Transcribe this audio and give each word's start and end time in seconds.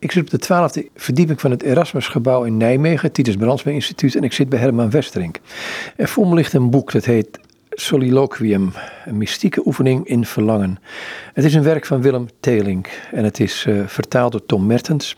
Ik 0.00 0.12
zit 0.12 0.22
op 0.22 0.30
de 0.30 0.38
twaalfde 0.38 0.88
verdieping 0.96 1.40
van 1.40 1.50
het 1.50 1.62
Erasmusgebouw 1.62 2.44
in 2.44 2.56
Nijmegen, 2.56 3.12
Titus 3.12 3.36
Brandsma 3.36 3.72
Instituut, 3.72 4.14
en 4.14 4.22
ik 4.22 4.32
zit 4.32 4.48
bij 4.48 4.58
Herman 4.58 4.90
Westerink. 4.90 5.40
Er 5.96 6.08
voor 6.08 6.28
me 6.28 6.34
ligt 6.34 6.52
een 6.52 6.70
boek 6.70 6.92
dat 6.92 7.04
heet 7.04 7.38
Soliloquium, 7.70 8.72
een 9.04 9.18
mystieke 9.18 9.66
oefening 9.66 10.06
in 10.06 10.24
verlangen. 10.24 10.78
Het 11.32 11.44
is 11.44 11.54
een 11.54 11.62
werk 11.62 11.86
van 11.86 12.02
Willem 12.02 12.26
Telink 12.40 12.88
en 13.12 13.24
het 13.24 13.40
is 13.40 13.64
uh, 13.68 13.86
vertaald 13.86 14.32
door 14.32 14.46
Tom 14.46 14.66
Mertens. 14.66 15.16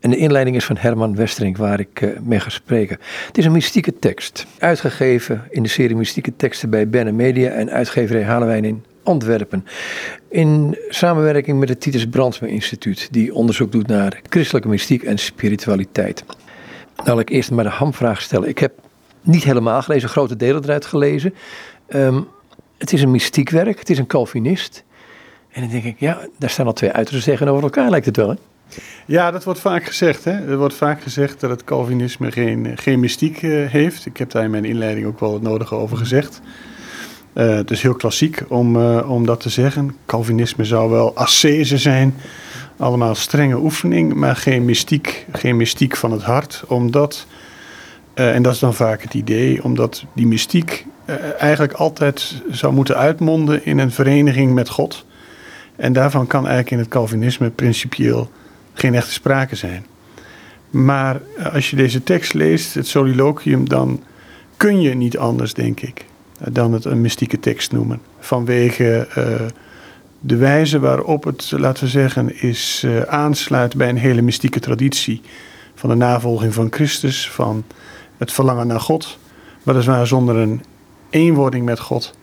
En 0.00 0.10
de 0.10 0.16
inleiding 0.16 0.56
is 0.56 0.64
van 0.64 0.76
Herman 0.76 1.16
Westerink, 1.16 1.56
waar 1.56 1.80
ik 1.80 2.00
uh, 2.00 2.18
mee 2.22 2.40
ga 2.40 2.50
spreken. 2.50 2.98
Het 3.26 3.38
is 3.38 3.44
een 3.44 3.52
mystieke 3.52 3.98
tekst, 3.98 4.46
uitgegeven 4.58 5.44
in 5.50 5.62
de 5.62 5.68
serie 5.68 5.96
Mystieke 5.96 6.36
Teksten 6.36 6.70
bij 6.70 6.88
Benne 6.88 7.12
Media 7.12 7.50
en 7.50 7.70
uitgeverij 7.70 8.22
Halewijn 8.22 8.64
in 8.64 8.84
Antwerpen. 9.04 9.66
In 10.28 10.78
samenwerking 10.88 11.58
met 11.58 11.68
het 11.68 11.80
Titus 11.80 12.06
Brandsma 12.06 12.46
Instituut, 12.46 13.08
die 13.10 13.34
onderzoek 13.34 13.72
doet 13.72 13.86
naar 13.86 14.20
christelijke 14.28 14.68
mystiek 14.68 15.02
en 15.02 15.18
spiritualiteit. 15.18 16.24
Nou, 17.04 17.20
ik 17.20 17.28
eerst 17.28 17.50
maar 17.50 17.64
de 17.64 17.70
hamvraag 17.70 18.22
stellen. 18.22 18.48
Ik 18.48 18.58
heb 18.58 18.72
niet 19.20 19.44
helemaal 19.44 19.82
gelezen, 19.82 20.08
grote 20.08 20.36
delen 20.36 20.64
eruit 20.64 20.86
gelezen. 20.86 21.34
Um, 21.88 22.26
het 22.78 22.92
is 22.92 23.02
een 23.02 23.10
mystiek 23.10 23.50
werk, 23.50 23.78
het 23.78 23.90
is 23.90 23.98
een 23.98 24.06
Calvinist. 24.06 24.84
En 25.50 25.60
dan 25.60 25.70
denk 25.70 25.84
ik, 25.84 26.00
ja, 26.00 26.18
daar 26.38 26.50
staan 26.50 26.66
al 26.66 26.72
twee 26.72 26.92
uitersten 26.92 27.32
tegenover 27.32 27.62
elkaar, 27.62 27.90
lijkt 27.90 28.06
het 28.06 28.16
wel. 28.16 28.28
Hè? 28.28 28.34
Ja, 29.06 29.30
dat 29.30 29.44
wordt 29.44 29.60
vaak 29.60 29.84
gezegd. 29.84 30.24
Hè? 30.24 30.50
Er 30.50 30.56
wordt 30.56 30.74
vaak 30.74 31.02
gezegd 31.02 31.40
dat 31.40 31.50
het 31.50 31.64
Calvinisme 31.64 32.32
geen, 32.32 32.78
geen 32.78 33.00
mystiek 33.00 33.42
uh, 33.42 33.70
heeft. 33.70 34.06
Ik 34.06 34.16
heb 34.16 34.30
daar 34.30 34.44
in 34.44 34.50
mijn 34.50 34.64
inleiding 34.64 35.06
ook 35.06 35.20
wel 35.20 35.32
het 35.32 35.42
nodige 35.42 35.74
over 35.74 35.96
gezegd. 35.96 36.40
Uh, 37.34 37.54
het 37.54 37.70
is 37.70 37.82
heel 37.82 37.94
klassiek 37.94 38.42
om, 38.48 38.76
uh, 38.76 39.10
om 39.10 39.26
dat 39.26 39.40
te 39.40 39.48
zeggen. 39.48 39.96
Calvinisme 40.06 40.64
zou 40.64 40.90
wel 40.90 41.16
ascese 41.16 41.78
zijn. 41.78 42.14
Allemaal 42.76 43.14
strenge 43.14 43.56
oefening, 43.56 44.14
maar 44.14 44.36
geen 44.36 44.64
mystiek, 44.64 45.26
geen 45.32 45.56
mystiek 45.56 45.96
van 45.96 46.12
het 46.12 46.22
hart. 46.22 46.64
Omdat, 46.66 47.26
uh, 48.14 48.34
en 48.34 48.42
dat 48.42 48.52
is 48.52 48.58
dan 48.58 48.74
vaak 48.74 49.02
het 49.02 49.14
idee, 49.14 49.64
omdat 49.64 50.04
die 50.12 50.26
mystiek 50.26 50.86
eigenlijk 51.38 51.72
altijd 51.72 52.42
zou 52.50 52.72
moeten 52.72 52.96
uitmonden 52.96 53.64
in 53.64 53.78
een 53.78 53.90
vereniging 53.90 54.54
met 54.54 54.68
God. 54.68 55.04
En 55.76 55.92
daarvan 55.92 56.26
kan 56.26 56.40
eigenlijk 56.40 56.70
in 56.70 56.78
het 56.78 56.88
Calvinisme 56.88 57.50
principieel 57.50 58.30
geen 58.74 58.94
echte 58.94 59.12
sprake 59.12 59.56
zijn. 59.56 59.86
Maar 60.70 61.20
als 61.52 61.70
je 61.70 61.76
deze 61.76 62.02
tekst 62.02 62.34
leest, 62.34 62.74
het 62.74 62.86
soliloquium, 62.86 63.68
dan 63.68 64.02
kun 64.56 64.80
je 64.80 64.94
niet 64.94 65.18
anders, 65.18 65.54
denk 65.54 65.80
ik 65.80 66.04
dan 66.38 66.72
het 66.72 66.84
een 66.84 67.00
mystieke 67.00 67.40
tekst 67.40 67.72
noemen. 67.72 68.00
Vanwege 68.18 69.08
uh, 69.18 69.46
de 70.20 70.36
wijze 70.36 70.78
waarop 70.78 71.24
het, 71.24 71.52
laten 71.56 71.84
we 71.84 71.90
zeggen, 71.90 72.42
is 72.42 72.82
uh, 72.84 73.00
aansluit 73.02 73.76
bij 73.76 73.88
een 73.88 73.96
hele 73.96 74.22
mystieke 74.22 74.60
traditie. 74.60 75.20
Van 75.74 75.90
de 75.90 75.96
navolging 75.96 76.54
van 76.54 76.66
Christus, 76.70 77.30
van 77.30 77.64
het 78.16 78.32
verlangen 78.32 78.66
naar 78.66 78.80
God. 78.80 79.18
Weliswaar 79.62 80.06
zonder 80.06 80.36
een 80.36 80.62
eenwording 81.10 81.64
met 81.64 81.80
God, 81.80 82.14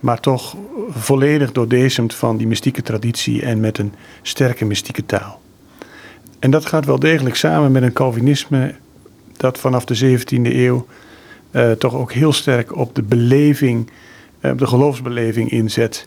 maar 0.00 0.20
toch 0.20 0.56
volledig 0.90 1.52
doordezemd 1.52 2.14
van 2.14 2.36
die 2.36 2.46
mystieke 2.46 2.82
traditie 2.82 3.42
en 3.42 3.60
met 3.60 3.78
een 3.78 3.94
sterke 4.22 4.64
mystieke 4.64 5.06
taal. 5.06 5.40
En 6.38 6.50
dat 6.50 6.66
gaat 6.66 6.84
wel 6.84 6.98
degelijk 6.98 7.36
samen 7.36 7.72
met 7.72 7.82
een 7.82 7.92
Calvinisme 7.92 8.74
dat 9.36 9.58
vanaf 9.58 9.84
de 9.84 10.18
17e 10.18 10.54
eeuw 10.54 10.86
uh, 11.52 11.70
toch 11.70 11.94
ook 11.94 12.12
heel 12.12 12.32
sterk 12.32 12.76
op 12.76 12.94
de 12.94 13.02
beleving, 13.02 13.90
uh, 14.40 14.50
op 14.50 14.58
de 14.58 14.66
geloofsbeleving 14.66 15.50
inzet. 15.50 16.06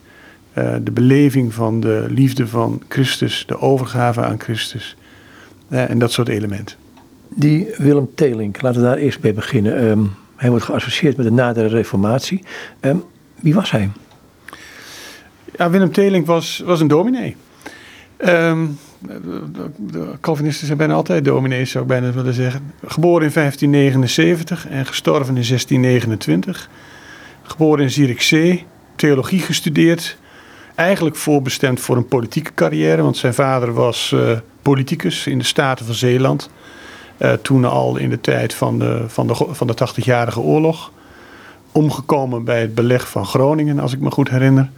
Uh, 0.57 0.75
de 0.81 0.91
beleving 0.91 1.53
van 1.53 1.79
de 1.79 2.05
liefde 2.09 2.47
van 2.47 2.81
Christus, 2.87 3.43
de 3.47 3.59
overgave 3.59 4.21
aan 4.21 4.39
Christus 4.39 4.95
en 5.69 5.99
dat 5.99 6.11
soort 6.11 6.27
elementen. 6.27 6.75
Die 7.29 7.67
Willem 7.77 8.09
Telink, 8.15 8.61
laten 8.61 8.81
we 8.81 8.87
daar 8.87 8.97
eerst 8.97 9.19
bij 9.19 9.33
beginnen. 9.33 9.83
Um, 9.83 10.11
hij 10.35 10.49
wordt 10.49 10.65
geassocieerd 10.65 11.17
met 11.17 11.25
de 11.25 11.31
nadere 11.31 11.67
reformatie. 11.67 12.43
Um, 12.81 13.03
wie 13.35 13.53
was 13.53 13.71
hij? 13.71 13.89
Ja, 15.57 15.69
Willem 15.69 15.91
Telink 15.91 16.25
was, 16.25 16.61
was 16.65 16.79
een 16.79 16.87
dominee. 16.87 17.35
Um, 18.25 18.77
de 19.77 20.11
Calvinisten 20.21 20.65
zijn 20.65 20.77
bijna 20.77 20.93
altijd 20.93 21.25
dominees, 21.25 21.71
zou 21.71 21.83
ik 21.83 21.89
bijna 21.89 22.11
willen 22.11 22.33
zeggen. 22.33 22.73
Geboren 22.85 23.27
in 23.27 23.33
1579 23.33 24.67
en 24.67 24.85
gestorven 24.85 25.35
in 25.35 25.43
1629. 25.47 26.69
Geboren 27.43 27.83
in 27.83 27.91
Zierikzee, 27.91 28.65
theologie 28.95 29.39
gestudeerd. 29.39 30.17
Eigenlijk 30.75 31.15
voorbestemd 31.15 31.79
voor 31.79 31.97
een 31.97 32.07
politieke 32.07 32.53
carrière, 32.53 33.01
want 33.01 33.17
zijn 33.17 33.33
vader 33.33 33.73
was 33.73 34.11
uh, 34.13 34.31
politicus 34.61 35.27
in 35.27 35.37
de 35.37 35.43
Staten 35.43 35.85
van 35.85 35.95
Zeeland. 35.95 36.49
Uh, 37.17 37.33
toen 37.33 37.65
al 37.65 37.97
in 37.97 38.09
de 38.09 38.21
tijd 38.21 38.53
van 38.53 38.79
de, 38.79 39.03
van 39.07 39.27
de, 39.27 39.35
van 39.35 39.67
de 39.67 39.73
80-jarige 39.73 40.39
oorlog. 40.39 40.91
Omgekomen 41.71 42.43
bij 42.43 42.61
het 42.61 42.75
beleg 42.75 43.09
van 43.09 43.25
Groningen, 43.25 43.79
als 43.79 43.93
ik 43.93 43.99
me 43.99 44.11
goed 44.11 44.29
herinner. 44.29 44.69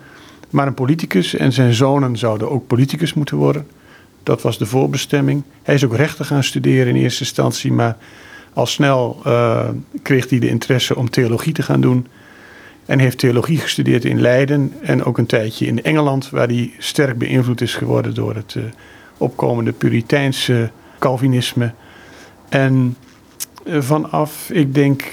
Maar 0.49 0.67
een 0.67 0.73
politicus 0.73 1.35
en 1.35 1.51
zijn 1.51 1.73
zonen 1.73 2.17
zouden 2.17 2.51
ook 2.51 2.67
politicus 2.67 3.13
moeten 3.13 3.37
worden. 3.37 3.67
Dat 4.27 4.41
was 4.41 4.57
de 4.57 4.65
voorbestemming. 4.65 5.43
Hij 5.63 5.75
is 5.75 5.85
ook 5.85 5.95
rechten 5.95 6.25
gaan 6.25 6.43
studeren 6.43 6.95
in 6.95 7.01
eerste 7.01 7.19
instantie, 7.19 7.71
maar 7.71 7.97
al 8.53 8.65
snel 8.65 9.21
uh, 9.27 9.69
kreeg 10.01 10.29
hij 10.29 10.39
de 10.39 10.49
interesse 10.49 10.95
om 10.95 11.09
theologie 11.09 11.53
te 11.53 11.61
gaan 11.61 11.81
doen. 11.81 12.07
En 12.85 12.99
heeft 12.99 13.17
theologie 13.17 13.57
gestudeerd 13.57 14.05
in 14.05 14.21
Leiden 14.21 14.73
en 14.81 15.03
ook 15.03 15.17
een 15.17 15.25
tijdje 15.25 15.65
in 15.65 15.83
Engeland, 15.83 16.29
waar 16.29 16.47
hij 16.47 16.71
sterk 16.77 17.17
beïnvloed 17.17 17.61
is 17.61 17.75
geworden 17.75 18.13
door 18.13 18.35
het 18.35 18.55
uh, 18.57 18.63
opkomende 19.17 19.71
Puriteinse 19.71 20.69
Calvinisme. 20.99 21.73
En 22.49 22.97
uh, 23.63 23.81
vanaf, 23.81 24.49
ik 24.49 24.73
denk, 24.73 25.03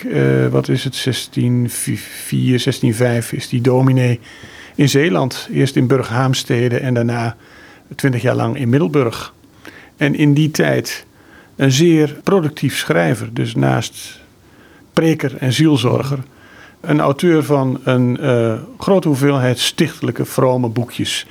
wat 0.50 0.69
is 0.69 0.84
het, 0.84 1.02
1604, 1.04 2.41
1605 2.48 3.32
is 3.32 3.48
die 3.48 3.60
dominee 3.60 4.20
in 4.75 4.88
Zeeland. 4.88 5.48
Eerst 5.52 5.76
in 5.76 5.86
Burghaamstede 5.86 6.78
en 6.78 6.94
daarna 6.94 7.36
twintig 7.97 8.22
jaar 8.22 8.34
lang 8.34 8.56
in 8.56 8.69
Middelburg. 8.69 9.33
En 9.97 10.15
in 10.15 10.34
die 10.34 10.50
tijd 10.50 11.06
een 11.56 11.72
zeer 11.72 12.17
productief 12.25 12.77
schrijver. 12.77 13.34
Dus 13.34 13.55
naast 13.55 14.21
preker 14.93 15.37
en 15.37 15.53
zielzorger. 15.53 16.19
Een 16.81 17.00
auteur 17.00 17.44
van 17.44 17.81
een 17.84 18.19
uh, 18.21 18.55
grote 18.78 19.09
hoeveelheid 19.09 19.59
stichtelijke, 19.59 20.25
vrome 20.25 20.69
boekjes. 20.69 21.27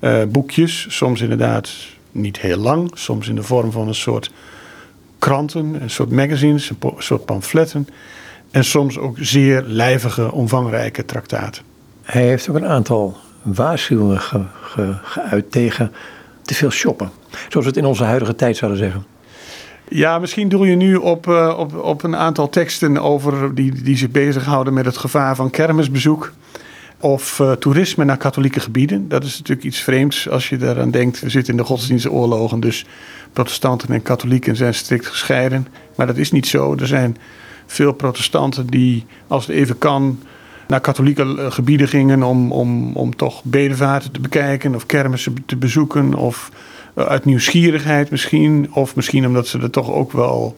Uh, 0.00 0.22
boekjes, 0.28 0.86
soms 0.88 1.20
inderdaad 1.20 1.70
niet 2.12 2.40
heel 2.40 2.58
lang. 2.58 2.90
Soms 2.94 3.28
in 3.28 3.34
de 3.34 3.42
vorm 3.42 3.72
van 3.72 3.88
een 3.88 3.94
soort 3.94 4.30
kranten, 5.18 5.82
een 5.82 5.90
soort 5.90 6.10
magazines, 6.10 6.70
een 6.70 6.92
soort 6.98 7.24
pamfletten. 7.24 7.88
En 8.50 8.64
soms 8.64 8.98
ook 8.98 9.16
zeer 9.20 9.62
lijvige, 9.66 10.32
omvangrijke 10.32 11.04
traktaten. 11.04 11.62
Hij 12.02 12.22
heeft 12.22 12.48
ook 12.48 12.56
een 12.56 12.66
aantal 12.66 13.16
ge, 13.42 14.94
geuit 15.02 15.50
tegen 15.50 15.92
te 16.42 16.54
veel 16.54 16.70
shoppen. 16.70 17.10
Zoals 17.30 17.66
we 17.66 17.72
het 17.72 17.76
in 17.76 17.84
onze 17.84 18.04
huidige 18.04 18.34
tijd 18.34 18.56
zouden 18.56 18.80
zeggen. 18.80 19.04
Ja, 19.88 20.18
misschien 20.18 20.48
doe 20.48 20.66
je 20.66 20.76
nu 20.76 20.96
op, 20.96 21.26
uh, 21.26 21.54
op, 21.58 21.76
op 21.76 22.02
een 22.02 22.16
aantal 22.16 22.48
teksten 22.48 22.98
over 22.98 23.54
die, 23.54 23.82
die 23.82 23.96
zich 23.96 24.10
bezighouden 24.10 24.74
met 24.74 24.84
het 24.84 24.96
gevaar 24.96 25.36
van 25.36 25.50
kermisbezoek. 25.50 26.32
Of 27.00 27.38
uh, 27.38 27.52
toerisme 27.52 28.04
naar 28.04 28.16
katholieke 28.16 28.60
gebieden. 28.60 29.08
Dat 29.08 29.24
is 29.24 29.38
natuurlijk 29.38 29.66
iets 29.66 29.80
vreemds 29.80 30.28
als 30.28 30.48
je 30.48 30.56
daaraan 30.56 30.90
denkt. 30.90 31.20
We 31.20 31.28
zitten 31.28 31.52
in 31.52 31.58
de 31.58 31.66
godsdienstoorlogen, 31.66 32.60
dus 32.60 32.86
protestanten 33.32 33.88
en 33.88 34.02
katholieken 34.02 34.56
zijn 34.56 34.74
strikt 34.74 35.06
gescheiden. 35.06 35.66
Maar 35.96 36.06
dat 36.06 36.16
is 36.16 36.30
niet 36.30 36.46
zo. 36.46 36.76
Er 36.76 36.86
zijn 36.86 37.16
veel 37.66 37.92
protestanten 37.92 38.66
die, 38.66 39.06
als 39.26 39.46
het 39.46 39.56
even 39.56 39.78
kan, 39.78 40.18
naar 40.70 40.80
katholieke 40.80 41.22
eh, 41.22 41.50
gebieden 41.50 41.88
gingen 41.88 42.22
om, 42.22 42.52
om, 42.52 42.96
om 42.96 43.16
toch 43.16 43.44
bedevaarten 43.44 44.10
te 44.10 44.20
bekijken 44.20 44.74
of 44.74 44.86
kermissen 44.86 45.34
te 45.46 45.56
bezoeken. 45.56 46.14
Of 46.14 46.50
eh, 46.94 47.04
uit 47.04 47.24
nieuwsgierigheid 47.24 48.10
misschien. 48.10 48.68
Of 48.72 48.96
misschien 48.96 49.26
omdat 49.26 49.46
ze 49.46 49.58
er 49.58 49.70
toch 49.70 49.90
ook 49.92 50.12
wel 50.12 50.56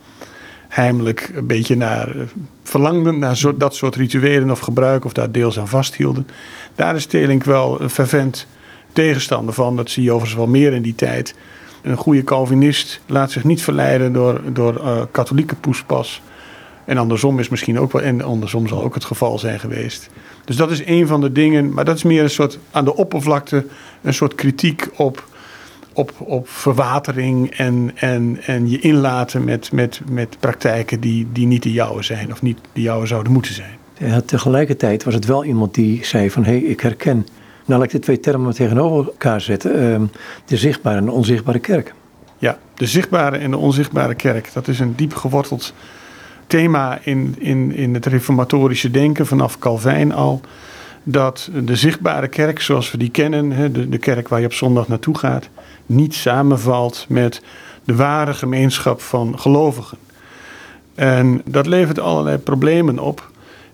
heimelijk 0.69 1.31
een 1.35 1.47
beetje 1.47 1.77
naar 1.77 2.09
eh, 2.09 2.23
verlangden. 2.63 3.19
Naar 3.19 3.37
zo, 3.37 3.57
dat 3.57 3.75
soort 3.75 3.97
rituelen 3.97 4.51
of 4.51 4.59
gebruiken 4.59 5.07
of 5.07 5.13
daar 5.13 5.31
deels 5.31 5.59
aan 5.59 5.69
vasthielden. 5.69 6.27
Daar 6.75 6.97
is 6.97 7.07
Telink 7.07 7.45
wel 7.45 7.81
een 7.81 7.91
fervent 7.91 8.47
tegenstander 8.93 9.55
van. 9.55 9.77
Dat 9.77 9.91
zie 9.91 10.03
je 10.03 10.11
overigens 10.11 10.39
wel 10.39 10.49
meer 10.49 10.73
in 10.73 10.83
die 10.83 10.95
tijd. 10.95 11.35
Een 11.83 11.97
goede 11.97 12.25
Calvinist 12.25 13.01
laat 13.07 13.31
zich 13.31 13.45
niet 13.45 13.63
verleiden 13.63 14.13
door, 14.13 14.41
door 14.53 15.09
katholieke 15.11 15.55
poespas. 15.55 16.23
En 16.85 16.99
andersom 16.99 17.39
is 17.39 17.49
misschien 17.49 17.79
ook 17.79 17.93
wel, 17.93 18.03
en 18.03 18.23
andersom 18.23 18.67
zal 18.67 18.83
ook 18.83 18.95
het 18.95 19.05
geval 19.05 19.39
zijn 19.39 19.61
geweest. 19.61 20.09
Dus 20.45 20.57
dat 20.57 20.71
is 20.71 20.87
een 20.87 21.07
van 21.07 21.21
de 21.21 21.33
dingen, 21.33 21.73
maar 21.73 21.85
dat 21.85 21.97
is 21.97 22.03
meer 22.03 22.23
een 22.23 22.31
soort 22.31 22.59
aan 22.71 22.85
de 22.85 22.97
oppervlakte, 22.97 23.67
een 24.03 24.15
soort 24.15 24.35
kritiek 24.35 24.89
op, 24.97 25.25
op, 25.93 26.13
op 26.19 26.49
verwatering 26.49 27.51
en, 27.51 27.91
en, 27.95 28.39
en 28.47 28.71
je 28.71 28.81
inlaten 28.81 29.45
met, 29.45 29.73
met, 29.73 30.01
met 30.11 30.37
praktijken 30.41 31.01
die, 31.01 31.27
die 31.33 31.47
niet 31.47 31.63
de 31.63 31.73
jouwe 31.73 32.03
zijn 32.03 32.33
of 32.33 32.43
niet 32.43 32.59
de 32.73 32.81
jouwe 32.81 33.07
zouden 33.07 33.33
moeten 33.33 33.55
zijn. 33.55 33.81
Ja, 33.99 34.21
tegelijkertijd 34.21 35.05
was 35.05 35.15
het 35.15 35.27
wel 35.27 35.45
iemand 35.45 35.75
die 35.75 36.05
zei 36.05 36.31
van 36.31 36.45
hé, 36.45 36.51
hey, 36.51 36.61
ik 36.61 36.81
herken, 36.81 37.27
nou 37.65 37.81
laat 37.81 37.83
ik 37.83 37.91
de 37.91 37.99
twee 37.99 38.21
termen 38.21 38.55
tegenover 38.55 39.07
elkaar 39.07 39.41
zetten, 39.41 39.83
uh, 39.83 40.01
de 40.45 40.57
zichtbare 40.57 40.97
en 40.97 41.05
de 41.05 41.11
onzichtbare 41.11 41.59
kerk. 41.59 41.95
Ja, 42.39 42.59
de 42.75 42.87
zichtbare 42.87 43.37
en 43.37 43.51
de 43.51 43.57
onzichtbare 43.57 44.15
kerk. 44.15 44.51
Dat 44.53 44.69
is 44.69 44.81
een 44.81 44.97
diep 44.97 45.15
geworteld 45.15 45.75
thema 46.53 46.99
in, 47.03 47.35
in, 47.39 47.75
in 47.75 47.95
het 47.95 48.07
reformatorische 48.07 48.91
denken 48.91 49.27
vanaf 49.27 49.59
Calvijn 49.59 50.13
al. 50.13 50.41
Dat 51.03 51.51
de 51.65 51.77
zichtbare 51.77 52.29
kerk 52.29 52.61
zoals 52.61 52.91
we 52.91 52.99
die 52.99 53.11
kennen, 53.11 53.73
de, 53.73 53.89
de 53.89 53.99
kerk 53.99 54.29
waar 54.29 54.41
je 54.41 54.47
op 54.47 54.53
zondag 54.53 54.89
naartoe 54.89 55.19
gaat, 55.19 55.49
niet 55.87 56.15
samenvalt 56.15 57.07
met 57.09 57.43
de 57.85 57.95
ware 57.95 58.35
gemeenschap 58.35 59.01
van 59.01 59.39
gelovigen. 59.39 59.99
En 60.95 61.43
dat 61.45 61.67
levert 61.67 61.99
allerlei 61.99 62.39
problemen 62.39 62.99
op. 62.99 63.31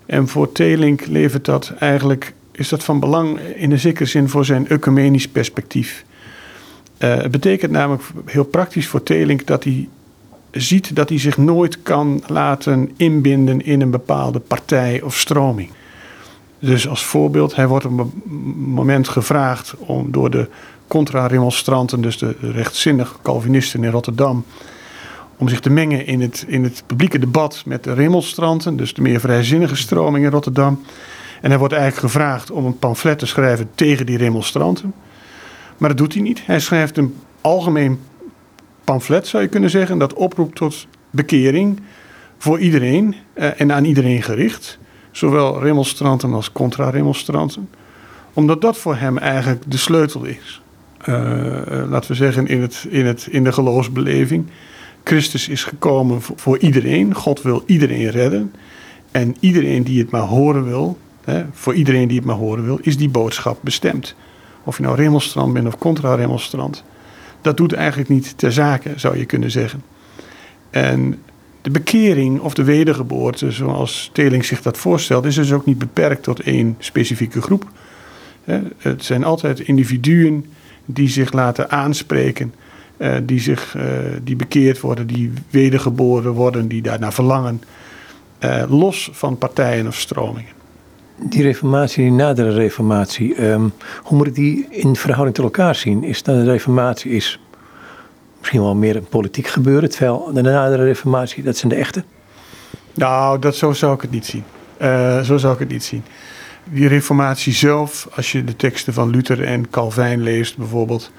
En 0.06 0.28
voor 0.28 0.52
Telink 0.52 1.06
levert 1.06 1.44
dat 1.44 1.72
eigenlijk, 1.78 2.34
is 2.52 2.68
dat 2.68 2.84
van 2.84 3.00
belang 3.00 3.38
in 3.40 3.70
een 3.70 3.78
zekere 3.78 4.08
zin 4.08 4.28
voor 4.28 4.44
zijn 4.44 4.68
ecumenisch 4.68 5.28
perspectief. 5.28 6.04
Uh, 6.98 7.16
het 7.16 7.30
betekent 7.30 7.72
namelijk 7.72 8.02
heel 8.24 8.44
praktisch 8.44 8.88
voor 8.88 9.02
Telink 9.02 9.46
dat 9.46 9.64
hij 9.64 9.88
ziet 10.50 10.96
dat 10.96 11.08
hij 11.08 11.18
zich 11.18 11.36
nooit 11.36 11.82
kan 11.82 12.22
laten 12.26 12.90
inbinden 12.96 13.64
in 13.64 13.80
een 13.80 13.90
bepaalde 13.90 14.40
partij 14.40 15.02
of 15.02 15.18
stroming. 15.18 15.70
Dus 16.58 16.88
als 16.88 17.04
voorbeeld, 17.04 17.56
hij 17.56 17.68
wordt 17.68 17.84
op 17.84 17.98
een 17.98 18.12
moment 18.56 19.08
gevraagd 19.08 19.74
om 19.78 20.10
door 20.10 20.30
de 20.30 20.48
contra-remonstranten, 20.86 22.00
dus 22.00 22.18
de 22.18 22.36
rechtzinnige 22.40 23.14
Calvinisten 23.22 23.84
in 23.84 23.90
Rotterdam, 23.90 24.44
om 25.36 25.48
zich 25.48 25.60
te 25.60 25.70
mengen 25.70 26.06
in 26.06 26.20
het, 26.20 26.44
in 26.46 26.64
het 26.64 26.82
publieke 26.86 27.18
debat 27.18 27.62
met 27.66 27.84
de 27.84 27.92
remonstranten, 27.92 28.76
dus 28.76 28.94
de 28.94 29.02
meer 29.02 29.20
vrijzinnige 29.20 29.76
stroming 29.76 30.24
in 30.24 30.30
Rotterdam. 30.30 30.82
En 31.40 31.50
hij 31.50 31.58
wordt 31.58 31.74
eigenlijk 31.74 32.12
gevraagd 32.12 32.50
om 32.50 32.66
een 32.66 32.78
pamflet 32.78 33.18
te 33.18 33.26
schrijven 33.26 33.70
tegen 33.74 34.06
die 34.06 34.16
remonstranten. 34.16 34.94
Maar 35.76 35.88
dat 35.88 35.98
doet 35.98 36.12
hij 36.12 36.22
niet. 36.22 36.46
Hij 36.46 36.60
schrijft 36.60 36.96
een 36.96 37.14
algemeen 37.40 37.98
pamflet, 38.88 39.26
zou 39.26 39.42
je 39.42 39.48
kunnen 39.48 39.70
zeggen, 39.70 39.98
dat 39.98 40.12
oproept 40.12 40.54
tot 40.54 40.86
bekering 41.10 41.80
voor 42.38 42.58
iedereen 42.58 43.14
eh, 43.32 43.60
en 43.60 43.72
aan 43.72 43.84
iedereen 43.84 44.22
gericht. 44.22 44.78
Zowel 45.10 45.60
remonstranten 45.60 46.32
als 46.32 46.52
contra-remonstranten. 46.52 47.68
Omdat 48.32 48.60
dat 48.60 48.78
voor 48.78 48.96
hem 48.96 49.18
eigenlijk 49.18 49.62
de 49.66 49.76
sleutel 49.76 50.24
is. 50.24 50.62
Uh, 51.00 51.14
laten 51.88 52.10
we 52.10 52.16
zeggen 52.16 52.46
in, 52.46 52.60
het, 52.60 52.86
in, 52.88 53.06
het, 53.06 53.26
in 53.30 53.44
de 53.44 53.52
geloofsbeleving. 53.52 54.46
Christus 55.04 55.48
is 55.48 55.64
gekomen 55.64 56.22
voor, 56.22 56.58
iedereen. 56.58 57.14
God 57.14 57.42
wil 57.42 57.62
iedereen 57.66 58.10
redden. 58.10 58.54
En 59.10 59.36
iedereen 59.40 59.82
die 59.82 59.98
het 59.98 60.10
maar 60.10 60.20
horen 60.20 60.64
wil, 60.64 60.98
hè, 61.24 61.44
voor 61.52 61.74
iedereen 61.74 62.08
die 62.08 62.16
het 62.16 62.26
maar 62.26 62.36
horen 62.36 62.64
wil, 62.64 62.78
is 62.82 62.96
die 62.96 63.08
boodschap 63.08 63.58
bestemd. 63.60 64.14
Of 64.64 64.76
je 64.76 64.82
nou 64.82 64.96
remonstrant 64.96 65.52
bent 65.52 65.66
of 65.66 65.78
contra-remonstrant. 65.78 66.84
Dat 67.40 67.56
doet 67.56 67.72
eigenlijk 67.72 68.08
niet 68.08 68.38
ter 68.38 68.52
zake, 68.52 68.92
zou 68.96 69.18
je 69.18 69.24
kunnen 69.24 69.50
zeggen. 69.50 69.82
En 70.70 71.22
de 71.62 71.70
bekering 71.70 72.40
of 72.40 72.54
de 72.54 72.64
wedergeboorte, 72.64 73.50
zoals 73.50 74.10
Teling 74.12 74.44
zich 74.44 74.62
dat 74.62 74.78
voorstelt, 74.78 75.24
is 75.24 75.34
dus 75.34 75.52
ook 75.52 75.66
niet 75.66 75.78
beperkt 75.78 76.22
tot 76.22 76.40
één 76.40 76.76
specifieke 76.78 77.42
groep. 77.42 77.70
Het 78.78 79.04
zijn 79.04 79.24
altijd 79.24 79.60
individuen 79.60 80.44
die 80.84 81.08
zich 81.08 81.32
laten 81.32 81.70
aanspreken, 81.70 82.54
eh, 82.96 83.14
die, 83.22 83.40
zich, 83.40 83.76
eh, 83.76 83.84
die 84.22 84.36
bekeerd 84.36 84.80
worden, 84.80 85.06
die 85.06 85.32
wedergeboren 85.50 86.32
worden, 86.32 86.68
die 86.68 86.82
daarna 86.82 87.12
verlangen, 87.12 87.62
eh, 88.38 88.62
los 88.68 89.10
van 89.12 89.38
partijen 89.38 89.86
of 89.86 89.94
stromingen. 89.94 90.57
Die 91.20 91.42
reformatie, 91.42 92.02
die 92.02 92.12
nadere 92.12 92.52
reformatie, 92.52 93.34
ehm, 93.34 93.68
hoe 94.02 94.16
moet 94.16 94.26
ik 94.26 94.34
die 94.34 94.66
in 94.70 94.96
verhouding 94.96 95.36
tot 95.36 95.44
elkaar 95.44 95.74
zien? 95.74 96.04
Is 96.04 96.22
dat 96.22 96.34
de 96.34 96.50
reformatie 96.50 97.10
is 97.10 97.40
misschien 98.38 98.60
wel 98.60 98.74
meer 98.74 98.96
een 98.96 99.08
politiek 99.08 99.46
gebeuren, 99.46 99.90
terwijl 99.90 100.30
de 100.32 100.42
nadere 100.42 100.84
reformatie, 100.84 101.42
dat 101.42 101.56
zijn 101.56 101.72
de 101.72 101.78
echte? 101.78 102.04
Nou, 102.94 103.38
dat, 103.38 103.56
zo 103.56 103.72
zou 103.72 103.94
ik 103.94 104.00
het 104.00 104.10
niet 104.10 104.26
zien. 104.26 104.44
zo 105.24 105.36
zou 105.36 105.52
ik 105.52 105.58
het 105.58 105.68
niet 105.68 105.84
zien 105.84 106.02
die 106.70 106.88
reformatie 106.88 107.52
zelf, 107.52 108.08
als 108.14 108.32
je 108.32 108.44
de 108.44 108.56
teksten 108.56 108.92
van 108.92 109.10
Luther 109.10 109.44
en 109.44 109.70
Calvijn 109.70 110.22
leest 110.22 110.56
bijvoorbeeld, 110.56 111.12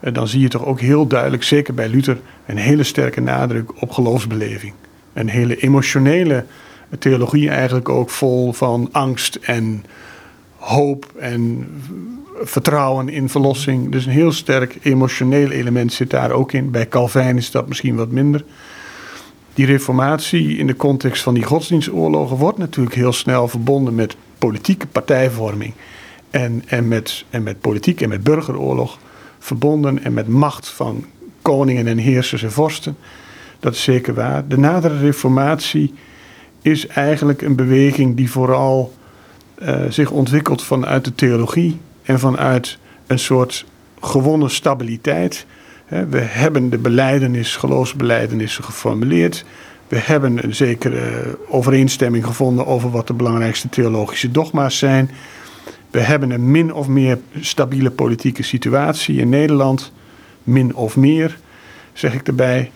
eh, 0.00 0.12
dan 0.12 0.28
zie 0.28 0.40
je 0.40 0.48
toch 0.48 0.64
ook 0.64 0.80
heel 0.80 1.06
duidelijk, 1.06 1.42
zeker 1.42 1.74
bij 1.74 1.88
Luther, 1.88 2.18
een 2.46 2.56
hele 2.56 2.82
sterke 2.82 3.20
nadruk 3.20 3.82
op 3.82 3.90
geloofsbeleving. 3.90 4.72
Een 5.12 5.28
hele 5.28 5.56
emotionele 5.56 6.44
theologie 6.98 7.50
eigenlijk 7.50 7.88
ook 7.88 8.10
vol 8.10 8.52
van 8.52 8.88
angst 8.92 9.34
en 9.34 9.84
hoop 10.56 11.12
en 11.18 11.66
vertrouwen 12.42 13.08
in 13.08 13.28
verlossing. 13.28 13.92
Dus 13.92 14.06
een 14.06 14.12
heel 14.12 14.32
sterk 14.32 14.78
emotioneel 14.82 15.50
element 15.50 15.92
zit 15.92 16.10
daar 16.10 16.30
ook 16.30 16.52
in. 16.52 16.70
Bij 16.70 16.88
Calvijn 16.88 17.36
is 17.36 17.50
dat 17.50 17.68
misschien 17.68 17.96
wat 17.96 18.10
minder. 18.10 18.44
Die 19.54 19.66
reformatie 19.66 20.56
in 20.56 20.66
de 20.66 20.76
context 20.76 21.22
van 21.22 21.34
die 21.34 21.42
godsdienstoorlogen 21.42 22.36
wordt 22.36 22.58
natuurlijk 22.58 22.96
heel 22.96 23.12
snel 23.12 23.48
verbonden 23.48 23.94
met 23.94 24.16
politieke 24.38 24.86
partijvorming 24.86 25.72
en, 26.30 26.62
en, 26.66 26.88
met, 26.88 27.24
en 27.30 27.42
met 27.42 27.60
politiek 27.60 28.00
en 28.00 28.08
met 28.08 28.22
burgeroorlog 28.22 28.98
verbonden 29.38 30.04
en 30.04 30.12
met 30.12 30.28
macht 30.28 30.68
van 30.68 31.04
koningen 31.42 31.86
en 31.86 31.98
heersers 31.98 32.42
en 32.42 32.52
vorsten. 32.52 32.96
Dat 33.60 33.74
is 33.74 33.82
zeker 33.82 34.14
waar. 34.14 34.48
De 34.48 34.58
nadere 34.58 34.98
reformatie 34.98 35.94
is 36.70 36.86
eigenlijk 36.86 37.42
een 37.42 37.56
beweging 37.56 38.16
die 38.16 38.30
vooral 38.30 38.92
uh, 39.62 39.80
zich 39.88 40.10
ontwikkelt 40.10 40.62
vanuit 40.62 41.04
de 41.04 41.14
theologie 41.14 41.80
en 42.02 42.18
vanuit 42.18 42.78
een 43.06 43.18
soort 43.18 43.64
gewonnen 44.00 44.50
stabiliteit. 44.50 45.46
We 45.88 46.18
hebben 46.18 46.70
de 46.70 46.78
beleidenis, 46.78 47.56
geloofsbeleidenissen 47.56 48.64
geformuleerd. 48.64 49.44
We 49.88 49.98
hebben 49.98 50.44
een 50.44 50.54
zekere 50.54 51.38
overeenstemming 51.48 52.24
gevonden 52.24 52.66
over 52.66 52.90
wat 52.90 53.06
de 53.06 53.12
belangrijkste 53.12 53.68
theologische 53.68 54.30
dogma's 54.30 54.78
zijn. 54.78 55.10
We 55.90 56.00
hebben 56.00 56.30
een 56.30 56.50
min 56.50 56.74
of 56.74 56.88
meer 56.88 57.18
stabiele 57.40 57.90
politieke 57.90 58.42
situatie 58.42 59.18
in 59.18 59.28
Nederland. 59.28 59.92
Min 60.42 60.74
of 60.74 60.96
meer, 60.96 61.38
zeg 61.92 62.14
ik 62.14 62.26
erbij. 62.26 62.70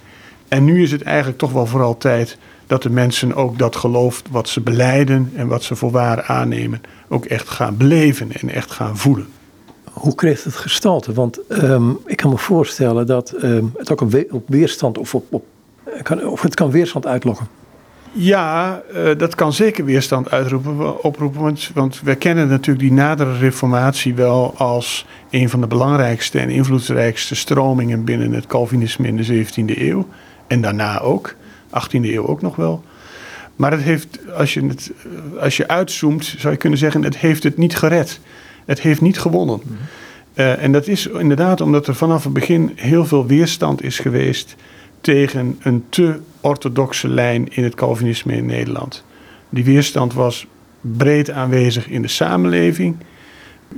En 0.48 0.64
nu 0.64 0.82
is 0.82 0.92
het 0.92 1.02
eigenlijk 1.02 1.38
toch 1.38 1.52
wel 1.52 1.66
vooral 1.66 1.96
tijd 1.96 2.38
dat 2.72 2.82
de 2.82 2.90
mensen 2.90 3.34
ook 3.34 3.58
dat 3.58 3.76
geloof 3.76 4.22
wat 4.30 4.48
ze 4.48 4.60
beleiden 4.60 5.32
en 5.34 5.46
wat 5.46 5.62
ze 5.62 5.76
voor 5.76 5.90
waar 5.90 6.22
aannemen, 6.22 6.80
ook 7.08 7.24
echt 7.24 7.48
gaan 7.48 7.76
beleven 7.76 8.32
en 8.40 8.48
echt 8.48 8.70
gaan 8.70 8.96
voelen. 8.96 9.26
Hoe 9.92 10.14
kreeg 10.14 10.44
het 10.44 10.54
gestalte? 10.54 11.12
Want 11.12 11.38
um, 11.48 11.98
ik 12.06 12.16
kan 12.16 12.30
me 12.30 12.38
voorstellen 12.38 13.06
dat 13.06 13.34
um, 13.42 13.72
het 13.76 13.92
ook 13.92 14.00
op 14.30 14.44
weerstand 14.46 14.98
of 14.98 15.14
op, 15.14 15.24
op 15.30 15.44
kan, 16.02 16.26
of 16.26 16.42
het 16.42 16.54
kan 16.54 16.70
weerstand 16.70 17.06
uitlokken. 17.06 17.46
Ja, 18.12 18.82
uh, 18.94 19.10
dat 19.16 19.34
kan 19.34 19.52
zeker 19.52 19.84
weerstand 19.84 20.30
uitroepen, 20.30 21.04
oproepen. 21.04 21.40
Want, 21.40 21.70
want 21.74 22.00
we 22.00 22.14
kennen 22.14 22.48
natuurlijk 22.48 22.88
die 22.88 22.92
nadere 22.92 23.38
reformatie 23.38 24.14
wel 24.14 24.54
als 24.56 25.06
een 25.30 25.50
van 25.50 25.60
de 25.60 25.66
belangrijkste 25.66 26.38
en 26.38 26.50
invloedrijkste 26.50 27.34
stromingen 27.34 28.04
binnen 28.04 28.32
het 28.32 28.46
Calvinisme 28.46 29.06
in 29.06 29.16
de 29.16 29.44
17e 29.46 29.78
eeuw. 29.78 30.06
En 30.46 30.60
daarna 30.60 31.00
ook, 31.00 31.34
18e 31.80 32.00
eeuw 32.00 32.26
ook 32.26 32.42
nog 32.42 32.56
wel. 32.56 32.84
Maar 33.56 33.70
het 33.70 33.82
heeft, 33.82 34.18
als 34.36 34.54
je, 34.54 34.66
het, 34.66 34.92
als 35.40 35.56
je 35.56 35.68
uitzoomt, 35.68 36.34
zou 36.38 36.52
je 36.52 36.58
kunnen 36.58 36.78
zeggen, 36.78 37.02
het 37.02 37.18
heeft 37.18 37.42
het 37.42 37.56
niet 37.56 37.76
gered. 37.76 38.20
Het 38.64 38.80
heeft 38.80 39.00
niet 39.00 39.18
gewonnen. 39.18 39.60
Mm 39.64 39.76
uh, 40.34 40.62
en 40.62 40.72
dat 40.72 40.86
is 40.86 41.06
inderdaad 41.06 41.60
omdat 41.60 41.86
er 41.86 41.94
vanaf 41.94 42.24
het 42.24 42.32
begin 42.32 42.72
heel 42.74 43.04
veel 43.04 43.26
weerstand 43.26 43.82
is 43.82 43.98
geweest 43.98 44.56
tegen 45.00 45.58
een 45.62 45.84
te 45.88 46.20
orthodoxe 46.40 47.08
lijn 47.08 47.48
in 47.50 47.64
het 47.64 47.74
Calvinisme 47.74 48.32
in 48.32 48.46
Nederland. 48.46 49.04
Die 49.48 49.64
weerstand 49.64 50.14
was 50.14 50.46
breed 50.80 51.30
aanwezig 51.30 51.88
in 51.88 52.02
de 52.02 52.08
samenleving. 52.08 52.96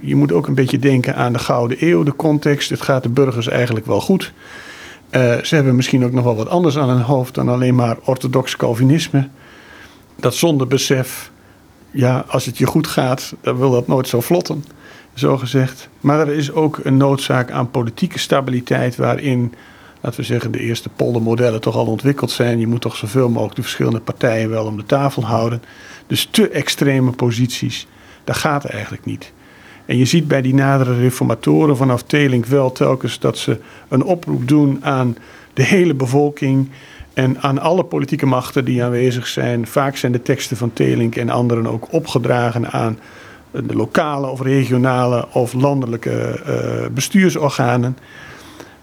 Je 0.00 0.14
moet 0.14 0.32
ook 0.32 0.46
een 0.46 0.54
beetje 0.54 0.78
denken 0.78 1.16
aan 1.16 1.32
de 1.32 1.38
Gouden 1.38 1.76
Eeuw, 1.80 2.02
de 2.02 2.16
context. 2.16 2.70
Het 2.70 2.82
gaat 2.82 3.02
de 3.02 3.08
burgers 3.08 3.48
eigenlijk 3.48 3.86
wel 3.86 4.00
goed. 4.00 4.32
Uh, 5.10 5.42
ze 5.42 5.54
hebben 5.54 5.76
misschien 5.76 6.04
ook 6.04 6.12
nog 6.12 6.24
wel 6.24 6.36
wat 6.36 6.48
anders 6.48 6.78
aan 6.78 6.88
hun 6.88 7.00
hoofd 7.00 7.34
dan 7.34 7.48
alleen 7.48 7.74
maar 7.74 7.96
orthodox 8.04 8.56
Calvinisme. 8.56 9.28
Dat 10.16 10.34
zonder 10.34 10.66
besef, 10.66 11.30
ja, 11.90 12.24
als 12.28 12.44
het 12.44 12.58
je 12.58 12.66
goed 12.66 12.86
gaat, 12.86 13.34
dan 13.40 13.58
wil 13.58 13.70
dat 13.70 13.86
nooit 13.86 14.08
zo 14.08 14.20
vlotten, 14.20 14.64
zo 15.14 15.36
gezegd. 15.36 15.88
Maar 16.00 16.20
er 16.20 16.34
is 16.34 16.52
ook 16.52 16.80
een 16.82 16.96
noodzaak 16.96 17.50
aan 17.50 17.70
politieke 17.70 18.18
stabiliteit 18.18 18.96
waarin 18.96 19.54
laten 20.00 20.20
we 20.20 20.26
zeggen, 20.26 20.50
de 20.50 20.60
eerste 20.60 20.88
poldermodellen 20.88 21.60
toch 21.60 21.76
al 21.76 21.86
ontwikkeld 21.86 22.30
zijn. 22.30 22.60
Je 22.60 22.66
moet 22.66 22.80
toch 22.80 22.96
zoveel 22.96 23.28
mogelijk 23.28 23.56
de 23.56 23.62
verschillende 23.62 24.00
partijen 24.00 24.50
wel 24.50 24.66
om 24.66 24.76
de 24.76 24.86
tafel 24.86 25.24
houden. 25.24 25.62
Dus 26.06 26.28
te 26.30 26.48
extreme 26.48 27.10
posities, 27.10 27.86
dat 28.24 28.36
gaat 28.36 28.64
eigenlijk 28.64 29.04
niet. 29.04 29.32
En 29.86 29.96
je 29.96 30.04
ziet 30.04 30.28
bij 30.28 30.42
die 30.42 30.54
nadere 30.54 30.96
reformatoren 30.96 31.76
vanaf 31.76 32.02
Telink 32.02 32.46
wel 32.46 32.72
telkens 32.72 33.18
dat 33.18 33.38
ze 33.38 33.58
een 33.88 34.02
oproep 34.02 34.48
doen 34.48 34.78
aan 34.84 35.16
de 35.52 35.62
hele 35.62 35.94
bevolking 35.94 36.70
en 37.12 37.40
aan 37.40 37.58
alle 37.58 37.84
politieke 37.84 38.26
machten 38.26 38.64
die 38.64 38.84
aanwezig 38.84 39.26
zijn. 39.26 39.66
Vaak 39.66 39.96
zijn 39.96 40.12
de 40.12 40.22
teksten 40.22 40.56
van 40.56 40.72
Telink 40.72 41.16
en 41.16 41.30
anderen 41.30 41.66
ook 41.66 41.92
opgedragen 41.92 42.70
aan 42.70 42.98
de 43.50 43.74
lokale 43.74 44.26
of 44.26 44.40
regionale 44.40 45.28
of 45.32 45.52
landelijke 45.52 46.40
uh, 46.48 46.86
bestuursorganen. 46.94 47.98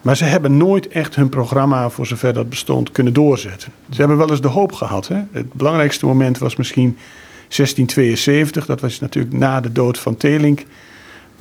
Maar 0.01 0.17
ze 0.17 0.23
hebben 0.23 0.57
nooit 0.57 0.87
echt 0.87 1.15
hun 1.15 1.29
programma, 1.29 1.89
voor 1.89 2.05
zover 2.05 2.33
dat 2.33 2.49
bestond, 2.49 2.91
kunnen 2.91 3.13
doorzetten. 3.13 3.71
Ze 3.89 3.99
hebben 3.99 4.17
wel 4.17 4.29
eens 4.29 4.41
de 4.41 4.47
hoop 4.47 4.71
gehad. 4.71 5.07
Hè? 5.07 5.21
Het 5.31 5.53
belangrijkste 5.53 6.05
moment 6.05 6.37
was 6.37 6.55
misschien 6.55 6.97
1672. 7.47 8.65
Dat 8.65 8.81
was 8.81 8.99
natuurlijk 8.99 9.33
na 9.33 9.61
de 9.61 9.71
dood 9.71 9.99
van 9.99 10.17
Telink. 10.17 10.63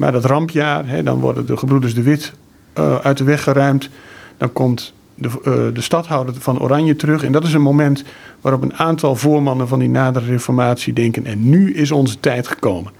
Maar 0.00 0.12
dat 0.12 0.24
rampjaar, 0.24 0.88
hè, 0.88 1.02
dan 1.02 1.20
worden 1.20 1.46
de 1.46 1.56
gebroeders 1.56 1.94
de 1.94 2.02
Wit 2.02 2.32
uh, 2.78 2.96
uit 2.96 3.18
de 3.18 3.24
weg 3.24 3.42
geruimd. 3.42 3.88
Dan 4.36 4.52
komt 4.52 4.92
de, 5.14 5.28
uh, 5.28 5.74
de 5.74 5.80
stadhouder 5.80 6.34
van 6.38 6.60
Oranje 6.60 6.96
terug. 6.96 7.24
En 7.24 7.32
dat 7.32 7.44
is 7.44 7.52
een 7.52 7.62
moment 7.62 8.04
waarop 8.40 8.62
een 8.62 8.74
aantal 8.74 9.16
voormannen 9.16 9.68
van 9.68 9.78
die 9.78 9.88
nadere 9.88 10.26
reformatie 10.26 10.92
denken... 10.92 11.26
en 11.26 11.48
nu 11.48 11.74
is 11.74 11.90
onze 11.90 12.20
tijd 12.20 12.48
gekomen. 12.48 12.92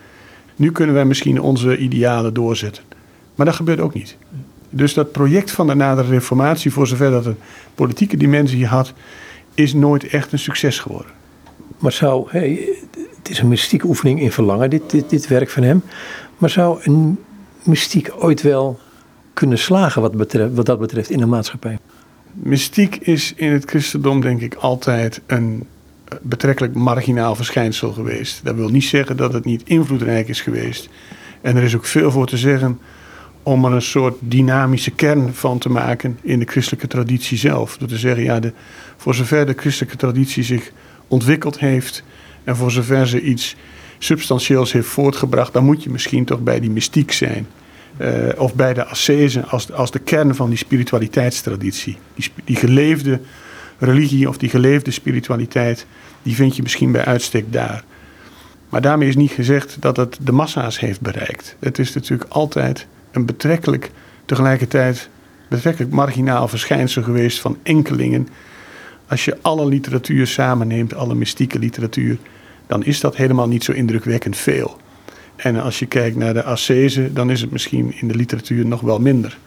Nu 0.57 0.73
kunnen 0.73 0.95
wij 0.95 1.05
misschien 1.05 1.41
onze 1.41 1.77
idealen 1.77 2.35
doorzetten. 2.35 2.83
Maar 3.35 3.47
dat 3.47 3.55
gebeurt 3.55 3.81
ook 3.81 3.95
niet. 3.95 4.17
Dus 4.71 4.95
dat 4.95 5.13
project 5.13 5.51
van 5.51 5.67
de 5.67 5.75
nadere 5.75 6.09
reformatie, 6.09 6.73
voor 6.73 6.87
zover 6.87 7.11
dat 7.11 7.27
een 7.27 7.39
politieke 7.75 8.17
dimensie 8.17 8.67
had, 8.67 8.93
is 9.55 9.75
nooit 9.75 10.09
echt 10.09 10.33
een 10.33 10.39
succes 10.39 10.79
geworden. 10.79 11.13
Maar 11.79 11.93
zou, 11.93 12.29
het 12.31 13.31
is 13.31 13.39
een 13.39 13.49
mystieke 13.49 13.87
oefening 13.87 14.21
in 14.21 14.33
verlangen, 14.33 14.71
dit, 14.71 14.91
dit, 14.91 15.11
dit 15.11 15.29
werk 15.29 15.51
van 15.51 15.63
hem. 15.63 15.83
Maar 16.41 16.51
zou 16.51 16.81
een 16.83 17.19
mystiek 17.63 18.11
ooit 18.19 18.43
wel 18.43 18.79
kunnen 19.35 19.59
slagen 19.59 20.03
wat, 20.03 20.17
betreft, 20.17 20.55
wat 20.55 20.67
dat 20.67 20.79
betreft 20.79 21.11
in 21.11 21.19
de 21.19 21.27
maatschappij? 21.27 21.79
Mystiek 22.33 22.97
is 22.97 23.33
in 23.37 23.53
het 23.53 23.65
christendom 23.65 24.21
denk 24.21 24.41
ik 24.41 24.55
altijd 24.55 25.21
een 25.27 25.67
betrekkelijk 26.23 26.75
marginaal 26.75 27.35
verschijnsel 27.35 27.93
geweest. 27.93 28.41
Dat 28.45 28.55
wil 28.55 28.69
niet 28.69 28.85
zeggen 28.85 29.17
dat 29.17 29.33
het 29.33 29.45
niet 29.45 29.63
invloedrijk 29.65 30.29
is 30.29 30.41
geweest. 30.41 30.89
En 31.41 31.57
er 31.57 31.63
is 31.63 31.77
ook 31.77 31.85
veel 31.85 32.11
voor 32.11 32.27
te 32.27 32.37
zeggen 32.37 32.79
om 33.43 33.65
er 33.65 33.73
een 33.73 33.83
soort 33.83 34.17
dynamische 34.21 34.91
kern 34.91 35.35
van 35.35 35.59
te 35.59 35.69
maken 35.69 36.19
in 36.23 36.39
de 36.39 36.47
christelijke 36.47 36.87
traditie 36.87 37.39
zelf. 37.39 37.77
Door 37.79 37.89
te 37.89 37.99
zeggen, 37.99 38.25
ja, 38.25 38.41
de, 38.41 38.53
voor 38.97 39.15
zover 39.15 39.47
de 39.47 39.55
christelijke 39.57 39.97
traditie 39.97 40.43
zich 40.43 40.73
ontwikkeld 41.09 41.59
heeft 41.59 42.03
en 42.45 42.57
voor 42.57 42.71
zover 42.71 43.09
ze 43.09 43.21
iets 43.21 43.57
substantieels 44.03 44.73
heeft 44.73 44.89
voortgebracht, 44.89 45.53
dan 45.53 45.65
moet 45.65 45.83
je 45.83 45.91
misschien 45.91 46.25
toch 46.25 46.41
bij 46.41 46.61
die 46.61 46.71
mystiek 46.71 47.13
zijn. 47.13 47.47
Uh, 47.99 48.29
of 48.37 48.55
bij 48.55 48.75
de 48.75 48.85
ascese 48.85 49.45
als, 49.47 49.73
als 49.73 49.91
de 49.91 49.99
kern 49.99 50.35
van 50.35 50.49
die 50.49 50.59
spiritualiteitstraditie. 50.59 51.97
Die, 52.15 52.31
die 52.45 52.57
geleefde 52.57 53.21
religie 53.79 54.29
of 54.29 54.39
die 54.39 54.49
geleefde 54.49 54.91
spiritualiteit, 54.91 55.87
die 56.23 56.35
vind 56.35 56.57
je 56.57 56.63
misschien 56.63 56.93
bij 56.93 57.05
uitstek 57.05 57.53
daar. 57.53 57.85
Maar 58.69 58.81
daarmee 58.81 59.09
is 59.09 59.17
niet 59.17 59.31
gezegd 59.31 59.77
dat 59.81 59.97
het 59.97 60.19
de 60.23 60.33
massa's 60.33 60.81
heeft 60.81 61.01
bereikt. 61.01 61.57
Het 61.59 61.79
is 61.79 61.93
natuurlijk 61.93 62.31
altijd 62.31 62.87
een 63.11 63.25
betrekkelijk, 63.25 63.91
tegelijkertijd 64.25 65.09
betrekkelijk 65.49 65.93
marginaal 65.93 66.49
verschijnsel 66.49 67.03
geweest 67.03 67.41
van 67.41 67.59
enkelingen. 67.63 68.29
Als 69.09 69.25
je 69.25 69.39
alle 69.43 69.67
literatuur 69.67 70.27
samenneemt, 70.27 70.95
alle 70.95 71.15
mystieke 71.15 71.59
literatuur, 71.59 72.19
dan 72.71 72.85
is 72.85 73.01
dat 73.01 73.17
helemaal 73.17 73.49
niet 73.49 73.65
zo 73.65 73.73
indrukwekkend 73.73 74.37
veel. 74.37 74.77
En 75.37 75.57
als 75.57 75.79
je 75.79 75.87
kijkt 75.87 76.17
naar 76.17 76.35
de 76.35 76.43
ascese, 76.43 77.13
dan 77.13 77.31
is 77.31 77.41
het 77.41 77.51
misschien 77.51 77.95
in 78.01 78.09
de 78.09 78.15
literatuur 78.15 78.67
nog 78.67 78.81
wel 78.81 78.99
minder. 78.99 79.39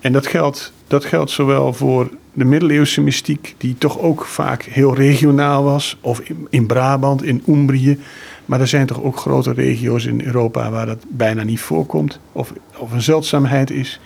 En 0.00 0.12
dat 0.12 0.26
geldt, 0.26 0.72
dat 0.86 1.04
geldt 1.04 1.30
zowel 1.30 1.72
voor 1.72 2.10
de 2.32 2.44
middeleeuwse 2.44 3.00
mystiek, 3.00 3.54
die 3.58 3.74
toch 3.78 3.98
ook 3.98 4.24
vaak 4.24 4.62
heel 4.62 4.94
regionaal 4.94 5.62
was, 5.62 5.96
of 6.00 6.20
in, 6.20 6.46
in 6.50 6.66
Brabant, 6.66 7.22
in 7.22 7.42
Umbrië. 7.48 7.98
Maar 8.46 8.60
er 8.60 8.68
zijn 8.68 8.86
toch 8.86 9.02
ook 9.02 9.16
grote 9.16 9.52
regio's 9.52 10.04
in 10.06 10.24
Europa 10.24 10.70
waar 10.70 10.86
dat 10.86 11.04
bijna 11.08 11.42
niet 11.42 11.60
voorkomt, 11.60 12.20
of, 12.32 12.52
of 12.76 12.92
een 12.92 13.02
zeldzaamheid 13.02 13.70
is. 13.70 14.00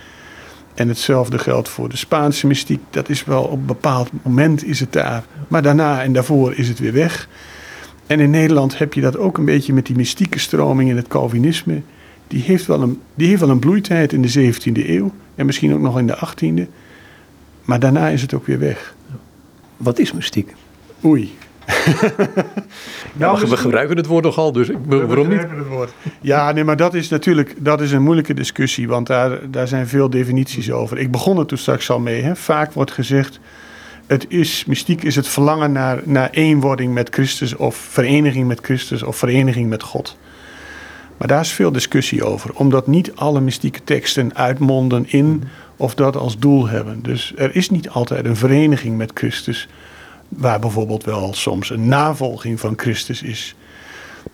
En 0.75 0.89
hetzelfde 0.89 1.39
geldt 1.39 1.69
voor 1.69 1.89
de 1.89 1.97
Spaanse 1.97 2.47
mystiek. 2.47 2.81
Dat 2.91 3.09
is 3.09 3.25
wel 3.25 3.43
op 3.43 3.59
een 3.59 3.67
bepaald 3.67 4.11
moment 4.23 4.65
is 4.65 4.81
het 4.81 4.93
daar. 4.93 5.25
Maar 5.49 5.63
daarna 5.63 6.03
en 6.03 6.13
daarvoor 6.13 6.55
is 6.55 6.69
het 6.69 6.79
weer 6.79 6.93
weg. 6.93 7.29
En 8.07 8.21
in 8.21 8.31
Nederland 8.31 8.79
heb 8.79 8.95
je 8.95 9.01
dat 9.01 9.17
ook 9.17 9.39
een 9.39 9.45
beetje 9.45 9.73
met 9.73 9.87
die 9.87 9.97
mystieke 9.97 10.39
stroming 10.39 10.91
in 10.91 10.97
het 10.97 11.09
Calvinisme. 11.09 11.83
Die 12.27 12.43
heeft 12.43 12.67
wel 12.67 12.83
een, 12.83 13.01
die 13.15 13.29
heeft 13.29 13.41
wel 13.41 13.51
een 13.51 13.59
bloeitijd 13.59 14.13
in 14.13 14.23
de 14.23 14.53
17e 14.53 14.89
eeuw. 14.89 15.13
En 15.35 15.47
misschien 15.47 15.75
ook 15.75 15.81
nog 15.81 15.99
in 15.99 16.07
de 16.07 16.19
18e. 16.19 16.71
Maar 17.65 17.81
daarna 17.81 18.09
is 18.09 18.23
het 18.23 18.35
ook 18.35 18.47
weer 18.47 18.59
weg. 18.59 18.95
Wat 19.77 19.99
is 19.99 20.13
mystiek? 20.13 20.55
Oei. 21.05 21.35
nou, 23.13 23.41
we, 23.41 23.49
we 23.49 23.57
gebruiken 23.57 23.97
het 23.97 24.07
woord 24.07 24.25
nogal, 24.25 24.53
dus 24.53 24.69
ik, 24.69 24.77
we 24.89 25.07
waarom 25.07 25.29
niet? 25.29 25.41
Het 25.41 25.67
woord. 25.69 25.93
Ja, 26.21 26.53
nee, 26.53 26.65
maar 26.65 26.77
dat 26.77 26.95
is 26.95 27.09
natuurlijk 27.09 27.55
dat 27.59 27.81
is 27.81 27.93
een 27.93 28.03
moeilijke 28.03 28.35
discussie, 28.35 28.89
want 28.89 29.07
daar, 29.07 29.51
daar 29.51 29.69
zijn 29.69 29.87
veel 29.87 30.11
definities 30.11 30.71
over. 30.71 30.99
Ik 30.99 31.11
begon 31.11 31.39
er 31.39 31.47
toen 31.47 31.59
straks 31.59 31.91
al 31.91 31.99
mee. 31.99 32.23
Hè. 32.23 32.37
Vaak 32.37 32.73
wordt 32.73 32.91
gezegd, 32.91 33.41
het 34.07 34.27
is, 34.29 34.65
mystiek 34.65 35.03
is 35.03 35.17
het 35.17 35.29
verlangen 35.29 35.73
naar, 35.73 36.01
naar 36.05 36.31
eenwording 36.31 36.95
met 36.95 37.09
Christus 37.11 37.57
of 37.57 37.77
vereniging 37.77 38.47
met 38.47 38.61
Christus 38.61 39.03
of 39.03 39.17
vereniging 39.17 39.69
met 39.69 39.83
God. 39.83 40.17
Maar 41.17 41.29
daar 41.29 41.41
is 41.41 41.53
veel 41.53 41.73
discussie 41.73 42.25
over, 42.25 42.55
omdat 42.55 42.87
niet 42.87 43.15
alle 43.15 43.41
mystieke 43.41 43.85
teksten 43.85 44.37
uitmonden 44.37 45.05
in 45.09 45.43
of 45.77 45.95
dat 45.95 46.17
als 46.17 46.39
doel 46.39 46.69
hebben. 46.69 47.03
Dus 47.03 47.33
er 47.37 47.57
is 47.57 47.71
niet 47.71 47.89
altijd 47.89 48.25
een 48.25 48.37
vereniging 48.37 48.97
met 48.97 49.11
Christus, 49.15 49.69
waar 50.29 50.59
bijvoorbeeld 50.59 51.05
wel 51.05 51.35
soms 51.35 51.71
een 51.71 51.89
navolging 51.89 52.61
van 52.61 52.73
Christus 52.77 53.23
is. 53.23 53.55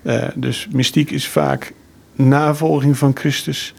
Uh, 0.03 0.25
dus 0.35 0.69
mystiek 0.71 1.11
is 1.11 1.29
vaak 1.29 1.73
navolging 2.15 2.99
van 2.99 3.17
Christus, 3.17 3.75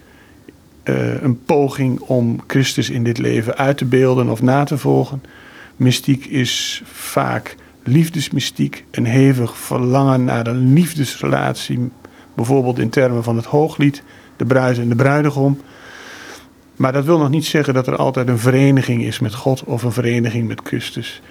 uh, 0.84 1.22
een 1.22 1.44
poging 1.44 2.00
om 2.00 2.40
Christus 2.46 2.90
in 2.90 3.04
dit 3.04 3.18
leven 3.18 3.56
uit 3.56 3.76
te 3.76 3.84
beelden 3.84 4.28
of 4.28 4.42
na 4.42 4.64
te 4.64 4.78
volgen. 4.78 5.22
Mystiek 5.76 6.24
is 6.24 6.82
vaak 6.84 7.56
liefdesmystiek, 7.82 8.84
een 8.90 9.04
hevig 9.04 9.56
verlangen 9.56 10.24
naar 10.24 10.46
een 10.46 10.72
liefdesrelatie, 10.72 11.90
bijvoorbeeld 12.34 12.78
in 12.78 12.88
termen 12.88 13.22
van 13.22 13.36
het 13.36 13.44
hooglied, 13.44 14.02
de 14.36 14.44
bruid 14.44 14.78
en 14.78 14.88
de 14.88 14.94
bruidegom. 14.94 15.60
Maar 16.76 16.92
dat 16.92 17.04
wil 17.04 17.18
nog 17.18 17.30
niet 17.30 17.44
zeggen 17.44 17.74
dat 17.74 17.86
er 17.86 17.96
altijd 17.96 18.28
een 18.28 18.38
vereniging 18.38 19.02
is 19.02 19.18
met 19.18 19.34
God 19.34 19.64
of 19.64 19.82
een 19.82 19.92
vereniging 19.92 20.48
met 20.48 20.60
Christus. 20.64 21.22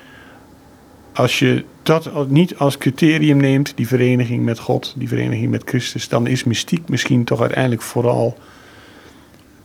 Als 1.14 1.40
je 1.40 1.66
dat 1.84 2.30
niet 2.30 2.58
als 2.58 2.78
criterium 2.78 3.38
neemt, 3.38 3.74
die 3.76 3.88
vereniging 3.88 4.44
met 4.44 4.60
God, 4.60 4.94
die 4.98 5.08
vereniging 5.08 5.52
met 5.52 5.64
Christus, 5.66 6.10
dan 6.10 6.28
is 6.28 6.44
mystiek 6.44 6.90
misschien 6.90 7.24
toch 7.24 7.42
uiteindelijk 7.42 7.82
vooral 7.82 8.38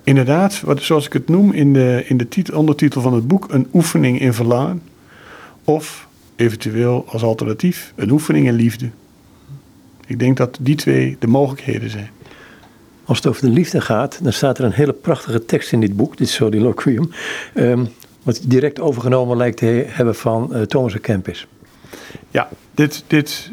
inderdaad, 0.09 0.61
wat, 0.61 0.83
zoals 0.83 1.07
ik 1.07 1.12
het 1.12 1.29
noem 1.29 1.53
in 1.53 1.73
de, 1.73 2.05
in 2.07 2.17
de 2.17 2.29
titel, 2.29 2.59
ondertitel 2.59 3.00
van 3.00 3.15
het 3.15 3.29
boek, 3.29 3.47
een 3.50 3.69
oefening 3.73 4.21
in 4.21 4.33
verlangen. 4.33 4.83
Of 5.65 6.09
eventueel 6.37 7.05
als 7.09 7.23
alternatief 7.23 7.93
een 7.97 8.11
oefening 8.11 8.47
in 8.47 8.55
liefde. 8.55 8.91
Ik 10.07 10.19
denk 10.19 10.37
dat 10.37 10.59
die 10.61 10.77
twee 10.77 11.17
de 11.19 11.27
mogelijkheden 11.27 11.91
zijn. 11.91 12.11
Als 13.05 13.17
het 13.19 13.27
over 13.27 13.43
de 13.43 13.50
liefde 13.50 13.81
gaat, 13.81 14.19
dan 14.23 14.33
staat 14.33 14.59
er 14.59 14.65
een 14.65 14.73
hele 14.73 14.93
prachtige 14.93 15.45
tekst 15.45 15.73
in 15.73 15.81
dit 15.81 15.97
boek, 15.97 16.17
dit 16.17 16.29
soliloquium, 16.29 17.11
um, 17.55 17.88
wat 18.23 18.41
direct 18.45 18.81
overgenomen 18.81 19.37
lijkt 19.37 19.57
te 19.57 19.85
hebben 19.87 20.15
van 20.15 20.50
uh, 20.53 20.62
Thomas 20.62 20.93
de 20.93 20.99
Kempis. 20.99 21.47
Ja, 22.31 22.49
dit, 22.75 23.05
dit, 23.07 23.50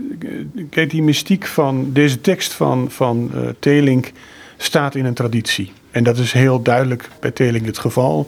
kijk, 0.70 0.90
die 0.90 1.04
mystiek 1.04 1.46
van 1.46 1.90
deze 1.94 2.22
tekst 2.22 2.54
van, 2.54 2.92
van 2.92 3.32
uh, 3.36 3.42
Telink 3.60 4.12
staat 4.58 4.96
in 4.96 5.06
een 5.06 5.14
traditie. 5.14 5.72
En 5.96 6.04
dat 6.04 6.18
is 6.18 6.32
heel 6.32 6.62
duidelijk 6.62 7.10
bij 7.20 7.32
Telink 7.32 7.66
het 7.66 7.78
geval. 7.78 8.28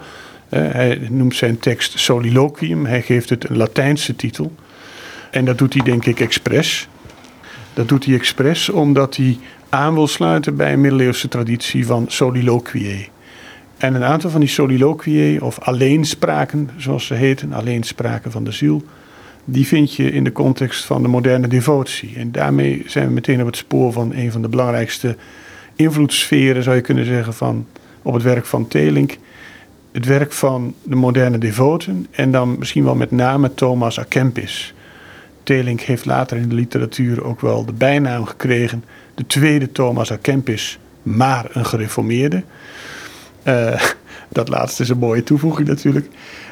Uh, 0.50 0.72
hij 0.72 1.08
noemt 1.10 1.36
zijn 1.36 1.60
tekst 1.60 2.00
soliloquium, 2.00 2.86
hij 2.86 3.02
geeft 3.02 3.30
het 3.30 3.50
een 3.50 3.58
Latijnse 3.58 4.16
titel. 4.16 4.56
En 5.32 5.46
dat 5.46 5.58
doet 5.58 5.74
hij 5.74 5.84
denk 5.84 6.06
ik 6.06 6.20
expres. 6.20 6.88
Dat 7.74 7.88
doet 7.88 8.06
hij 8.06 8.16
expres 8.16 8.70
omdat 8.70 9.16
hij 9.16 9.38
aan 9.70 9.94
wil 9.94 10.08
sluiten 10.08 10.56
bij 10.56 10.74
een 10.74 10.82
middeleeuwse 10.82 11.28
traditie 11.28 11.86
van 11.86 12.06
soliloquiae. 12.08 13.08
En 13.78 13.94
een 13.94 14.04
aantal 14.04 14.30
van 14.30 14.40
die 14.40 14.50
soliloquiae, 14.50 15.44
of 15.44 15.60
alleenspraken 15.60 16.70
zoals 16.78 17.06
ze 17.06 17.14
heten, 17.14 17.54
alleenspraken 17.54 18.32
van 18.32 18.44
de 18.44 18.52
ziel, 18.52 18.84
die 19.46 19.68
vind 19.68 19.94
je 19.94 20.12
in 20.12 20.24
de 20.24 20.32
context 20.32 20.86
van 20.86 21.02
de 21.02 21.08
moderne 21.08 21.48
devotie. 21.48 22.14
En 22.16 22.32
daarmee 22.32 22.84
zijn 22.86 23.08
we 23.08 23.14
meteen 23.14 23.40
op 23.40 23.46
het 23.46 23.58
spoor 23.58 23.92
van 23.92 24.14
een 24.14 24.32
van 24.32 24.42
de 24.42 24.50
belangrijkste 24.50 25.16
invloedssferen, 25.78 26.64
zou 26.64 26.76
je 26.76 26.82
kunnen 26.82 27.06
zeggen, 27.06 27.34
van, 27.34 27.68
op 28.02 28.14
het 28.14 28.24
werk 28.24 28.46
van 28.46 28.68
Telink. 28.68 29.18
Het 29.92 30.06
werk 30.06 30.32
van 30.32 30.74
de 30.84 30.96
moderne 30.96 31.38
devoten 31.38 32.08
en 32.12 32.32
dan 32.32 32.56
misschien 32.58 32.84
wel 32.84 32.96
met 32.96 33.12
name 33.12 33.54
Thomas 33.54 34.00
à 34.00 34.04
Kempis. 34.08 34.74
Telink 35.44 35.82
heeft 35.82 36.06
later 36.06 36.38
in 36.38 36.50
de 36.50 36.56
literatuur 36.56 37.24
ook 37.24 37.42
wel 37.42 37.66
de 37.66 37.74
bijnaam 37.74 38.26
gekregen 38.26 38.84
de 39.16 39.26
tweede 39.26 39.72
Thomas 39.72 40.12
à 40.12 40.18
Kempis, 40.22 40.80
maar 41.04 41.46
een 41.52 41.66
gereformeerde. 41.66 42.44
Uh, 43.44 43.82
dat 44.30 44.50
laatste 44.50 44.84
is 44.84 44.90
een 44.90 44.98
mooie 44.98 45.24
toevoeging 45.24 45.68
natuurlijk. 45.68 46.08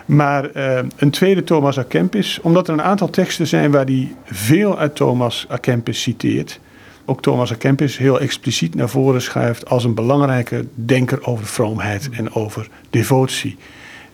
Maar 0.05 0.49
uh, 0.55 0.79
een 0.95 1.09
tweede 1.09 1.43
Thomas 1.43 1.79
à 1.79 1.83
Kempis, 1.83 2.39
omdat 2.41 2.67
er 2.67 2.73
een 2.73 2.81
aantal 2.81 3.09
teksten 3.09 3.47
zijn 3.47 3.71
waar 3.71 3.85
hij 3.85 4.15
veel 4.25 4.79
uit 4.79 4.95
Thomas 4.95 5.47
à 5.51 5.57
Kempis 5.57 6.01
citeert. 6.01 6.59
Ook 7.05 7.21
Thomas 7.21 7.51
à 7.51 7.55
Kempis 7.55 7.97
heel 7.97 8.19
expliciet 8.19 8.75
naar 8.75 8.89
voren 8.89 9.21
schuift 9.21 9.69
als 9.69 9.83
een 9.83 9.93
belangrijke 9.93 10.65
denker 10.75 11.25
over 11.25 11.45
vroomheid 11.45 12.09
en 12.09 12.33
over 12.33 12.69
devotie. 12.89 13.57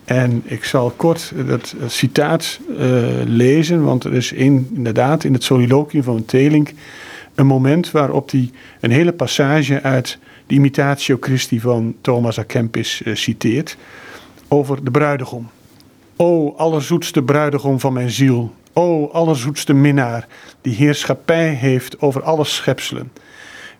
En 0.04 0.42
ik 0.44 0.64
zal 0.64 0.90
kort 0.90 1.32
dat 1.46 1.74
citaat 1.86 2.60
uh, 2.70 2.78
lezen, 3.24 3.84
want 3.84 4.04
er 4.04 4.14
is 4.14 4.32
in, 4.32 4.70
inderdaad 4.74 5.24
in 5.24 5.32
het 5.32 5.44
soliloquium 5.44 6.04
van 6.04 6.24
Telink 6.24 6.72
een 7.34 7.46
moment 7.46 7.90
waarop 7.90 8.30
hij 8.30 8.50
een 8.80 8.90
hele 8.90 9.12
passage 9.12 9.82
uit 9.82 10.18
de 10.46 10.54
Imitatio 10.54 11.16
Christi 11.20 11.60
van 11.60 11.94
Thomas 12.00 12.38
A. 12.38 12.42
Kempis 12.42 13.02
uh, 13.04 13.14
citeert 13.14 13.76
over 14.48 14.84
de 14.84 14.90
bruidegom. 14.90 15.48
O 16.16 16.54
allerzoetste 16.56 17.22
bruidegom 17.22 17.80
van 17.80 17.92
mijn 17.92 18.10
ziel, 18.10 18.54
o 18.72 19.08
allerzoetste 19.12 19.72
minnaar, 19.72 20.26
die 20.60 20.74
heerschappij 20.74 21.48
heeft 21.48 22.00
over 22.00 22.22
alle 22.22 22.44
schepselen. 22.44 23.12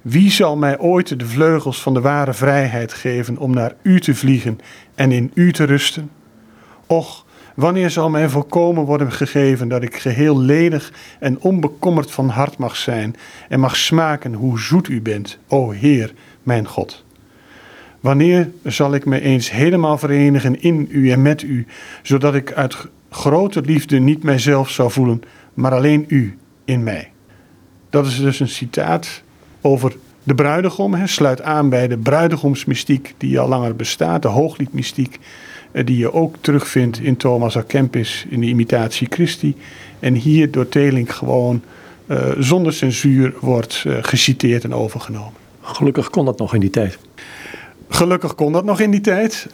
Wie 0.03 0.31
zal 0.31 0.57
mij 0.57 0.79
ooit 0.79 1.19
de 1.19 1.27
vleugels 1.27 1.83
van 1.83 1.95
de 1.95 2.01
ware 2.01 2.33
vrijheid 2.33 2.93
geven 2.93 3.39
om 3.39 3.55
naar 3.55 3.75
u 3.83 4.01
te 4.01 4.15
vliegen 4.15 4.59
en 4.95 5.13
in 5.13 5.31
u 5.35 5.53
te 5.53 5.65
rusten? 5.65 6.11
Och, 6.87 7.25
wanneer 7.55 7.91
zal 7.91 8.11
mij 8.11 8.29
volkomen 8.29 8.85
worden 8.85 9.13
gegeven 9.13 9.69
dat 9.69 9.83
ik 9.83 9.97
geheel 9.97 10.39
ledig 10.39 10.93
en 11.19 11.41
onbekommerd 11.41 12.11
van 12.11 12.29
hart 12.29 12.59
mag 12.59 12.77
zijn 12.77 13.17
en 13.49 13.61
mag 13.61 13.77
smaken 13.77 14.35
hoe 14.35 14.61
zoet 14.61 14.89
u 14.89 15.03
bent, 15.03 15.39
o 15.49 15.71
Heer, 15.71 16.15
mijn 16.43 16.69
God? 16.69 17.05
Wanneer 18.03 18.51
zal 18.65 18.95
ik 18.95 19.05
me 19.05 19.21
eens 19.21 19.51
helemaal 19.51 19.99
verenigen 19.99 20.61
in 20.61 20.89
u 20.91 21.11
en 21.11 21.23
met 21.23 21.43
u, 21.43 21.67
zodat 22.03 22.35
ik 22.35 22.53
uit 22.53 22.77
grote 23.11 23.61
liefde 23.61 23.99
niet 23.99 24.23
mijzelf 24.23 24.71
zou 24.71 24.91
voelen, 24.91 25.23
maar 25.55 25.73
alleen 25.73 26.05
u 26.09 26.39
in 26.65 26.83
mij? 26.83 27.11
Dat 27.91 28.07
is 28.07 28.21
dus 28.21 28.41
een 28.41 28.49
citaat 28.49 29.23
over 29.61 29.97
de 30.23 30.35
bruidegom. 30.35 30.95
Hè, 30.95 31.07
sluit 31.07 31.43
aan 31.43 31.69
bij 31.69 31.89
de 31.89 31.99
bruidegomsmystiek 31.99 33.15
die 33.19 33.41
al 33.41 33.49
langer 33.49 33.77
bestaat, 33.77 34.23
de 34.23 34.29
hoogliedmystiek, 34.29 35.19
eh, 35.73 35.87
die 35.87 35.97
je 35.97 36.13
ook 36.13 36.37
terugvindt 36.41 36.99
in 36.99 37.17
Thomas 37.17 37.57
A. 37.57 37.63
Kempis 37.63 38.27
in 38.29 38.41
de 38.41 38.47
imitatie 38.47 39.07
Christi. 39.11 39.57
En 39.99 40.15
hier 40.15 40.51
door 40.51 40.69
Telink 40.69 41.11
gewoon 41.11 41.63
uh, 42.07 42.31
zonder 42.39 42.73
censuur 42.73 43.35
wordt 43.41 43.85
uh, 43.87 43.97
geciteerd 44.01 44.65
en 44.65 44.75
overgenomen. 44.75 45.33
Gelukkig 45.61 46.11
kon 46.11 46.25
dat 46.25 46.39
nog 46.39 46.55
in 46.55 46.61
die 46.61 46.71
tijd. 46.71 46.99
Gelukkig 47.95 48.35
kon 48.35 48.53
dat 48.53 48.65
nog 48.65 48.81
in 48.81 48.91
die 48.91 49.01
tijd. 49.01 49.47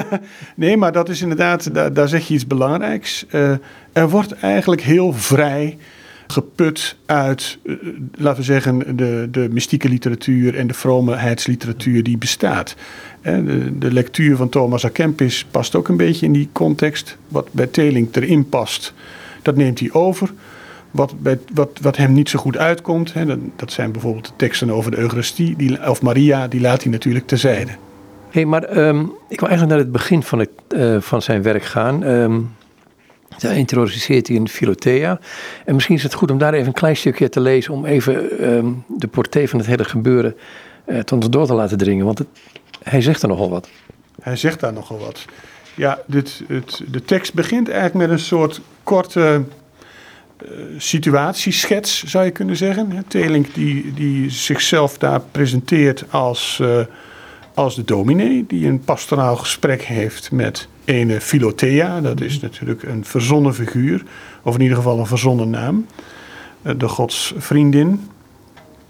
nee, 0.54 0.76
maar 0.76 0.92
dat 0.92 1.08
is 1.08 1.22
inderdaad, 1.22 1.74
daar, 1.74 1.92
daar 1.92 2.08
zeg 2.08 2.28
je 2.28 2.34
iets 2.34 2.46
belangrijks. 2.46 3.26
Uh, 3.30 3.50
er 3.92 4.08
wordt 4.08 4.32
eigenlijk 4.32 4.82
heel 4.82 5.12
vrij 5.12 5.78
geput 6.26 6.96
uit, 7.06 7.58
uh, 7.62 7.76
laten 8.14 8.38
we 8.38 8.44
zeggen, 8.44 8.96
de, 8.96 9.28
de 9.30 9.48
mystieke 9.50 9.88
literatuur 9.88 10.56
en 10.56 10.66
de 10.66 10.74
vromheidsliteratuur 10.74 12.02
die 12.02 12.18
bestaat. 12.18 12.76
De, 13.22 13.78
de, 13.78 13.92
lectuur 13.92 14.36
van 14.36 14.48
Thomas 14.48 14.84
A. 14.84 14.88
Kempis 14.88 15.44
past 15.50 15.74
ook 15.74 15.88
een 15.88 15.96
beetje 15.96 16.26
in 16.26 16.32
die 16.32 16.48
context. 16.52 17.16
Wat 17.28 17.48
bij 17.50 17.66
Teling 17.66 18.08
erin 18.12 18.48
past, 18.48 18.92
dat 19.42 19.56
neemt 19.56 19.80
hij 19.80 19.92
over. 19.92 20.32
Wat, 20.90 21.20
bij, 21.20 21.38
wat, 21.54 21.78
wat 21.80 21.96
hem 21.96 22.12
niet 22.12 22.28
zo 22.28 22.38
goed 22.38 22.56
uitkomt, 22.56 23.12
hè, 23.12 23.24
dat, 23.24 23.38
dat, 23.56 23.72
zijn 23.72 23.92
bijvoorbeeld 23.92 24.26
de 24.26 24.32
teksten 24.36 24.70
over 24.70 24.90
de 24.90 24.96
Eucharistie 24.96 25.56
die, 25.56 25.90
of 25.90 26.02
Maria, 26.02 26.48
die 26.48 26.60
laat 26.60 26.82
hij 26.82 26.92
natuurlijk 26.92 27.26
terzijde. 27.26 27.70
Hey, 28.36 28.44
maar 28.44 28.76
um, 28.76 29.12
ik 29.28 29.40
wil 29.40 29.48
eigenlijk 29.48 29.68
naar 29.68 29.78
het 29.78 29.92
begin 29.92 30.22
van, 30.22 30.38
het, 30.38 30.50
uh, 30.68 31.00
van 31.00 31.22
zijn 31.22 31.42
werk 31.42 31.64
gaan. 31.64 32.02
Um, 32.02 32.54
daar 33.38 33.56
introduceert 33.56 34.26
hij 34.26 34.36
in 34.36 34.48
Philothea. 34.48 35.18
En 35.64 35.74
misschien 35.74 35.96
is 35.96 36.02
het 36.02 36.14
goed 36.14 36.30
om 36.30 36.38
daar 36.38 36.54
even 36.54 36.66
een 36.66 36.72
klein 36.72 36.96
stukje 36.96 37.28
te 37.28 37.40
lezen... 37.40 37.72
om 37.72 37.84
even 37.84 38.44
um, 38.52 38.84
de 38.88 39.06
portée 39.06 39.48
van 39.48 39.58
het 39.58 39.68
hele 39.68 39.84
gebeuren 39.84 40.36
uh, 40.86 40.98
tot 40.98 41.12
ons 41.12 41.30
door 41.30 41.46
te 41.46 41.54
laten 41.54 41.78
dringen. 41.78 42.04
Want 42.04 42.20
hij 42.82 43.00
zegt 43.00 43.22
er 43.22 43.28
nogal 43.28 43.50
wat. 43.50 43.68
Hij 44.22 44.36
zegt 44.36 44.60
daar 44.60 44.72
nogal 44.72 44.98
wat. 44.98 45.24
Ja, 45.74 45.98
dit, 46.06 46.42
het, 46.48 46.82
de 46.90 47.04
tekst 47.04 47.34
begint 47.34 47.68
eigenlijk 47.68 48.08
met 48.08 48.18
een 48.18 48.24
soort 48.24 48.60
korte 48.82 49.42
uh, 50.42 50.50
situatieschets, 50.76 52.04
zou 52.04 52.24
je 52.24 52.30
kunnen 52.30 52.56
zeggen. 52.56 53.04
Telink 53.08 53.54
die, 53.54 53.94
die 53.94 54.30
zichzelf 54.30 54.98
daar 54.98 55.20
presenteert 55.20 56.04
als, 56.10 56.62
als 57.56 57.74
de 57.74 57.84
dominee, 57.84 58.44
die 58.48 58.68
een 58.68 58.80
pastoraal 58.80 59.36
gesprek 59.36 59.82
heeft 59.82 60.30
met 60.30 60.68
ene 60.84 61.20
Philothea. 61.20 62.00
Dat 62.00 62.20
is 62.20 62.40
natuurlijk 62.40 62.82
een 62.82 63.04
verzonnen 63.04 63.54
figuur, 63.54 64.02
of 64.42 64.54
in 64.54 64.60
ieder 64.60 64.76
geval 64.76 64.98
een 64.98 65.06
verzonnen 65.06 65.50
naam. 65.50 65.86
Uh, 66.62 66.72
de 66.76 66.88
godsvriendin, 66.88 68.08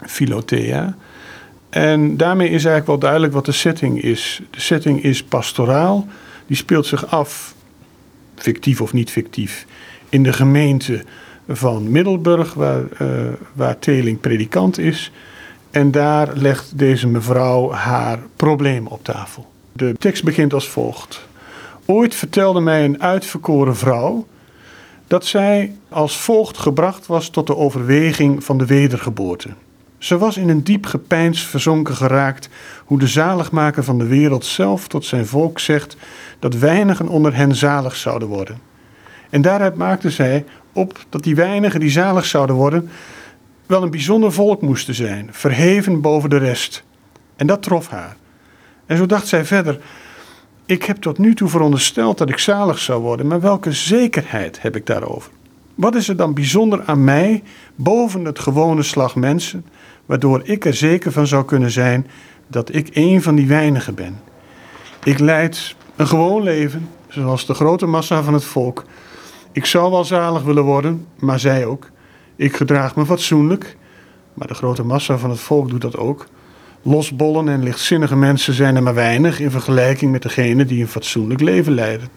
Philothea. 0.01 0.95
En 1.69 2.17
daarmee 2.17 2.47
is 2.47 2.51
eigenlijk 2.51 2.87
wel 2.87 2.97
duidelijk 2.97 3.33
wat 3.33 3.45
de 3.45 3.51
setting 3.51 4.01
is. 4.01 4.41
De 4.49 4.61
setting 4.61 5.03
is 5.03 5.23
pastoraal. 5.23 6.07
Die 6.47 6.57
speelt 6.57 6.85
zich 6.85 7.07
af, 7.07 7.55
fictief 8.35 8.81
of 8.81 8.93
niet 8.93 9.11
fictief, 9.11 9.65
in 10.09 10.23
de 10.23 10.33
gemeente 10.33 11.03
van 11.47 11.91
Middelburg, 11.91 12.53
waar, 12.53 12.83
uh, 13.01 13.09
waar 13.53 13.79
Teling 13.79 14.19
predikant 14.19 14.77
is. 14.77 15.11
En 15.77 15.91
daar 15.91 16.29
legt 16.33 16.77
deze 16.77 17.07
mevrouw 17.07 17.71
haar 17.71 18.19
probleem 18.35 18.87
op 18.87 19.03
tafel. 19.03 19.45
De 19.71 19.95
tekst 19.99 20.23
begint 20.23 20.53
als 20.53 20.69
volgt. 20.69 21.27
Ooit 21.85 22.15
vertelde 22.15 22.59
mij 22.59 22.85
een 22.85 23.01
uitverkoren 23.01 23.75
vrouw 23.75 24.27
dat 25.07 25.25
zij 25.25 25.75
als 25.89 26.17
volgt 26.17 26.57
gebracht 26.57 27.05
was 27.05 27.29
tot 27.29 27.47
de 27.47 27.55
overweging 27.55 28.43
van 28.43 28.57
de 28.57 28.65
wedergeboorte. 28.65 29.49
Ze 29.97 30.17
was 30.17 30.37
in 30.37 30.49
een 30.49 30.63
diep 30.63 30.85
gepeins 30.85 31.41
verzonken 31.41 31.95
geraakt 31.95 32.49
hoe 32.85 32.99
de 32.99 33.07
zaligmaker 33.07 33.83
van 33.83 33.97
de 33.97 34.07
wereld 34.07 34.45
zelf 34.45 34.87
tot 34.87 35.05
zijn 35.05 35.25
volk 35.25 35.59
zegt 35.59 35.97
dat 36.39 36.53
weinigen 36.53 37.07
onder 37.07 37.35
hen 37.35 37.55
zalig 37.55 37.95
zouden 37.95 38.27
worden. 38.27 38.59
En 39.29 39.41
daaruit 39.41 39.75
maakte 39.75 40.09
zij 40.09 40.45
op 40.73 41.05
dat 41.09 41.23
die 41.23 41.35
weinigen 41.35 41.79
die 41.79 41.89
zalig 41.89 42.25
zouden 42.25 42.55
worden 42.55 42.89
wel 43.67 43.83
een 43.83 43.91
bijzonder 43.91 44.31
volk 44.31 44.61
moesten 44.61 44.95
zijn, 44.95 45.29
verheven 45.31 46.01
boven 46.01 46.29
de 46.29 46.37
rest. 46.37 46.83
En 47.35 47.47
dat 47.47 47.63
trof 47.63 47.87
haar. 47.87 48.15
En 48.85 48.97
zo 48.97 49.05
dacht 49.05 49.27
zij 49.27 49.45
verder: 49.45 49.79
Ik 50.65 50.83
heb 50.83 50.97
tot 50.97 51.17
nu 51.17 51.35
toe 51.35 51.49
verondersteld 51.49 52.17
dat 52.17 52.29
ik 52.29 52.37
zalig 52.37 52.79
zou 52.79 53.01
worden, 53.01 53.27
maar 53.27 53.41
welke 53.41 53.71
zekerheid 53.71 54.61
heb 54.61 54.75
ik 54.75 54.85
daarover? 54.85 55.31
Wat 55.75 55.95
is 55.95 56.07
er 56.07 56.15
dan 56.15 56.33
bijzonder 56.33 56.83
aan 56.85 57.03
mij 57.03 57.43
boven 57.75 58.25
het 58.25 58.39
gewone 58.39 58.83
slag 58.83 59.15
mensen, 59.15 59.65
waardoor 60.05 60.41
ik 60.43 60.65
er 60.65 60.73
zeker 60.73 61.11
van 61.11 61.27
zou 61.27 61.45
kunnen 61.45 61.71
zijn 61.71 62.07
dat 62.47 62.75
ik 62.75 62.89
een 62.93 63.21
van 63.21 63.35
die 63.35 63.47
weinigen 63.47 63.95
ben? 63.95 64.19
Ik 65.03 65.19
leid 65.19 65.75
een 65.95 66.07
gewoon 66.07 66.43
leven, 66.43 66.89
zoals 67.07 67.45
de 67.45 67.53
grote 67.53 67.85
massa 67.85 68.23
van 68.23 68.33
het 68.33 68.43
volk. 68.43 68.83
Ik 69.51 69.65
zou 69.65 69.91
wel 69.91 70.05
zalig 70.05 70.43
willen 70.43 70.63
worden, 70.63 71.05
maar 71.19 71.39
zij 71.39 71.65
ook. 71.65 71.89
Ik 72.37 72.55
gedraag 72.55 72.95
me 72.95 73.05
fatsoenlijk, 73.05 73.77
maar 74.33 74.47
de 74.47 74.53
grote 74.53 74.83
massa 74.83 75.17
van 75.17 75.29
het 75.29 75.39
volk 75.39 75.69
doet 75.69 75.81
dat 75.81 75.97
ook. 75.97 76.27
Losbollen 76.81 77.49
en 77.49 77.63
lichtzinnige 77.63 78.15
mensen 78.15 78.53
zijn 78.53 78.75
er 78.75 78.83
maar 78.83 78.93
weinig 78.93 79.39
in 79.39 79.51
vergelijking 79.51 80.11
met 80.11 80.21
degenen 80.21 80.67
die 80.67 80.81
een 80.81 80.87
fatsoenlijk 80.87 81.41
leven 81.41 81.73
leiden. 81.73 82.07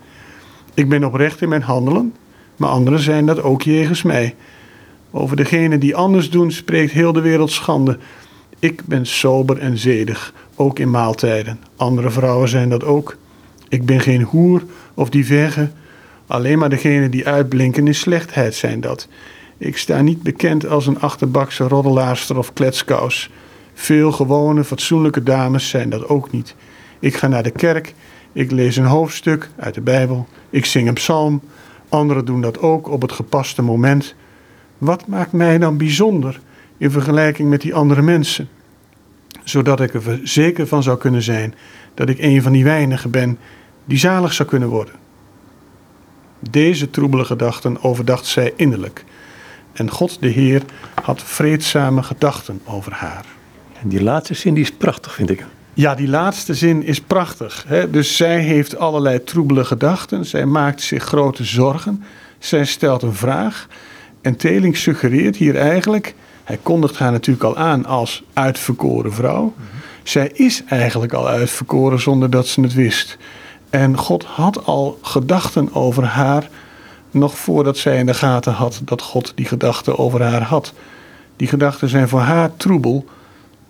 Ik 0.74 0.88
ben 0.88 1.04
oprecht 1.04 1.40
in 1.42 1.48
mijn 1.48 1.62
handelen, 1.62 2.14
maar 2.56 2.68
anderen 2.68 3.00
zijn 3.00 3.26
dat 3.26 3.42
ook 3.42 3.62
jegens 3.62 4.02
mij. 4.02 4.34
Over 5.10 5.36
degenen 5.36 5.80
die 5.80 5.96
anders 5.96 6.30
doen 6.30 6.52
spreekt 6.52 6.92
heel 6.92 7.12
de 7.12 7.20
wereld 7.20 7.50
schande. 7.50 7.98
Ik 8.58 8.84
ben 8.84 9.06
sober 9.06 9.58
en 9.58 9.78
zedig, 9.78 10.32
ook 10.54 10.78
in 10.78 10.90
maaltijden. 10.90 11.60
Andere 11.76 12.10
vrouwen 12.10 12.48
zijn 12.48 12.68
dat 12.68 12.84
ook. 12.84 13.16
Ik 13.68 13.86
ben 13.86 14.00
geen 14.00 14.22
hoer 14.22 14.62
of 14.94 15.10
die 15.10 15.26
verge. 15.26 15.70
Alleen 16.26 16.58
maar 16.58 16.70
degenen 16.70 17.10
die 17.10 17.26
uitblinken 17.26 17.86
in 17.86 17.94
slechtheid 17.94 18.54
zijn 18.54 18.80
dat. 18.80 19.08
Ik 19.60 19.76
sta 19.76 20.00
niet 20.00 20.22
bekend 20.22 20.66
als 20.66 20.86
een 20.86 21.00
achterbakse 21.00 21.68
roddelaarster 21.68 22.38
of 22.38 22.52
kletskous. 22.52 23.30
Veel 23.74 24.12
gewone, 24.12 24.64
fatsoenlijke 24.64 25.22
dames 25.22 25.68
zijn 25.68 25.90
dat 25.90 26.08
ook 26.08 26.30
niet. 26.30 26.54
Ik 26.98 27.14
ga 27.16 27.28
naar 27.28 27.42
de 27.42 27.50
kerk, 27.50 27.94
ik 28.32 28.50
lees 28.50 28.76
een 28.76 28.84
hoofdstuk 28.84 29.50
uit 29.56 29.74
de 29.74 29.80
Bijbel, 29.80 30.28
ik 30.50 30.64
zing 30.64 30.88
een 30.88 30.94
psalm. 30.94 31.40
Anderen 31.88 32.24
doen 32.24 32.40
dat 32.40 32.58
ook 32.58 32.88
op 32.88 33.02
het 33.02 33.12
gepaste 33.12 33.62
moment. 33.62 34.14
Wat 34.78 35.06
maakt 35.06 35.32
mij 35.32 35.58
dan 35.58 35.76
bijzonder 35.76 36.40
in 36.76 36.90
vergelijking 36.90 37.48
met 37.48 37.60
die 37.60 37.74
andere 37.74 38.02
mensen? 38.02 38.48
Zodat 39.44 39.80
ik 39.80 39.94
er 39.94 40.20
zeker 40.22 40.66
van 40.66 40.82
zou 40.82 40.98
kunnen 40.98 41.22
zijn 41.22 41.54
dat 41.94 42.08
ik 42.08 42.18
een 42.18 42.42
van 42.42 42.52
die 42.52 42.64
weinigen 42.64 43.10
ben 43.10 43.38
die 43.84 43.98
zalig 43.98 44.32
zou 44.32 44.48
kunnen 44.48 44.68
worden. 44.68 44.94
Deze 46.50 46.90
troebele 46.90 47.24
gedachten 47.24 47.82
overdacht 47.82 48.26
zij 48.26 48.52
innerlijk. 48.56 49.04
En 49.72 49.90
God 49.90 50.16
de 50.20 50.28
Heer 50.28 50.62
had 51.02 51.22
vreedzame 51.22 52.02
gedachten 52.02 52.60
over 52.64 52.92
haar. 52.92 53.24
En 53.82 53.88
die 53.88 54.02
laatste 54.02 54.34
zin 54.34 54.54
die 54.54 54.62
is 54.62 54.72
prachtig, 54.72 55.14
vind 55.14 55.30
ik. 55.30 55.44
Ja, 55.74 55.94
die 55.94 56.08
laatste 56.08 56.54
zin 56.54 56.82
is 56.82 57.00
prachtig. 57.00 57.64
Hè? 57.68 57.90
Dus 57.90 58.16
zij 58.16 58.40
heeft 58.40 58.78
allerlei 58.78 59.24
troebele 59.24 59.64
gedachten. 59.64 60.26
Zij 60.26 60.46
maakt 60.46 60.82
zich 60.82 61.04
grote 61.04 61.44
zorgen. 61.44 62.04
Zij 62.38 62.64
stelt 62.64 63.02
een 63.02 63.14
vraag. 63.14 63.66
En 64.22 64.36
Teling 64.36 64.76
suggereert 64.76 65.36
hier 65.36 65.56
eigenlijk... 65.56 66.14
Hij 66.44 66.58
kondigt 66.62 66.98
haar 66.98 67.12
natuurlijk 67.12 67.44
al 67.44 67.56
aan 67.56 67.86
als 67.86 68.22
uitverkoren 68.32 69.12
vrouw. 69.12 69.54
Zij 70.02 70.30
is 70.34 70.62
eigenlijk 70.68 71.12
al 71.12 71.28
uitverkoren 71.28 72.00
zonder 72.00 72.30
dat 72.30 72.46
ze 72.46 72.60
het 72.60 72.74
wist. 72.74 73.18
En 73.70 73.96
God 73.96 74.24
had 74.24 74.66
al 74.66 74.98
gedachten 75.02 75.74
over 75.74 76.04
haar, 76.04 76.48
nog 77.10 77.38
voordat 77.38 77.76
zij 77.76 77.98
in 77.98 78.06
de 78.06 78.14
gaten 78.14 78.52
had 78.52 78.80
dat 78.84 79.02
God 79.02 79.32
die 79.34 79.46
gedachten 79.46 79.98
over 79.98 80.22
haar 80.22 80.42
had. 80.42 80.72
Die 81.36 81.48
gedachten 81.48 81.88
zijn 81.88 82.08
voor 82.08 82.20
haar 82.20 82.56
troebel, 82.56 83.04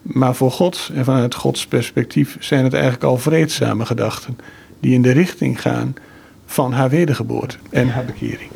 maar 0.03 0.35
voor 0.35 0.51
God 0.51 0.91
en 0.95 1.05
vanuit 1.05 1.35
Gods 1.35 1.67
perspectief 1.67 2.37
zijn 2.41 2.65
het 2.65 2.73
eigenlijk 2.73 3.05
al 3.05 3.19
vreedzame 3.19 3.87
gedachten, 3.87 4.39
die 4.81 4.95
in 4.95 5.03
de 5.03 5.13
richting 5.13 5.61
gaan 5.61 5.95
van 6.47 6.73
haar 6.73 6.91
wedergeboorte 6.91 7.57
en 7.71 7.89
haar 7.89 8.05
bekering. 8.05 8.51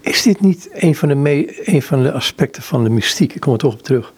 Is 0.00 0.22
dit 0.22 0.40
niet 0.40 0.68
een 0.72 0.94
van 0.94 1.08
de, 1.08 1.52
een 1.64 1.82
van 1.82 2.02
de 2.02 2.12
aspecten 2.12 2.62
van 2.62 2.84
de 2.84 2.90
mystiek, 2.90 3.34
ik 3.34 3.40
kom 3.40 3.52
er 3.52 3.58
toch 3.58 3.72
op 3.72 3.82
terug, 3.82 4.12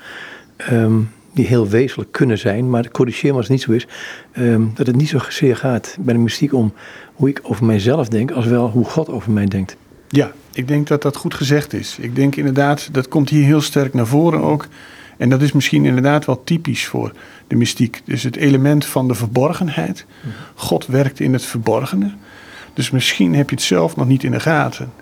ehm, 0.57 1.01
die 1.35 1.47
heel 1.47 1.69
wezenlijk 1.69 2.13
kunnen 2.13 2.39
zijn, 2.39 2.71
maar 2.71 2.91
corrigeer 2.91 3.31
me 3.31 3.37
als 3.37 3.49
het 3.49 3.57
niet 3.57 3.63
zo 3.63 3.73
is, 3.73 3.87
ehm, 4.33 4.63
dat 4.75 4.87
het 4.87 4.97
niet 4.97 5.09
zo 5.09 5.19
zeer 5.29 5.57
gaat 5.57 5.97
bij 6.01 6.15
de 6.15 6.21
mystiek 6.21 6.53
om 6.53 6.73
hoe 7.15 7.29
ik 7.29 7.41
over 7.43 7.65
mijzelf 7.65 8.09
denk, 8.09 8.31
als 8.31 8.47
wel 8.47 8.71
hoe 8.71 8.85
God 8.85 9.09
over 9.09 9.31
mij 9.31 9.47
denkt. 9.47 9.77
Ja, 10.15 10.33
ik 10.53 10.69
denk 10.69 10.87
dat 10.87 11.03
dat 11.03 11.17
goed 11.17 11.35
gezegd 11.35 11.73
is. 11.73 11.97
Ik 12.01 12.15
denk 12.17 12.37
inderdaad, 12.37 12.89
dat 12.93 13.09
komt 13.09 13.29
hier 13.29 13.45
heel 13.45 13.61
sterk 13.61 13.95
naar 13.95 14.07
voren 14.07 14.43
ook. 14.43 14.67
En 15.17 15.29
dat 15.29 15.43
is 15.43 15.53
misschien 15.53 15.85
inderdaad 15.85 16.25
wel 16.25 16.45
typisch 16.45 16.87
voor 16.87 17.13
de 17.47 17.57
mystiek. 17.57 18.03
Dus 18.05 18.23
het 18.23 18.37
element 18.37 18.87
van 18.87 19.09
de 19.09 19.15
verborgenheid. 19.15 20.07
God 20.55 20.87
werkt 20.87 21.21
in 21.21 21.33
het 21.33 21.45
verborgene. 21.45 22.13
Dus 22.75 22.91
misschien 22.91 23.35
heb 23.35 23.51
je 23.51 23.57
het 23.57 23.65
zelf 23.65 23.97
nog 23.97 24.07
niet 24.07 24.25
in 24.25 24.31
de 24.31 24.41
gaten. 24.41 24.93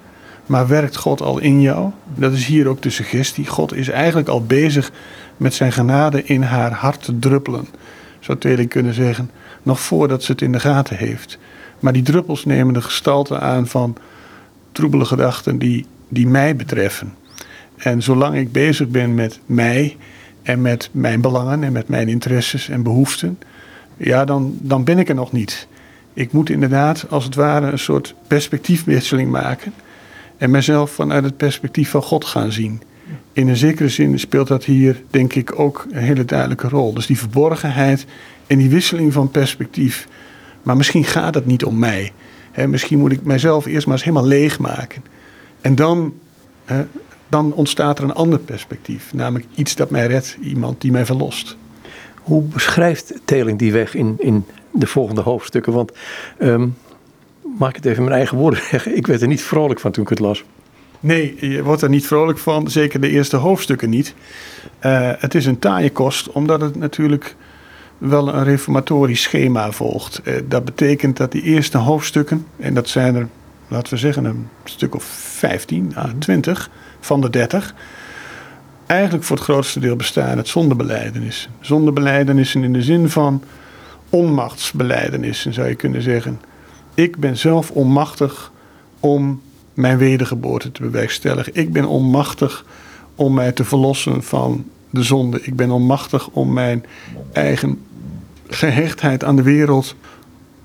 Maar 0.46 0.68
werkt 0.68 0.96
God 0.96 1.22
al 1.22 1.38
in 1.38 1.60
jou? 1.60 1.90
Dat 2.14 2.32
is 2.32 2.46
hier 2.46 2.68
ook 2.68 2.82
de 2.82 2.90
suggestie. 2.90 3.46
God 3.46 3.74
is 3.74 3.88
eigenlijk 3.88 4.28
al 4.28 4.44
bezig 4.44 4.92
met 5.36 5.54
zijn 5.54 5.72
genade 5.72 6.24
in 6.24 6.42
haar 6.42 6.72
hart 6.72 7.02
te 7.02 7.18
druppelen. 7.18 7.66
Zou 8.20 8.38
Teling 8.38 8.68
kunnen 8.68 8.94
zeggen. 8.94 9.30
Nog 9.62 9.80
voordat 9.80 10.22
ze 10.22 10.32
het 10.32 10.42
in 10.42 10.52
de 10.52 10.60
gaten 10.60 10.96
heeft. 10.96 11.38
Maar 11.80 11.92
die 11.92 12.02
druppels 12.02 12.44
nemen 12.44 12.74
de 12.74 12.82
gestalte 12.82 13.38
aan 13.38 13.66
van 13.66 13.96
troebele 14.72 15.04
gedachten 15.04 15.58
die, 15.58 15.86
die 16.08 16.26
mij 16.26 16.56
betreffen. 16.56 17.14
En 17.76 18.02
zolang 18.02 18.36
ik 18.36 18.52
bezig 18.52 18.88
ben 18.88 19.14
met 19.14 19.40
mij 19.46 19.96
en 20.42 20.60
met 20.60 20.88
mijn 20.92 21.20
belangen 21.20 21.64
en 21.64 21.72
met 21.72 21.88
mijn 21.88 22.08
interesses 22.08 22.68
en 22.68 22.82
behoeften, 22.82 23.38
ja, 23.96 24.24
dan, 24.24 24.58
dan 24.60 24.84
ben 24.84 24.98
ik 24.98 25.08
er 25.08 25.14
nog 25.14 25.32
niet. 25.32 25.68
Ik 26.12 26.32
moet 26.32 26.50
inderdaad, 26.50 27.06
als 27.08 27.24
het 27.24 27.34
ware, 27.34 27.70
een 27.70 27.78
soort 27.78 28.14
perspectiefwisseling 28.26 29.30
maken 29.30 29.72
en 30.38 30.50
mezelf 30.50 30.90
vanuit 30.90 31.24
het 31.24 31.36
perspectief 31.36 31.90
van 31.90 32.02
God 32.02 32.24
gaan 32.24 32.52
zien. 32.52 32.82
In 33.32 33.48
een 33.48 33.56
zekere 33.56 33.88
zin 33.88 34.18
speelt 34.18 34.48
dat 34.48 34.64
hier, 34.64 35.02
denk 35.10 35.34
ik, 35.34 35.58
ook 35.58 35.86
een 35.90 36.02
hele 36.02 36.24
duidelijke 36.24 36.68
rol. 36.68 36.94
Dus 36.94 37.06
die 37.06 37.18
verborgenheid 37.18 38.06
en 38.46 38.58
die 38.58 38.68
wisseling 38.68 39.12
van 39.12 39.30
perspectief. 39.30 40.08
Maar 40.62 40.76
misschien 40.76 41.04
gaat 41.04 41.34
het 41.34 41.46
niet 41.46 41.64
om 41.64 41.78
mij. 41.78 42.12
Misschien 42.66 42.98
moet 42.98 43.12
ik 43.12 43.22
mijzelf 43.24 43.66
eerst 43.66 43.86
maar 43.86 43.94
eens 43.94 44.04
helemaal 44.04 44.26
leegmaken. 44.26 45.04
En 45.60 45.74
dan, 45.74 46.14
dan 47.28 47.52
ontstaat 47.52 47.98
er 47.98 48.04
een 48.04 48.14
ander 48.14 48.38
perspectief. 48.38 49.12
Namelijk 49.12 49.48
iets 49.54 49.74
dat 49.76 49.90
mij 49.90 50.06
redt, 50.06 50.36
iemand 50.42 50.80
die 50.80 50.90
mij 50.90 51.06
verlost. 51.06 51.56
Hoe 52.22 52.42
beschrijft 52.42 53.12
Teling 53.24 53.58
die 53.58 53.72
weg 53.72 53.94
in, 53.94 54.14
in 54.18 54.44
de 54.70 54.86
volgende 54.86 55.20
hoofdstukken? 55.20 55.72
Want 55.72 55.92
um, 56.38 56.76
maak 57.58 57.76
het 57.76 57.84
even 57.84 57.96
in 57.96 58.04
mijn 58.04 58.16
eigen 58.16 58.36
woorden 58.36 58.62
zeggen. 58.70 58.96
Ik 58.96 59.06
werd 59.06 59.22
er 59.22 59.28
niet 59.28 59.42
vrolijk 59.42 59.80
van 59.80 59.90
toen 59.90 60.02
ik 60.02 60.08
het 60.08 60.18
las. 60.18 60.44
Nee, 61.00 61.36
je 61.40 61.62
wordt 61.62 61.82
er 61.82 61.88
niet 61.88 62.06
vrolijk 62.06 62.38
van. 62.38 62.70
Zeker 62.70 63.00
de 63.00 63.08
eerste 63.08 63.36
hoofdstukken 63.36 63.90
niet. 63.90 64.14
Uh, 64.84 65.10
het 65.18 65.34
is 65.34 65.46
een 65.46 65.58
taaie 65.58 65.90
kost, 65.90 66.30
omdat 66.30 66.60
het 66.60 66.76
natuurlijk 66.76 67.36
wel 68.00 68.34
een 68.34 68.44
reformatorisch 68.44 69.22
schema 69.22 69.72
volgt. 69.72 70.20
Uh, 70.24 70.34
dat 70.48 70.64
betekent 70.64 71.16
dat 71.16 71.32
die 71.32 71.42
eerste 71.42 71.78
hoofdstukken, 71.78 72.46
en 72.56 72.74
dat 72.74 72.88
zijn 72.88 73.14
er, 73.14 73.28
laten 73.68 73.92
we 73.92 73.98
zeggen, 73.98 74.24
een 74.24 74.48
stuk 74.64 74.94
of 74.94 75.04
15 75.04 75.92
à 75.96 76.12
20 76.18 76.70
van 77.00 77.20
de 77.20 77.30
30, 77.30 77.74
eigenlijk 78.86 79.24
voor 79.24 79.36
het 79.36 79.44
grootste 79.44 79.80
deel 79.80 79.96
bestaan 79.96 80.36
uit 80.36 80.48
zondebeleidenissen. 80.48 81.50
Zondebeleidenissen 81.60 82.64
in 82.64 82.72
de 82.72 82.82
zin 82.82 83.08
van 83.08 83.42
onmachtsbeleidenissen, 84.10 85.54
zou 85.54 85.68
je 85.68 85.74
kunnen 85.74 86.02
zeggen. 86.02 86.40
Ik 86.94 87.16
ben 87.16 87.36
zelf 87.36 87.70
onmachtig 87.70 88.52
om 89.00 89.42
mijn 89.74 89.98
wedergeboorte 89.98 90.72
te 90.72 90.82
bewerkstelligen. 90.82 91.54
Ik 91.54 91.72
ben 91.72 91.84
onmachtig 91.84 92.64
om 93.14 93.34
mij 93.34 93.52
te 93.52 93.64
verlossen 93.64 94.22
van 94.22 94.64
de 94.90 95.02
zonde. 95.02 95.40
Ik 95.42 95.56
ben 95.56 95.70
onmachtig 95.70 96.28
om 96.28 96.52
mijn 96.52 96.84
eigen 97.32 97.78
gehechtheid 98.50 99.24
aan 99.24 99.36
de 99.36 99.42
wereld 99.42 99.94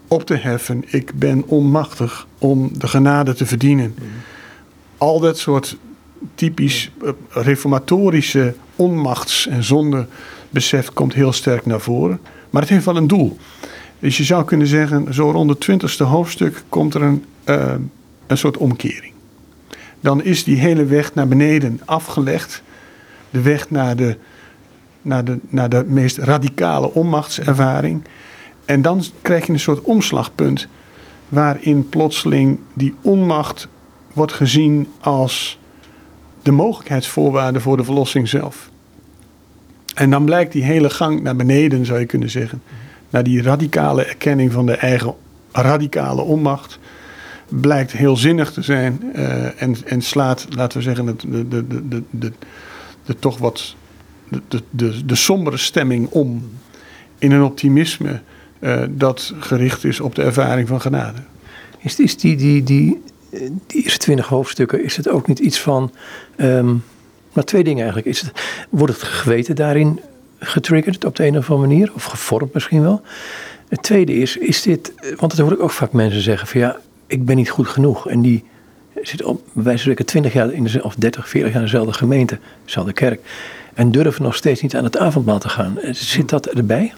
op 0.08 0.26
te 0.26 0.36
heffen. 0.36 0.84
Ik 0.88 1.12
ben 1.16 1.44
onmachtig 1.48 2.28
om 2.38 2.70
de 2.78 2.88
genade 2.88 3.34
te 3.34 3.46
verdienen. 3.46 3.96
Al 4.98 5.20
dat 5.20 5.38
soort 5.38 5.78
typisch 6.36 6.92
eh, 7.04 7.10
reformatorische 7.30 8.54
onmachts- 8.76 9.48
en 9.48 9.64
zondebesef 9.64 10.94
komt 10.94 11.14
heel 11.14 11.34
sterk 11.34 11.66
naar 11.66 11.82
voren. 11.82 12.20
Maar 12.50 12.62
het 12.62 12.72
heeft 12.72 12.86
wel 12.86 12.98
een 12.98 13.08
doel. 13.08 13.38
Dus 14.00 14.18
je 14.18 14.24
zou 14.24 14.46
kunnen 14.46 14.68
zeggen, 14.68 15.14
zo 15.14 15.32
rond 15.32 15.50
het 15.50 15.60
twintigste 15.60 16.04
hoofdstuk 16.04 16.64
komt 16.70 16.94
er 16.94 17.02
een, 17.02 17.26
uh, 17.46 17.74
een 18.28 18.38
soort 18.38 18.58
omkering. 18.58 19.14
Dan 20.00 20.24
is 20.24 20.44
die 20.44 20.58
hele 20.58 20.86
weg 20.86 21.14
naar 21.14 21.28
beneden 21.28 21.82
afgelegd. 21.86 22.64
De 23.30 23.42
weg 23.42 23.70
naar 23.70 23.96
de, 23.96 24.18
naar 25.06 25.26
de, 25.26 25.40
naar 25.50 25.70
de 25.70 25.84
meest 25.88 26.18
radicale 26.18 26.94
onmachtservaring. 26.94 28.04
En 28.66 28.82
dan 28.82 29.04
krijg 29.22 29.46
je 29.46 29.54
een 29.54 29.60
soort 29.60 29.82
omslagpunt 29.82 30.68
waarin 31.30 31.90
plotseling 31.90 32.60
die 32.74 32.96
onmacht 33.02 33.68
wordt 34.14 34.34
gezien 34.34 34.88
als 35.00 35.60
de 36.42 36.52
mogelijkheidsvoorwaarde 36.52 37.60
voor 37.60 37.78
de 37.78 37.84
verlossing 37.84 38.28
zelf. 38.28 38.70
En 39.96 40.10
dan 40.10 40.26
blijkt 40.26 40.52
die 40.52 40.64
hele 40.64 40.90
gang 40.90 41.22
naar 41.22 41.36
beneden, 41.36 41.86
zou 41.86 42.00
je 42.00 42.06
kunnen 42.06 42.30
zeggen, 42.30 42.62
naar 43.10 43.24
die 43.24 43.42
radicale 43.42 44.06
erkenning 44.06 44.52
van 44.52 44.66
de 44.66 44.76
eigen 44.76 45.14
radicale 45.52 46.22
onmacht, 46.22 46.80
blijkt 47.48 47.92
heel 47.92 48.18
zinnig 48.18 48.52
te 48.52 48.62
zijn 48.62 49.12
uh, 49.16 49.62
en, 49.62 49.76
en 49.86 50.02
slaat, 50.02 50.48
laten 50.50 50.78
we 50.78 50.84
zeggen, 50.84 51.06
de, 51.06 51.16
de, 51.28 51.48
de, 51.48 51.88
de, 51.88 52.04
de, 52.10 52.32
de 53.06 53.16
toch 53.20 53.38
wat 53.38 53.76
de, 54.30 54.62
de, 54.70 55.06
de 55.06 55.16
sombere 55.16 55.58
stemming 55.58 56.10
om 56.10 56.50
in 57.20 57.32
een 57.32 57.44
optimisme 57.44 58.22
uh, 58.60 58.84
dat 58.90 59.34
gericht 59.40 59.84
is 59.84 60.00
op 60.00 60.16
de 60.16 60.24
ervaring 60.24 60.68
van 60.68 60.82
genade. 60.82 61.20
Is, 61.80 62.00
is 62.00 62.18
die, 62.18 62.36
die, 62.36 62.64
die, 62.64 63.02
die 63.68 63.84
eerste 63.84 63.98
twintig 63.98 64.28
hoofdstukken, 64.28 64.84
is 64.84 64.98
het 64.98 65.10
ook 65.10 65.28
niet 65.28 65.40
iets 65.40 65.60
van. 65.60 65.92
Um, 66.38 66.84
maar 67.34 67.44
twee 67.44 67.64
dingen 67.64 67.84
eigenlijk. 67.84 68.08
Is 68.08 68.22
het, 68.22 68.32
wordt 68.70 68.94
het 68.94 69.04
geweten 69.04 69.56
daarin 69.56 70.00
getriggerd 70.40 71.06
op 71.06 71.16
de 71.16 71.26
een 71.26 71.38
of 71.38 71.52
andere 71.52 71.68
manier? 71.68 71.92
Of 71.96 72.04
gevormd 72.04 72.54
misschien 72.54 72.82
wel? 72.82 73.02
Het 73.68 73.84
tweede 73.84 74.14
is, 74.14 74.38
is 74.38 74.62
dit. 74.62 74.94
Want 75.16 75.36
dat 75.36 75.38
hoor 75.38 75.52
ik 75.52 75.60
ook 75.60 75.72
vaak 75.72 75.92
mensen 75.92 76.22
zeggen: 76.22 76.48
van 76.48 76.60
ja, 76.60 76.78
ik 77.08 77.26
ben 77.26 77.36
niet 77.36 77.50
goed 77.50 77.68
genoeg. 77.68 78.10
En 78.10 78.22
die 78.22 78.44
zit 79.02 79.24
op, 79.24 79.42
wij 79.54 79.78
spreken 79.78 80.06
20 80.06 80.34
jaar 80.34 80.54
in 80.54 80.84
of 80.84 80.96
30, 80.96 81.30
40 81.30 81.52
jaar 81.52 81.62
in 81.62 81.66
dezelfde 81.66 81.94
gemeente, 81.94 82.40
dezelfde 82.66 82.94
kerk. 82.94 83.20
En 83.74 83.92
durven 83.92 84.24
nog 84.24 84.36
steeds 84.36 84.62
niet 84.62 84.76
aan 84.76 84.84
het 84.84 84.98
avondmaal 84.98 85.40
te 85.40 85.50
gaan. 85.50 85.78
Zit 85.92 86.30
dat 86.30 86.46
erbij? 86.46 86.94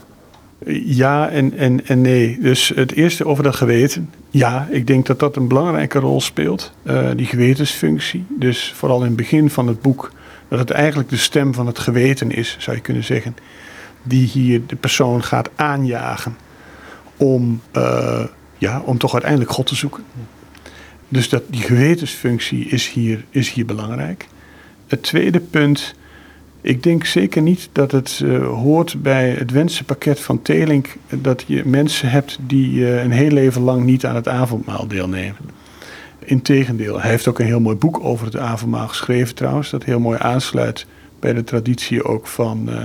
Ja 0.86 1.30
en, 1.30 1.58
en, 1.58 1.88
en 1.88 2.02
nee. 2.02 2.38
Dus 2.42 2.72
het 2.76 2.92
eerste 2.92 3.26
over 3.26 3.44
dat 3.44 3.56
geweten. 3.56 4.10
Ja, 4.30 4.68
ik 4.70 4.88
denk 4.88 5.06
dat 5.06 5.20
dat 5.20 5.36
een 5.36 5.48
belangrijke 5.48 6.00
rol 6.00 6.22
speelt. 6.22 6.72
Uh, 6.84 7.10
die 7.16 7.26
gewetensfunctie. 7.26 8.26
Dus 8.30 8.74
vooral 8.76 9.00
in 9.00 9.06
het 9.08 9.16
begin 9.16 9.50
van 9.50 9.68
het 9.68 9.82
boek. 9.82 10.12
Dat 10.48 10.60
het 10.60 10.72
eigenlijk 10.72 11.10
de 11.10 11.18
stem 11.18 11.54
van 11.54 11.68
het 11.68 11.80
geweten 11.80 12.32
is, 12.32 12.56
zou 12.60 12.76
je 12.76 12.82
kunnen 12.82 13.04
zeggen. 13.04 13.36
Die 14.04 14.28
hier 14.28 14.62
de 14.68 14.76
persoon 14.76 15.24
gaat 15.24 15.50
aanjagen. 15.56 16.38
Om, 17.18 17.62
uh, 17.78 18.24
ja, 18.58 18.82
om 18.86 18.98
toch 18.98 19.14
uiteindelijk 19.14 19.52
God 19.52 19.68
te 19.68 19.76
zoeken. 19.76 20.04
Dus 21.10 21.30
dat, 21.30 21.44
die 21.48 21.62
gewetensfunctie 21.62 22.66
is 22.66 22.90
hier, 22.90 23.26
is 23.30 23.52
hier 23.52 23.66
belangrijk. 23.66 24.28
Het 24.88 25.04
tweede 25.04 25.40
punt 25.40 25.96
ik 26.68 26.84
denk 26.84 27.06
zeker 27.06 27.42
niet 27.42 27.70
dat 27.72 27.92
het 27.92 28.22
uh, 28.24 28.48
hoort 28.48 29.02
bij 29.02 29.30
het 29.30 29.52
wensenpakket 29.52 30.20
van 30.20 30.42
Telink 30.42 30.96
dat 31.10 31.44
je 31.48 31.66
mensen 31.66 32.10
hebt 32.10 32.38
die 32.42 32.72
uh, 32.72 33.04
een 33.04 33.12
heel 33.12 33.32
leven 33.32 33.62
lang 33.62 33.84
niet 33.84 34.06
aan 34.06 34.16
het 34.16 34.28
avondmaal 34.28 34.88
deelnemen. 34.88 35.38
Integendeel, 36.20 37.02
hij 37.02 37.10
heeft 37.10 37.28
ook 37.28 37.40
een 37.40 37.46
heel 37.46 37.60
mooi 37.60 37.76
boek 37.76 38.00
over 38.04 38.26
het 38.26 38.38
avondmaal 38.38 38.88
geschreven 38.88 39.36
trouwens, 39.36 39.70
dat 39.70 39.84
heel 39.84 40.00
mooi 40.00 40.18
aansluit 40.22 40.86
bij 41.20 41.34
de 41.34 41.44
traditie 41.44 42.04
ook 42.04 42.28
van, 42.28 42.70
uh, 42.70 42.82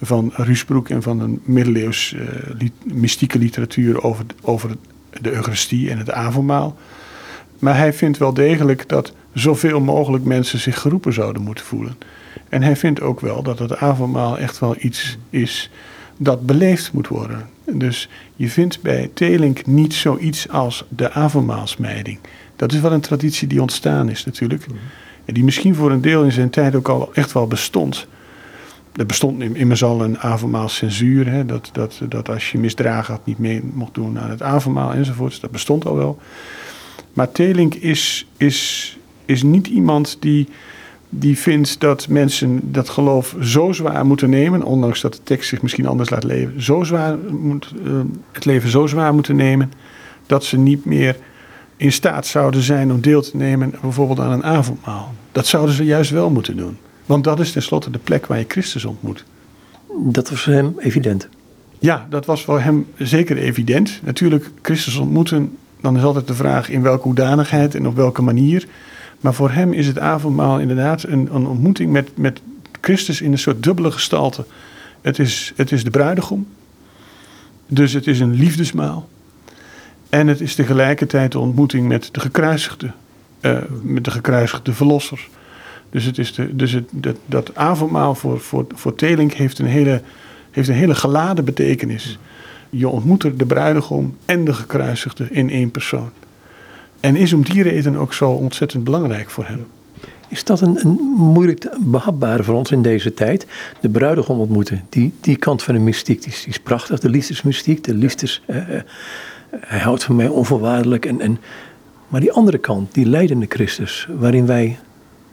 van 0.00 0.32
Ruusbroek 0.34 0.88
en 0.88 1.02
van 1.02 1.20
een 1.20 1.40
middeleeuws 1.44 2.14
mystieke 2.82 3.38
literatuur 3.38 4.02
over, 4.02 4.24
over 4.42 4.70
de 5.20 5.32
Eucharistie 5.32 5.90
en 5.90 5.98
het 5.98 6.10
avondmaal. 6.10 6.76
Maar 7.64 7.76
hij 7.76 7.92
vindt 7.92 8.18
wel 8.18 8.34
degelijk 8.34 8.88
dat 8.88 9.12
zoveel 9.32 9.80
mogelijk 9.80 10.24
mensen 10.24 10.58
zich 10.58 10.80
geroepen 10.80 11.12
zouden 11.12 11.42
moeten 11.42 11.64
voelen. 11.64 11.96
En 12.48 12.62
hij 12.62 12.76
vindt 12.76 13.00
ook 13.00 13.20
wel 13.20 13.42
dat 13.42 13.58
het 13.58 13.76
avondmaal 13.76 14.38
echt 14.38 14.58
wel 14.58 14.76
iets 14.78 15.18
is 15.30 15.70
dat 16.16 16.46
beleefd 16.46 16.92
moet 16.92 17.08
worden. 17.08 17.48
Dus 17.64 18.08
je 18.36 18.48
vindt 18.48 18.82
bij 18.82 19.10
Telink 19.14 19.66
niet 19.66 19.94
zoiets 19.94 20.48
als 20.48 20.84
de 20.88 21.12
avondmaalsmijding. 21.12 22.18
Dat 22.56 22.72
is 22.72 22.80
wel 22.80 22.92
een 22.92 23.00
traditie 23.00 23.48
die 23.48 23.60
ontstaan 23.60 24.08
is 24.08 24.24
natuurlijk. 24.24 24.66
En 25.24 25.34
die 25.34 25.44
misschien 25.44 25.74
voor 25.74 25.90
een 25.90 26.00
deel 26.00 26.24
in 26.24 26.32
zijn 26.32 26.50
tijd 26.50 26.74
ook 26.74 26.88
al 26.88 27.10
echt 27.14 27.32
wel 27.32 27.46
bestond. 27.46 28.06
Er 28.96 29.06
bestond 29.06 29.42
immers 29.42 29.84
al 29.84 30.02
een 30.02 30.18
avondmaalscensuur. 30.18 31.28
Hè, 31.28 31.46
dat, 31.46 31.68
dat, 31.72 32.00
dat 32.08 32.28
als 32.28 32.52
je 32.52 32.58
misdragen 32.58 33.14
had 33.14 33.26
niet 33.26 33.38
mee 33.38 33.62
mocht 33.72 33.94
doen 33.94 34.18
aan 34.18 34.30
het 34.30 34.42
avondmaal 34.42 34.92
enzovoorts. 34.92 35.40
Dat 35.40 35.50
bestond 35.50 35.86
al 35.86 35.96
wel. 35.96 36.18
Maar 37.14 37.32
Telink 37.32 37.74
is, 37.74 38.26
is, 38.36 38.98
is 39.24 39.42
niet 39.42 39.66
iemand 39.66 40.16
die 40.20 40.48
die 41.18 41.38
vindt 41.38 41.80
dat 41.80 42.08
mensen 42.08 42.72
dat 42.72 42.88
geloof 42.88 43.36
zo 43.40 43.72
zwaar 43.72 44.06
moeten 44.06 44.30
nemen, 44.30 44.62
ondanks 44.62 45.00
dat 45.00 45.12
de 45.12 45.22
tekst 45.22 45.48
zich 45.48 45.62
misschien 45.62 45.86
anders 45.86 46.10
laat 46.10 46.24
leven, 46.24 46.62
zo 46.62 46.82
zwaar 46.82 47.18
moet, 47.30 47.72
uh, 47.86 48.00
het 48.32 48.44
leven 48.44 48.70
zo 48.70 48.86
zwaar 48.86 49.14
moeten 49.14 49.36
nemen, 49.36 49.72
dat 50.26 50.44
ze 50.44 50.56
niet 50.58 50.84
meer 50.84 51.16
in 51.76 51.92
staat 51.92 52.26
zouden 52.26 52.62
zijn 52.62 52.92
om 52.92 53.00
deel 53.00 53.22
te 53.22 53.36
nemen 53.36 53.74
bijvoorbeeld 53.80 54.20
aan 54.20 54.32
een 54.32 54.44
avondmaal. 54.44 55.14
Dat 55.32 55.46
zouden 55.46 55.74
ze 55.74 55.84
juist 55.84 56.10
wel 56.10 56.30
moeten 56.30 56.56
doen. 56.56 56.76
Want 57.06 57.24
dat 57.24 57.40
is 57.40 57.52
tenslotte 57.52 57.90
de 57.90 57.98
plek 57.98 58.26
waar 58.26 58.38
je 58.38 58.44
Christus 58.48 58.84
ontmoet. 58.84 59.24
Dat 59.98 60.30
was 60.30 60.42
voor 60.42 60.52
hem 60.52 60.74
evident. 60.78 61.28
Ja, 61.78 62.06
dat 62.10 62.26
was 62.26 62.44
voor 62.44 62.60
hem 62.60 62.86
zeker 62.98 63.36
evident. 63.36 64.00
Natuurlijk, 64.02 64.50
Christus 64.62 64.96
ontmoeten, 64.96 65.56
dan 65.84 65.96
is 65.96 66.02
altijd 66.02 66.26
de 66.26 66.34
vraag 66.34 66.68
in 66.68 66.82
welke 66.82 67.02
hoedanigheid 67.02 67.74
en 67.74 67.86
op 67.86 67.96
welke 67.96 68.22
manier. 68.22 68.66
Maar 69.20 69.34
voor 69.34 69.50
hem 69.50 69.72
is 69.72 69.86
het 69.86 69.98
avondmaal 69.98 70.58
inderdaad 70.58 71.02
een, 71.02 71.28
een 71.34 71.46
ontmoeting 71.46 71.92
met, 71.92 72.10
met 72.14 72.40
Christus 72.80 73.20
in 73.20 73.32
een 73.32 73.38
soort 73.38 73.62
dubbele 73.62 73.90
gestalte. 73.90 74.44
Het 75.00 75.18
is, 75.18 75.52
het 75.56 75.72
is 75.72 75.84
de 75.84 75.90
bruidegom. 75.90 76.46
Dus 77.66 77.92
het 77.92 78.06
is 78.06 78.20
een 78.20 78.34
liefdesmaal. 78.34 79.08
En 80.08 80.26
het 80.26 80.40
is 80.40 80.54
tegelijkertijd 80.54 81.32
de 81.32 81.38
ontmoeting 81.38 81.88
met 81.88 82.08
de 82.12 82.20
gekruisigde. 82.20 82.90
Uh, 83.40 83.58
met 83.82 84.04
de 84.04 84.10
gekruisigde 84.10 84.72
verlosser. 84.72 85.28
Dus, 85.90 86.04
het 86.04 86.18
is 86.18 86.34
de, 86.34 86.56
dus 86.56 86.72
het, 86.72 86.90
dat, 87.26 87.56
avondmaal 87.56 88.14
voor, 88.14 88.40
voor, 88.40 88.66
voor 88.74 88.94
heeft 88.96 89.58
een, 89.58 89.66
hele, 89.66 90.02
heeft 90.50 90.68
een 90.68 90.74
hele 90.74 90.94
geladen 90.94 91.44
betekenis. 91.44 92.18
Je 92.76 92.88
ontmoet 92.88 93.22
er 93.22 93.36
de 93.36 93.46
bruidegom 93.46 94.16
en 94.24 94.44
de 94.44 94.52
gekruisigde 94.52 95.26
in 95.30 95.50
één 95.50 95.70
persoon. 95.70 96.10
En 97.00 97.16
is 97.16 97.32
om 97.32 97.42
die 97.42 97.62
reden 97.62 97.96
ook 97.96 98.12
zo 98.12 98.30
ontzettend 98.30 98.84
belangrijk 98.84 99.30
voor 99.30 99.44
hem. 99.46 99.66
Is 100.28 100.44
dat 100.44 100.60
een, 100.60 100.78
een 100.80 100.98
moeilijk 101.16 101.68
behapbare 101.78 102.42
voor 102.42 102.54
ons 102.54 102.70
in 102.70 102.82
deze 102.82 103.14
tijd? 103.14 103.46
De 103.80 103.88
bruidegom 103.88 104.40
ontmoeten, 104.40 104.82
die, 104.88 105.12
die 105.20 105.36
kant 105.36 105.62
van 105.62 105.74
de 105.74 105.80
mystiek, 105.80 106.22
die 106.22 106.32
is, 106.32 106.38
die 106.38 106.48
is 106.48 106.60
prachtig. 106.60 107.00
De 107.00 107.08
liefdesmystiek, 107.08 107.84
de 107.84 107.94
liefdes... 107.94 108.42
Uh, 108.46 108.56
hij 109.60 109.78
houdt 109.78 110.04
van 110.04 110.16
mij 110.16 110.28
onvoorwaardelijk. 110.28 111.06
En, 111.06 111.20
en, 111.20 111.38
maar 112.08 112.20
die 112.20 112.32
andere 112.32 112.58
kant, 112.58 112.94
die 112.94 113.06
leidende 113.06 113.46
Christus, 113.48 114.08
waarin 114.18 114.46
wij 114.46 114.78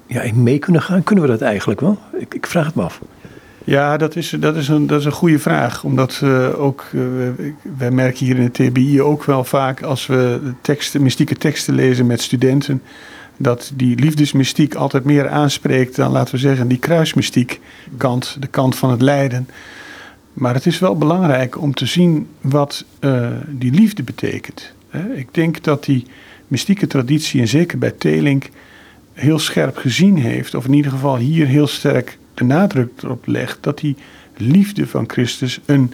ja, 0.07 0.23
mee 0.33 0.59
kunnen 0.59 0.81
gaan, 0.81 1.03
kunnen 1.03 1.25
we 1.25 1.31
dat 1.31 1.41
eigenlijk 1.41 1.79
wel? 1.79 1.97
Ik, 2.17 2.33
ik 2.33 2.47
vraag 2.47 2.65
het 2.65 2.75
me 2.75 2.81
af. 2.81 3.01
Ja, 3.71 3.97
dat 3.97 4.15
is, 4.15 4.35
dat 4.39 4.55
is, 4.55 4.67
een, 4.67 4.87
dat 4.87 4.99
is 4.99 5.05
een 5.05 5.11
goede 5.11 5.39
vraag. 5.39 5.83
Omdat 5.83 6.21
uh, 6.23 6.59
ook, 6.59 6.85
uh, 6.91 7.03
wij 7.77 7.91
merken 7.91 8.25
hier 8.25 8.35
in 8.35 8.43
het 8.43 8.53
TBI 8.53 9.01
ook 9.01 9.23
wel 9.23 9.43
vaak 9.43 9.81
als 9.81 10.07
we 10.07 10.39
teksten, 10.61 11.01
mystieke 11.01 11.35
teksten 11.35 11.73
lezen 11.75 12.05
met 12.05 12.21
studenten, 12.21 12.81
dat 13.37 13.71
die 13.75 13.99
liefdesmystiek 13.99 14.75
altijd 14.75 15.03
meer 15.03 15.29
aanspreekt 15.29 15.95
dan, 15.95 16.11
laten 16.11 16.33
we 16.33 16.39
zeggen, 16.39 16.67
die 16.67 16.79
kruismystiek 16.79 17.59
kant, 17.97 18.37
de 18.39 18.47
kant 18.47 18.75
van 18.75 18.91
het 18.91 19.01
lijden. 19.01 19.47
Maar 20.33 20.53
het 20.53 20.65
is 20.65 20.79
wel 20.79 20.97
belangrijk 20.97 21.61
om 21.61 21.73
te 21.73 21.85
zien 21.85 22.27
wat 22.41 22.85
uh, 22.99 23.27
die 23.47 23.71
liefde 23.71 24.03
betekent. 24.03 24.73
Ik 25.15 25.33
denk 25.33 25.63
dat 25.63 25.83
die 25.83 26.05
mystieke 26.47 26.87
traditie, 26.87 27.41
en 27.41 27.47
zeker 27.47 27.77
bij 27.77 27.91
Telink, 27.91 28.49
heel 29.13 29.39
scherp 29.39 29.77
gezien 29.77 30.17
heeft, 30.17 30.55
of 30.55 30.65
in 30.65 30.73
ieder 30.73 30.91
geval 30.91 31.17
hier 31.17 31.47
heel 31.47 31.67
sterk 31.67 32.19
de 32.41 32.53
nadruk 32.53 32.91
erop 33.03 33.27
legt 33.27 33.57
dat 33.61 33.79
die 33.79 33.95
liefde 34.37 34.87
van 34.87 35.09
Christus 35.09 35.59
een 35.65 35.93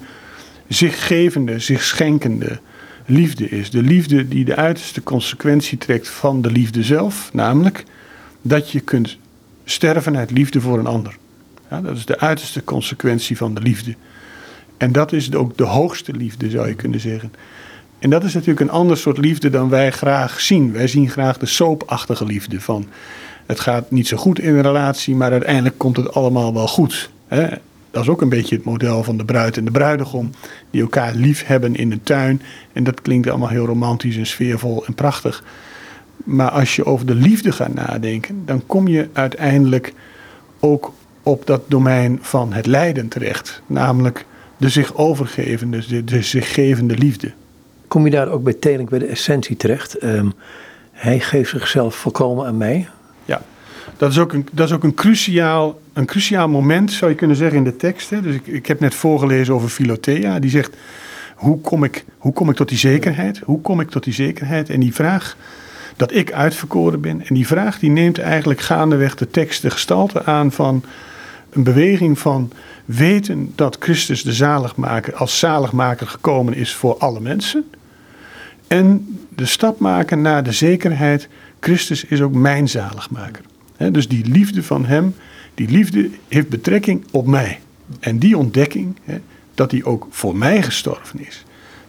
zich 0.67 1.07
gevende, 1.07 1.60
zich 1.60 1.83
schenkende 1.83 2.60
liefde 3.05 3.49
is. 3.49 3.69
De 3.69 3.81
liefde 3.81 4.27
die 4.27 4.45
de 4.45 4.55
uiterste 4.55 5.03
consequentie 5.03 5.77
trekt 5.77 6.07
van 6.07 6.41
de 6.41 6.51
liefde 6.51 6.83
zelf, 6.83 7.29
namelijk 7.33 7.83
dat 8.41 8.71
je 8.71 8.79
kunt 8.79 9.17
sterven 9.65 10.17
uit 10.17 10.31
liefde 10.31 10.62
voor 10.62 10.79
een 10.79 10.88
ander. 10.88 11.17
Dat 11.69 11.97
is 11.97 12.05
de 12.05 12.19
uiterste 12.19 12.63
consequentie 12.63 13.38
van 13.38 13.53
de 13.53 13.62
liefde. 13.62 13.95
En 14.77 14.91
dat 14.91 15.13
is 15.13 15.33
ook 15.33 15.57
de 15.57 15.63
hoogste 15.63 16.13
liefde, 16.13 16.49
zou 16.49 16.67
je 16.67 16.75
kunnen 16.75 16.99
zeggen. 16.99 17.33
En 17.99 18.10
dat 18.10 18.23
is 18.23 18.33
natuurlijk 18.33 18.60
een 18.60 18.69
ander 18.69 18.97
soort 18.97 19.17
liefde 19.17 19.49
dan 19.49 19.69
wij 19.69 19.91
graag 19.91 20.39
zien. 20.41 20.71
Wij 20.71 20.88
zien 20.88 21.10
graag 21.10 21.38
de 21.38 21.45
soapachtige 21.45 22.25
liefde 22.25 22.62
van 22.62 22.88
het 23.47 23.60
gaat 23.60 23.91
niet 23.91 24.07
zo 24.07 24.17
goed 24.17 24.39
in 24.39 24.55
een 24.55 24.62
relatie, 24.62 25.15
maar 25.15 25.31
uiteindelijk 25.31 25.77
komt 25.77 25.97
het 25.97 26.13
allemaal 26.13 26.53
wel 26.53 26.67
goed. 26.67 27.10
Hè? 27.27 27.47
Dat 27.91 28.03
is 28.03 28.10
ook 28.10 28.21
een 28.21 28.29
beetje 28.29 28.55
het 28.55 28.65
model 28.65 29.03
van 29.03 29.17
de 29.17 29.25
bruid 29.25 29.57
en 29.57 29.65
de 29.65 29.71
bruidegom, 29.71 30.31
die 30.71 30.81
elkaar 30.81 31.15
lief 31.15 31.45
hebben 31.45 31.75
in 31.75 31.89
de 31.89 32.03
tuin. 32.03 32.41
En 32.73 32.83
dat 32.83 33.01
klinkt 33.01 33.29
allemaal 33.29 33.49
heel 33.49 33.65
romantisch 33.65 34.17
en 34.17 34.25
sfeervol 34.25 34.86
en 34.86 34.93
prachtig. 34.93 35.43
Maar 36.23 36.49
als 36.49 36.75
je 36.75 36.86
over 36.86 37.05
de 37.05 37.15
liefde 37.15 37.51
gaat 37.51 37.73
nadenken, 37.73 38.41
dan 38.45 38.65
kom 38.65 38.88
je 38.88 39.07
uiteindelijk 39.13 39.93
ook 40.60 40.93
op 41.23 41.45
dat 41.45 41.62
domein 41.67 42.19
van 42.21 42.53
het 42.53 42.65
lijden 42.65 43.07
terecht. 43.07 43.62
Namelijk 43.65 44.25
de 44.57 44.69
zich 44.69 44.95
overgevende, 44.95 45.88
de, 45.88 46.03
de 46.03 46.21
zich 46.21 46.53
gevende 46.53 46.97
liefde. 46.97 47.31
Kom 47.88 48.05
je 48.05 48.12
daar 48.12 48.29
ook 48.29 48.43
bij 48.43 48.53
Telink 48.53 48.89
bij 48.89 48.99
de 48.99 49.05
essentie 49.05 49.57
terecht? 49.57 50.03
Um, 50.03 50.33
hij 50.91 51.19
geeft 51.19 51.49
zichzelf 51.49 51.95
volkomen 51.95 52.45
aan 52.45 52.57
mij. 52.57 52.88
Ja, 53.27 53.41
dat 53.97 54.11
is 54.11 54.19
ook 54.19 54.33
een, 54.33 54.47
dat 54.51 54.67
is 54.67 54.73
ook 54.73 54.83
een, 54.83 54.93
cruciaal, 54.93 55.79
een 55.93 56.05
cruciaal 56.05 56.47
moment, 56.47 56.91
zou 56.91 57.11
je 57.11 57.17
kunnen 57.17 57.37
zeggen, 57.37 57.57
in 57.57 57.63
de 57.63 57.75
tekst. 57.75 58.09
Hè. 58.09 58.21
Dus 58.21 58.35
ik, 58.35 58.47
ik 58.47 58.65
heb 58.65 58.79
net 58.79 58.95
voorgelezen 58.95 59.53
over 59.53 59.69
Philothea. 59.69 60.39
Die 60.39 60.49
zegt, 60.49 60.75
hoe 61.35 61.61
kom, 61.61 61.83
ik, 61.83 62.05
hoe 62.17 62.33
kom 62.33 62.49
ik 62.49 62.55
tot 62.55 62.69
die 62.69 62.77
zekerheid? 62.77 63.39
Hoe 63.45 63.61
kom 63.61 63.79
ik 63.79 63.89
tot 63.89 64.03
die 64.03 64.13
zekerheid? 64.13 64.69
En 64.69 64.79
die 64.79 64.93
vraag 64.93 65.37
dat 65.95 66.13
ik 66.13 66.31
uitverkoren 66.31 67.01
ben. 67.01 67.25
En 67.27 67.35
die 67.35 67.47
vraag 67.47 67.79
die 67.79 67.89
neemt 67.89 68.19
eigenlijk 68.19 68.61
gaandeweg 68.61 69.15
de 69.15 69.29
tekst 69.29 69.61
de 69.61 69.69
gestalte 69.69 70.25
aan 70.25 70.51
van 70.51 70.83
een 71.49 71.63
beweging 71.63 72.19
van 72.19 72.51
weten 72.85 73.51
dat 73.55 73.77
Christus 73.79 74.23
de 74.23 74.33
zaligmaker 74.33 75.15
als 75.15 75.39
zaligmaker 75.39 76.07
gekomen 76.07 76.53
is 76.53 76.73
voor 76.73 76.97
alle 76.97 77.19
mensen. 77.19 77.65
En 78.67 79.17
de 79.35 79.45
stap 79.45 79.79
maken 79.79 80.21
naar 80.21 80.43
de 80.43 80.51
zekerheid, 80.51 81.27
Christus 81.59 82.03
is 82.03 82.21
ook 82.21 82.33
mijn 82.33 82.69
zaligmaker. 82.69 83.43
dus 83.91 84.07
die 84.07 84.25
liefde 84.25 84.63
van 84.63 84.85
hem, 84.85 85.15
die 85.53 85.69
liefde 85.69 86.09
heeft 86.27 86.49
betrekking 86.49 87.05
op 87.11 87.27
mij. 87.27 87.59
En 87.99 88.17
die 88.19 88.37
ontdekking, 88.37 88.95
dat 89.53 89.71
hij 89.71 89.83
ook 89.83 90.07
voor 90.09 90.35
mij 90.35 90.63
gestorven 90.63 91.25
is. 91.25 91.43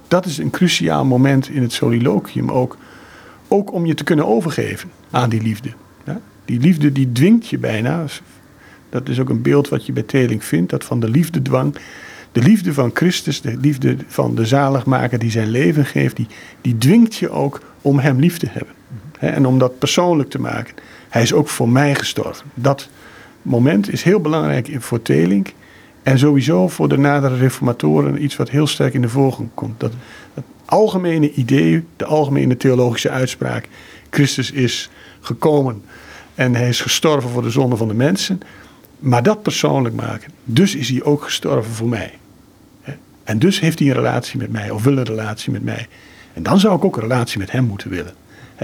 Dat 0.09 0.27
is 0.27 0.39
een 0.39 0.51
cruciaal 0.51 1.05
moment 1.05 1.49
in 1.49 1.63
het 1.63 1.73
soliloquium 1.73 2.51
ook. 2.51 2.77
Ook 3.49 3.73
om 3.73 3.87
je 3.87 3.95
te 3.95 4.05
kunnen 4.05 4.27
overgeven 4.27 4.91
aan 5.11 5.29
die 5.29 5.43
liefde. 5.43 5.71
Die 6.45 6.61
liefde 6.61 6.93
die 6.93 7.13
dwingt 7.13 7.49
je 7.49 7.59
bijna, 7.59 8.05
dat 8.91 9.09
is 9.09 9.21
ook 9.21 9.29
een 9.29 9.43
beeld 9.43 9.69
wat 9.69 9.87
je 9.87 9.93
bij 9.93 10.03
Teling 10.03 10.45
vindt, 10.45 10.71
dat 10.71 10.85
van 10.85 11.01
de 11.01 11.09
liefdedwang. 11.09 11.77
De 12.33 12.43
liefde 12.43 12.73
van 12.73 12.91
Christus, 12.95 13.41
de 13.41 13.57
liefde 13.57 13.97
van 14.07 14.35
de 14.35 14.47
zaligmaker 14.47 15.19
die 15.19 15.31
zijn 15.31 15.49
leven 15.49 15.87
geeft, 15.87 16.17
die, 16.17 16.27
die 16.61 16.79
dwingt 16.79 17.17
je 17.17 17.31
ook 17.31 17.61
om 17.83 17.99
hem 17.99 18.19
lief 18.19 18.39
te 18.39 18.47
hebben. 18.51 18.75
En 19.19 19.47
om 19.47 19.59
dat 19.59 19.79
persoonlijk 19.79 20.31
te 20.31 20.41
maken. 20.41 20.75
Hij 21.09 21.23
is 21.23 21.33
ook 21.33 21.49
voor 21.49 21.69
mij 21.69 21.95
gestorven. 21.95 22.47
Dat 22.55 22.89
moment 23.43 23.93
is 23.93 24.03
heel 24.03 24.21
belangrijk 24.21 24.77
voor 24.79 25.03
Telink. 25.03 25.53
En 26.03 26.19
sowieso 26.19 26.69
voor 26.69 26.89
de 26.89 26.99
nadere 26.99 27.37
reformatoren 27.37 28.23
iets 28.23 28.37
wat 28.37 28.51
heel 28.51 28.67
sterk 28.67 28.95
in 28.95 29.03
de 29.03 29.09
voorgrond 29.09 29.51
komt. 29.55 29.81
Dat, 29.81 29.93
dat 30.35 30.45
algemene 30.65 31.33
idee, 31.33 31.85
de 31.97 32.05
algemene 32.05 32.57
theologische 32.57 33.11
uitspraak. 33.11 33.69
Christus 34.11 34.51
is 34.51 34.91
gekomen 35.21 35.83
en 36.35 36.55
hij 36.55 36.69
is 36.69 36.81
gestorven 36.81 37.31
voor 37.31 37.43
de 37.43 37.51
zonde 37.51 37.77
van 37.77 37.89
de 37.89 37.95
mensen. 37.95 38.41
Maar 38.99 39.23
dat 39.23 39.43
persoonlijk 39.43 39.95
maken. 39.95 40.33
Dus 40.45 40.75
is 40.75 40.89
hij 40.89 41.03
ook 41.03 41.23
gestorven 41.23 41.73
voor 41.73 41.89
mij. 41.89 42.13
En 43.25 43.39
dus 43.39 43.61
heeft 43.61 43.79
hij 43.79 43.89
een 43.89 43.95
relatie 43.95 44.39
met 44.39 44.53
mij, 44.53 44.71
of 44.71 44.83
wil 44.83 44.97
een 44.97 45.05
relatie 45.05 45.53
met 45.53 45.65
mij. 45.65 45.89
En 46.33 46.43
dan 46.43 46.61
zou 46.61 46.77
ik 46.77 46.85
ook 46.85 46.97
een 46.97 47.03
relatie 47.03 47.39
met 47.39 47.51
hem 47.51 47.65
moeten 47.65 47.91
willen. 47.91 48.15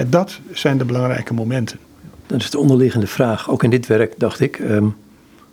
Dat 0.09 0.41
zijn 0.53 0.79
de 0.79 0.85
belangrijke 0.85 1.35
momenten. 1.35 1.79
Dat 2.27 2.41
is 2.41 2.51
de 2.51 2.59
onderliggende 2.59 3.07
vraag. 3.07 3.51
Ook 3.51 3.63
in 3.63 3.71
dit 3.71 3.87
werk 3.87 4.15
dacht 4.19 4.41
ik, 4.41 4.59
ehm, 4.59 4.87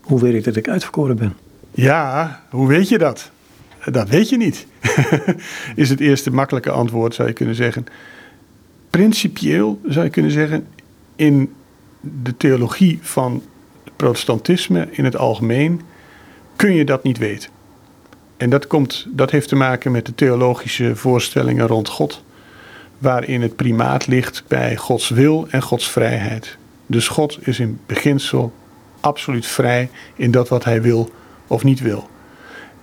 hoe 0.01 0.19
weet 0.19 0.33
ik 0.33 0.43
dat 0.43 0.55
ik 0.55 0.69
uitverkoren 0.69 1.15
ben? 1.15 1.33
Ja, 1.71 2.41
hoe 2.49 2.67
weet 2.67 2.89
je 2.89 2.97
dat? 2.97 3.31
Dat 3.85 4.09
weet 4.09 4.29
je 4.29 4.37
niet. 4.37 4.67
is 5.75 5.89
het 5.89 5.99
eerste 5.99 6.31
makkelijke 6.31 6.71
antwoord, 6.71 7.15
zou 7.15 7.27
je 7.27 7.33
kunnen 7.33 7.55
zeggen. 7.55 7.85
Principieel 8.89 9.79
zou 9.85 10.05
je 10.05 10.11
kunnen 10.11 10.31
zeggen, 10.31 10.67
in 11.15 11.53
de 11.99 12.37
theologie 12.37 12.99
van 13.01 13.43
protestantisme 13.95 14.87
in 14.91 15.05
het 15.05 15.17
algemeen 15.17 15.81
kun 16.55 16.73
je 16.73 16.85
dat 16.85 17.03
niet 17.03 17.17
weten. 17.17 17.49
En 18.37 18.49
dat, 18.49 18.67
komt, 18.67 19.07
dat 19.09 19.31
heeft 19.31 19.47
te 19.47 19.55
maken 19.55 19.91
met 19.91 20.05
de 20.05 20.15
theologische 20.15 20.95
voorstellingen 20.95 21.67
rond 21.67 21.87
God, 21.87 22.23
waarin 23.01 23.41
het 23.41 23.55
primaat 23.55 24.07
ligt 24.07 24.43
bij 24.47 24.75
Gods 24.75 25.09
wil 25.09 25.47
en 25.49 25.61
Gods 25.61 25.89
vrijheid. 25.89 26.57
Dus 26.85 27.07
God 27.07 27.37
is 27.41 27.59
in 27.59 27.79
beginsel 27.85 28.53
absoluut 28.99 29.45
vrij 29.45 29.89
in 30.15 30.31
dat 30.31 30.49
wat 30.49 30.63
hij 30.63 30.81
wil 30.81 31.09
of 31.47 31.63
niet 31.63 31.79
wil. 31.79 32.09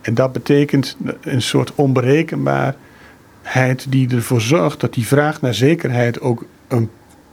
En 0.01 0.15
dat 0.15 0.33
betekent 0.33 0.97
een 1.21 1.43
soort 1.43 1.75
onberekenbaarheid 1.75 3.87
die 3.89 4.15
ervoor 4.15 4.41
zorgt 4.41 4.81
dat 4.81 4.95
die 4.95 5.07
vraag 5.07 5.41
naar 5.41 5.55
zekerheid 5.55 6.21
ook 6.21 6.45
een 6.69 6.91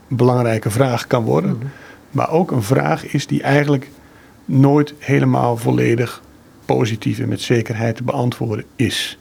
belangrijke 0.08 0.70
vraag 0.70 1.06
kan 1.06 1.24
worden. 1.24 1.56
Mhm. 1.56 1.66
Maar 2.10 2.30
ook 2.30 2.50
een 2.50 2.62
vraag 2.62 3.04
is 3.04 3.26
die 3.26 3.42
eigenlijk 3.42 3.90
nooit 4.44 4.94
helemaal 4.98 5.56
volledig 5.56 6.22
positief 6.64 7.18
en 7.18 7.28
met 7.28 7.40
zekerheid 7.40 7.96
te 7.96 8.02
beantwoorden 8.02 8.64
is. 8.76 9.18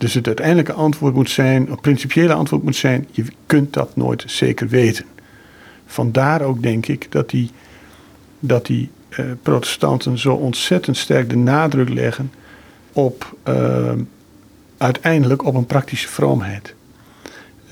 Dus 0.00 0.14
het 0.14 0.26
uiteindelijke 0.26 0.72
antwoord 0.72 1.14
moet 1.14 1.30
zijn, 1.30 1.66
het 1.70 1.80
principiële 1.80 2.32
antwoord 2.32 2.62
moet 2.62 2.76
zijn, 2.76 3.06
je 3.10 3.24
kunt 3.46 3.72
dat 3.72 3.96
nooit 3.96 4.24
zeker 4.26 4.68
weten. 4.68 5.04
Vandaar 5.86 6.42
ook 6.42 6.62
denk 6.62 6.86
ik 6.86 7.06
dat 7.10 7.30
die, 7.30 7.50
dat 8.38 8.66
die 8.66 8.90
eh, 9.08 9.24
protestanten 9.42 10.18
zo 10.18 10.34
ontzettend 10.34 10.96
sterk 10.96 11.30
de 11.30 11.36
nadruk 11.36 11.88
leggen 11.88 12.32
op 12.92 13.36
uh, 13.48 13.92
uiteindelijk 14.76 15.44
op 15.44 15.54
een 15.54 15.66
praktische 15.66 16.08
vroomheid. 16.08 16.74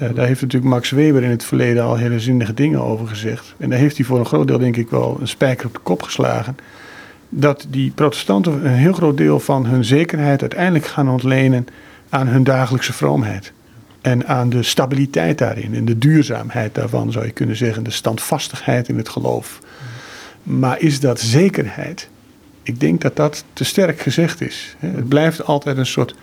Uh, 0.03 0.09
daar 0.15 0.27
heeft 0.27 0.41
natuurlijk 0.41 0.73
Max 0.73 0.91
Weber 0.91 1.23
in 1.23 1.31
het 1.31 1.45
verleden 1.45 1.83
al 1.83 1.97
hele 1.97 2.21
zinnige 2.21 2.55
dingen 2.55 2.83
over 2.83 3.07
gezegd. 3.07 3.55
En 3.59 3.71
daar 3.71 3.79
heeft 3.79 3.97
hij 3.97 4.07
voor 4.07 4.19
een 4.19 4.27
groot 4.27 4.47
deel 4.47 4.59
denk 4.59 4.77
ik 4.77 4.91
wel 4.91 5.17
een 5.21 5.29
spijker 5.29 5.67
op 5.67 5.75
de 5.75 5.81
kop 5.83 6.03
geslagen. 6.03 6.57
Dat 7.29 7.67
die 7.71 7.91
protestanten 7.91 8.67
een 8.67 8.73
heel 8.73 8.93
groot 8.93 9.17
deel 9.17 9.41
van 9.41 9.67
hun 9.67 9.85
zekerheid 9.85 10.41
uiteindelijk 10.41 10.87
gaan 10.87 11.11
ontlenen 11.11 11.67
aan 12.09 12.27
hun 12.27 12.45
dagelijkse 12.45 12.93
vroomheid. 12.93 13.53
En 14.01 14.27
aan 14.27 14.49
de 14.49 14.63
stabiliteit 14.63 15.39
daarin 15.39 15.75
en 15.75 15.85
de 15.85 15.99
duurzaamheid 15.99 16.75
daarvan 16.75 17.13
zou 17.13 17.25
je 17.25 17.31
kunnen 17.31 17.57
zeggen. 17.57 17.83
De 17.83 17.91
standvastigheid 17.91 18.89
in 18.89 18.97
het 18.97 19.09
geloof. 19.09 19.61
Maar 20.43 20.81
is 20.81 21.01
dat 21.01 21.21
zekerheid? 21.21 22.09
Ik 22.63 22.81
denk 22.81 23.01
dat 23.01 23.17
dat 23.17 23.45
te 23.53 23.65
sterk 23.65 24.01
gezegd 24.01 24.41
is. 24.41 24.77
Het 24.79 25.09
blijft 25.09 25.45
altijd 25.45 25.77
een 25.77 25.87
soort 25.87 26.15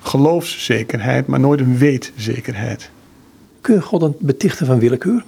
geloofszekerheid, 0.00 1.26
maar 1.26 1.40
nooit 1.40 1.60
een 1.60 1.78
weetzekerheid. 1.78 2.90
Kun 3.60 3.74
je 3.74 3.82
God 3.82 4.02
een 4.02 4.16
betichten 4.18 4.66
van 4.66 4.78
willekeur? 4.78 5.24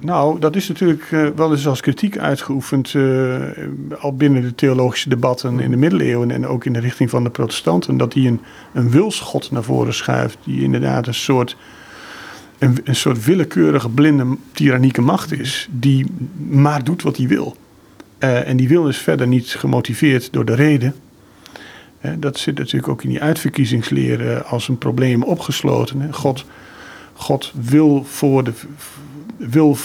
Nou, 0.00 0.38
dat 0.38 0.56
is 0.56 0.68
natuurlijk 0.68 1.10
uh, 1.10 1.28
wel 1.36 1.50
eens 1.52 1.66
als 1.66 1.80
kritiek 1.80 2.18
uitgeoefend, 2.18 2.94
uh, 2.94 3.36
al 3.98 4.16
binnen 4.16 4.42
de 4.42 4.54
theologische 4.54 5.08
debatten 5.08 5.60
in 5.60 5.70
de 5.70 5.76
middeleeuwen 5.76 6.30
en 6.30 6.46
ook 6.46 6.64
in 6.64 6.72
de 6.72 6.78
richting 6.78 7.10
van 7.10 7.24
de 7.24 7.30
protestanten, 7.30 7.96
dat 7.96 8.14
hij 8.14 8.26
een, 8.26 8.40
een 8.72 8.90
wilsgod 8.90 9.50
naar 9.50 9.62
voren 9.62 9.94
schuift, 9.94 10.38
die 10.44 10.62
inderdaad 10.62 11.06
een 11.06 11.14
soort, 11.14 11.56
een, 12.58 12.78
een 12.84 12.96
soort 12.96 13.24
willekeurige, 13.24 13.88
blinde, 13.88 14.36
tyrannieke 14.52 15.00
macht 15.00 15.32
is, 15.32 15.68
die 15.70 16.06
maar 16.48 16.84
doet 16.84 17.02
wat 17.02 17.16
hij 17.16 17.28
wil. 17.28 17.56
Uh, 18.18 18.48
en 18.48 18.56
die 18.56 18.68
wil 18.68 18.88
is 18.88 18.98
verder 18.98 19.26
niet 19.26 19.48
gemotiveerd 19.48 20.32
door 20.32 20.44
de 20.44 20.54
reden. 20.54 20.94
dat 22.18 22.38
zit 22.38 22.58
natuurlijk 22.58 22.88
ook 22.88 23.02
in 23.02 23.08
die 23.08 23.22
uitverkiezingsleer 23.22 24.42
als 24.42 24.68
een 24.68 24.78
probleem 24.78 25.22
opgesloten. 25.22 26.14
God, 26.14 26.44
God 27.12 27.52
wil 27.54 28.04
voor 28.04 28.44
de 28.44 28.52
wil, 29.50 29.76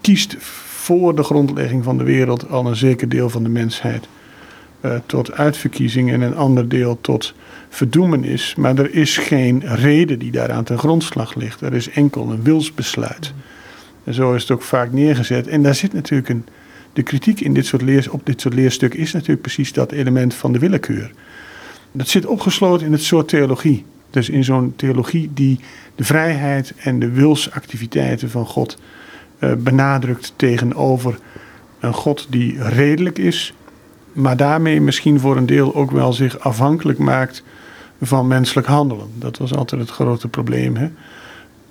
kiest 0.00 0.36
voor 0.82 1.14
de 1.14 1.22
grondlegging 1.22 1.84
van 1.84 1.98
de 1.98 2.04
wereld 2.04 2.48
al 2.48 2.66
een 2.66 2.76
zeker 2.76 3.08
deel 3.08 3.30
van 3.30 3.42
de 3.42 3.48
mensheid 3.48 4.08
uh, 4.84 4.94
tot 5.06 5.32
uitverkiezing 5.32 6.12
en 6.12 6.20
een 6.20 6.36
ander 6.36 6.68
deel 6.68 6.98
tot 7.00 7.34
verdoemenis. 7.68 8.54
Maar 8.54 8.78
er 8.78 8.94
is 8.94 9.16
geen 9.16 9.62
reden 9.64 10.18
die 10.18 10.30
daaraan 10.30 10.64
ten 10.64 10.78
grondslag 10.78 11.34
ligt. 11.34 11.60
Er 11.60 11.74
is 11.74 11.90
enkel 11.90 12.30
een 12.30 12.42
wilsbesluit. 12.42 13.32
En 14.04 14.14
zo 14.14 14.34
is 14.34 14.42
het 14.42 14.50
ook 14.50 14.62
vaak 14.62 14.92
neergezet. 14.92 15.46
En 15.46 15.62
daar 15.62 15.74
zit 15.74 15.92
natuurlijk 15.92 16.28
een. 16.28 16.44
De 16.92 17.02
kritiek 17.02 17.40
in 17.40 17.54
dit 17.54 17.66
soort 17.66 17.82
leer, 17.82 18.06
op 18.10 18.26
dit 18.26 18.40
soort 18.40 18.54
leerstukken 18.54 19.00
is 19.00 19.12
natuurlijk 19.12 19.40
precies 19.40 19.72
dat 19.72 19.92
element 19.92 20.34
van 20.34 20.52
de 20.52 20.58
willekeur. 20.58 21.12
Dat 21.92 22.08
zit 22.08 22.26
opgesloten 22.26 22.86
in 22.86 22.92
het 22.92 23.02
soort 23.02 23.28
theologie. 23.28 23.84
Dus 24.12 24.28
in 24.28 24.44
zo'n 24.44 24.72
theologie 24.76 25.30
die 25.34 25.60
de 25.94 26.04
vrijheid 26.04 26.74
en 26.76 26.98
de 26.98 27.10
wilsactiviteiten 27.10 28.30
van 28.30 28.46
God 28.46 28.78
uh, 29.38 29.52
benadrukt 29.54 30.32
tegenover 30.36 31.18
een 31.80 31.94
God 31.94 32.26
die 32.30 32.62
redelijk 32.62 33.18
is, 33.18 33.54
maar 34.12 34.36
daarmee 34.36 34.80
misschien 34.80 35.20
voor 35.20 35.36
een 35.36 35.46
deel 35.46 35.74
ook 35.74 35.90
wel 35.90 36.12
zich 36.12 36.38
afhankelijk 36.38 36.98
maakt 36.98 37.42
van 38.00 38.26
menselijk 38.26 38.66
handelen. 38.66 39.06
Dat 39.18 39.38
was 39.38 39.54
altijd 39.54 39.80
het 39.80 39.90
grote 39.90 40.28
probleem. 40.28 40.76
Hè? 40.76 40.88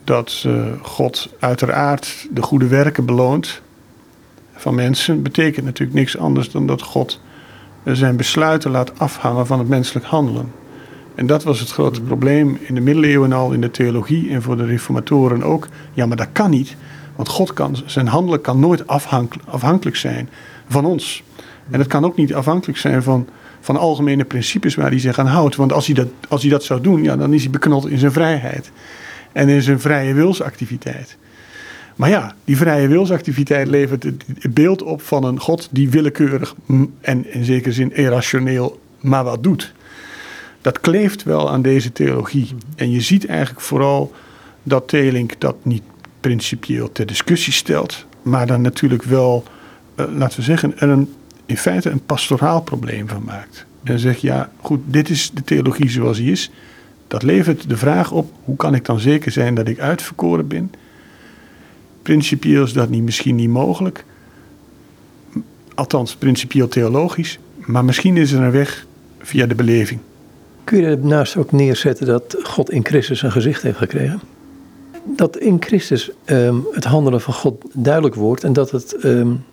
Dat 0.04 0.44
uh, 0.48 0.66
God 0.82 1.30
uiteraard 1.40 2.28
de 2.32 2.42
goede 2.42 2.68
werken 2.68 3.06
beloont 3.06 3.62
van 4.54 4.76
mensen, 4.76 5.22
betekent 5.22 5.66
natuurlijk 5.66 5.98
niks 5.98 6.18
anders 6.18 6.52
dan 6.52 6.68
dat 6.68 6.82
God 6.82 7.22
zijn 7.84 8.16
besluiten 8.16 8.72
laat 8.72 9.00
afhangen 9.00 9.48
van 9.48 9.60
het 9.60 9.68
menselijk 9.68 10.06
handelen. 10.06 10.52
En 11.16 11.28
dat 11.28 11.44
was 11.44 11.60
het 11.60 11.72
grote 11.72 12.02
probleem 12.02 12.58
in 12.62 12.76
de 12.76 12.82
middeleeuwen 12.82 13.34
al, 13.34 13.52
in 13.52 13.62
de 13.62 13.72
theologie 13.72 14.30
en 14.30 14.42
voor 14.42 14.58
de 14.58 14.66
reformatoren 14.66 15.44
ook. 15.44 15.68
Ja, 15.94 16.06
maar 16.06 16.18
dat 16.18 16.30
kan 16.32 16.50
niet. 16.50 16.76
Want 17.16 17.30
God 17.30 17.54
kan, 17.54 17.78
zijn 17.86 18.08
handelen 18.08 18.42
kan 18.42 18.60
nooit 18.60 18.88
afhankelijk 19.46 19.96
zijn 19.96 20.30
van 20.68 20.86
ons. 20.86 21.24
En 21.70 21.80
het 21.80 21.88
kan 21.88 22.06
ook 22.06 22.16
niet 22.16 22.34
afhankelijk 22.34 22.80
zijn 22.80 23.04
van, 23.04 23.28
van 23.60 23.78
algemene 23.78 24.24
principes 24.24 24.76
waar 24.76 24.90
hij 24.90 25.00
zich 25.00 25.20
aan 25.20 25.28
houdt. 25.28 25.56
Want 25.56 25.74
als 25.74 25.86
hij, 25.86 25.96
dat, 25.96 26.08
als 26.28 26.42
hij 26.42 26.52
dat 26.52 26.64
zou 26.64 26.82
doen, 26.82 27.04
ja, 27.04 27.16
dan 27.16 27.34
is 27.34 27.42
hij 27.42 27.52
beknot 27.52 27.88
in 27.88 27.98
zijn 27.98 28.12
vrijheid. 28.12 28.72
En 29.32 29.50
in 29.50 29.62
zijn 29.62 29.80
vrije 29.80 30.14
wilsactiviteit. 30.14 31.18
Maar 31.96 32.10
ja, 32.10 32.36
die 32.46 32.58
vrije 32.58 32.88
wilsactiviteit 32.88 33.68
levert 33.68 34.04
het 34.04 34.54
beeld 34.54 34.84
op 34.84 35.02
van 35.02 35.24
een 35.24 35.40
God 35.40 35.68
die 35.72 35.90
willekeurig 35.90 36.56
en 37.02 37.34
in 37.34 37.46
zekere 37.46 37.74
zin 37.74 37.96
irrationeel 37.96 38.80
maar 39.00 39.24
wat 39.24 39.44
doet 39.44 39.74
dat 40.62 40.80
kleeft 40.80 41.24
wel 41.24 41.52
aan 41.52 41.62
deze 41.62 41.92
theologie. 41.92 42.48
En 42.76 42.92
je 42.92 43.02
ziet 43.02 43.26
eigenlijk 43.26 43.62
vooral 43.62 44.12
dat 44.64 44.88
Telink 44.88 45.40
dat 45.40 45.56
niet 45.62 45.84
principieel 46.20 46.92
ter 46.92 47.06
discussie 47.06 47.54
stelt, 47.54 48.06
maar 48.22 48.48
dan 48.48 48.62
natuurlijk 48.62 49.04
wel, 49.04 49.44
uh, 49.96 50.06
laten 50.16 50.40
we 50.40 50.46
zeggen, 50.46 50.80
er 50.80 50.90
een, 50.90 51.14
in 51.46 51.58
feite 51.58 51.90
een 51.90 52.06
pastoraal 52.06 52.62
probleem 52.62 53.08
van 53.08 53.24
maakt. 53.24 53.66
En 53.84 54.00
zegt, 54.00 54.22
ja, 54.22 54.52
goed, 54.60 54.80
dit 54.86 55.10
is 55.10 55.32
de 55.34 55.44
theologie 55.44 55.90
zoals 55.90 56.18
die 56.18 56.32
is. 56.32 56.52
Dat 57.08 57.24
levert 57.24 57.70
de 57.70 57.78
vraag 57.78 58.12
op, 58.12 58.34
hoe 58.44 58.56
kan 58.56 58.76
ik 58.76 58.86
dan 58.86 59.00
zeker 59.00 59.32
zijn 59.32 59.56
dat 59.56 59.68
ik 59.68 59.80
uitverkoren 59.80 60.48
ben? 60.48 60.72
Principieel 62.02 62.64
is 62.64 62.74
dat 62.74 62.90
niet, 62.90 63.04
misschien 63.04 63.36
niet 63.36 63.50
mogelijk. 63.50 64.06
Althans, 65.74 66.16
principieel 66.16 66.68
theologisch. 66.68 67.40
Maar 67.58 67.86
misschien 67.86 68.18
is 68.18 68.32
er 68.32 68.42
een 68.42 68.52
weg 68.52 68.86
via 69.20 69.46
de 69.46 69.56
beleving. 69.56 70.00
Kun 70.64 70.80
je 70.80 70.96
daarnaast 70.96 71.38
ook 71.38 71.52
neerzetten 71.52 72.06
dat 72.06 72.38
God 72.44 72.72
in 72.72 72.86
Christus 72.86 73.22
een 73.22 73.32
gezicht 73.32 73.62
heeft 73.62 73.78
gekregen? 73.78 74.22
Dat 75.06 75.38
in 75.38 75.58
Christus 75.60 76.12
um, 76.26 76.68
het 76.72 76.84
handelen 76.84 77.22
van 77.22 77.34
God 77.34 77.64
duidelijk 77.74 78.16
wordt 78.16 78.44
en 78.44 78.54
dat 78.54 78.72
het 78.72 79.04
um, 79.04 79.46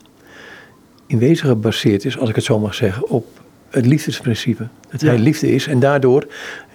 in 1.06 1.18
wezen 1.18 1.48
gebaseerd 1.48 2.04
is, 2.04 2.18
als 2.18 2.28
ik 2.28 2.34
het 2.34 2.44
zo 2.44 2.58
mag 2.58 2.74
zeggen, 2.74 3.08
op 3.08 3.26
het 3.68 3.86
liefdesprincipe. 3.86 4.68
Dat 4.90 5.00
ja. 5.00 5.06
hij 5.08 5.18
liefde 5.18 5.54
is 5.54 5.66
en 5.66 5.80
daardoor 5.80 6.26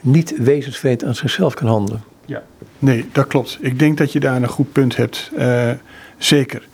niet 0.02 0.34
wezensvreemd 0.38 1.04
aan 1.04 1.16
zichzelf 1.16 1.54
kan 1.54 1.68
handelen. 1.68 2.04
Ja. 2.26 2.44
Nee, 2.80 3.06
dat 3.12 3.28
klopt. 3.28 3.58
Ik 3.62 3.80
denk 3.80 3.98
dat 3.98 4.12
je 4.12 4.20
daar 4.20 4.36
een 4.36 4.48
goed 4.48 4.72
punt 4.72 4.96
hebt. 4.96 5.32
Uh, 5.38 5.72
zeker. 6.18 6.68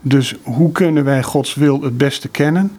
Dus 0.00 0.34
hoe 0.42 0.72
kunnen 0.72 1.04
wij 1.04 1.22
Gods 1.22 1.54
wil 1.54 1.82
het 1.82 1.98
beste 1.98 2.28
kennen? 2.28 2.72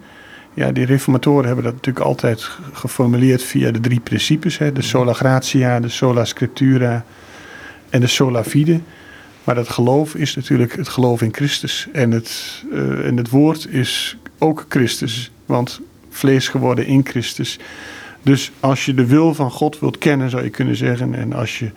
Ja, 0.56 0.72
die 0.72 0.84
reformatoren 0.84 1.46
hebben 1.46 1.64
dat 1.64 1.72
natuurlijk 1.72 2.06
altijd 2.06 2.50
geformuleerd 2.72 3.42
via 3.42 3.70
de 3.70 3.80
drie 3.80 4.00
principes. 4.00 4.58
Hè? 4.58 4.72
De 4.72 4.82
sola 4.82 5.12
gratia, 5.12 5.80
de 5.80 5.88
sola 5.88 6.24
scriptura 6.24 7.04
en 7.90 8.00
de 8.00 8.06
sola 8.06 8.44
fide. 8.44 8.80
Maar 9.44 9.54
dat 9.54 9.68
geloof 9.68 10.14
is 10.14 10.36
natuurlijk 10.36 10.76
het 10.76 10.88
geloof 10.88 11.22
in 11.22 11.34
Christus. 11.34 11.88
En 11.92 12.10
het, 12.10 12.62
uh, 12.72 13.06
en 13.06 13.16
het 13.16 13.30
woord 13.30 13.68
is 13.68 14.16
ook 14.38 14.66
Christus. 14.68 15.30
Want 15.46 15.80
vlees 16.10 16.48
geworden 16.48 16.86
in 16.86 17.06
Christus. 17.06 17.58
Dus 18.22 18.52
als 18.60 18.84
je 18.84 18.94
de 18.94 19.06
wil 19.06 19.34
van 19.34 19.50
God 19.50 19.78
wilt 19.78 19.98
kennen, 19.98 20.30
zou 20.30 20.42
je 20.42 20.50
kunnen 20.50 20.76
zeggen. 20.76 21.14
En 21.14 21.32
als 21.32 21.58
je 21.58 21.70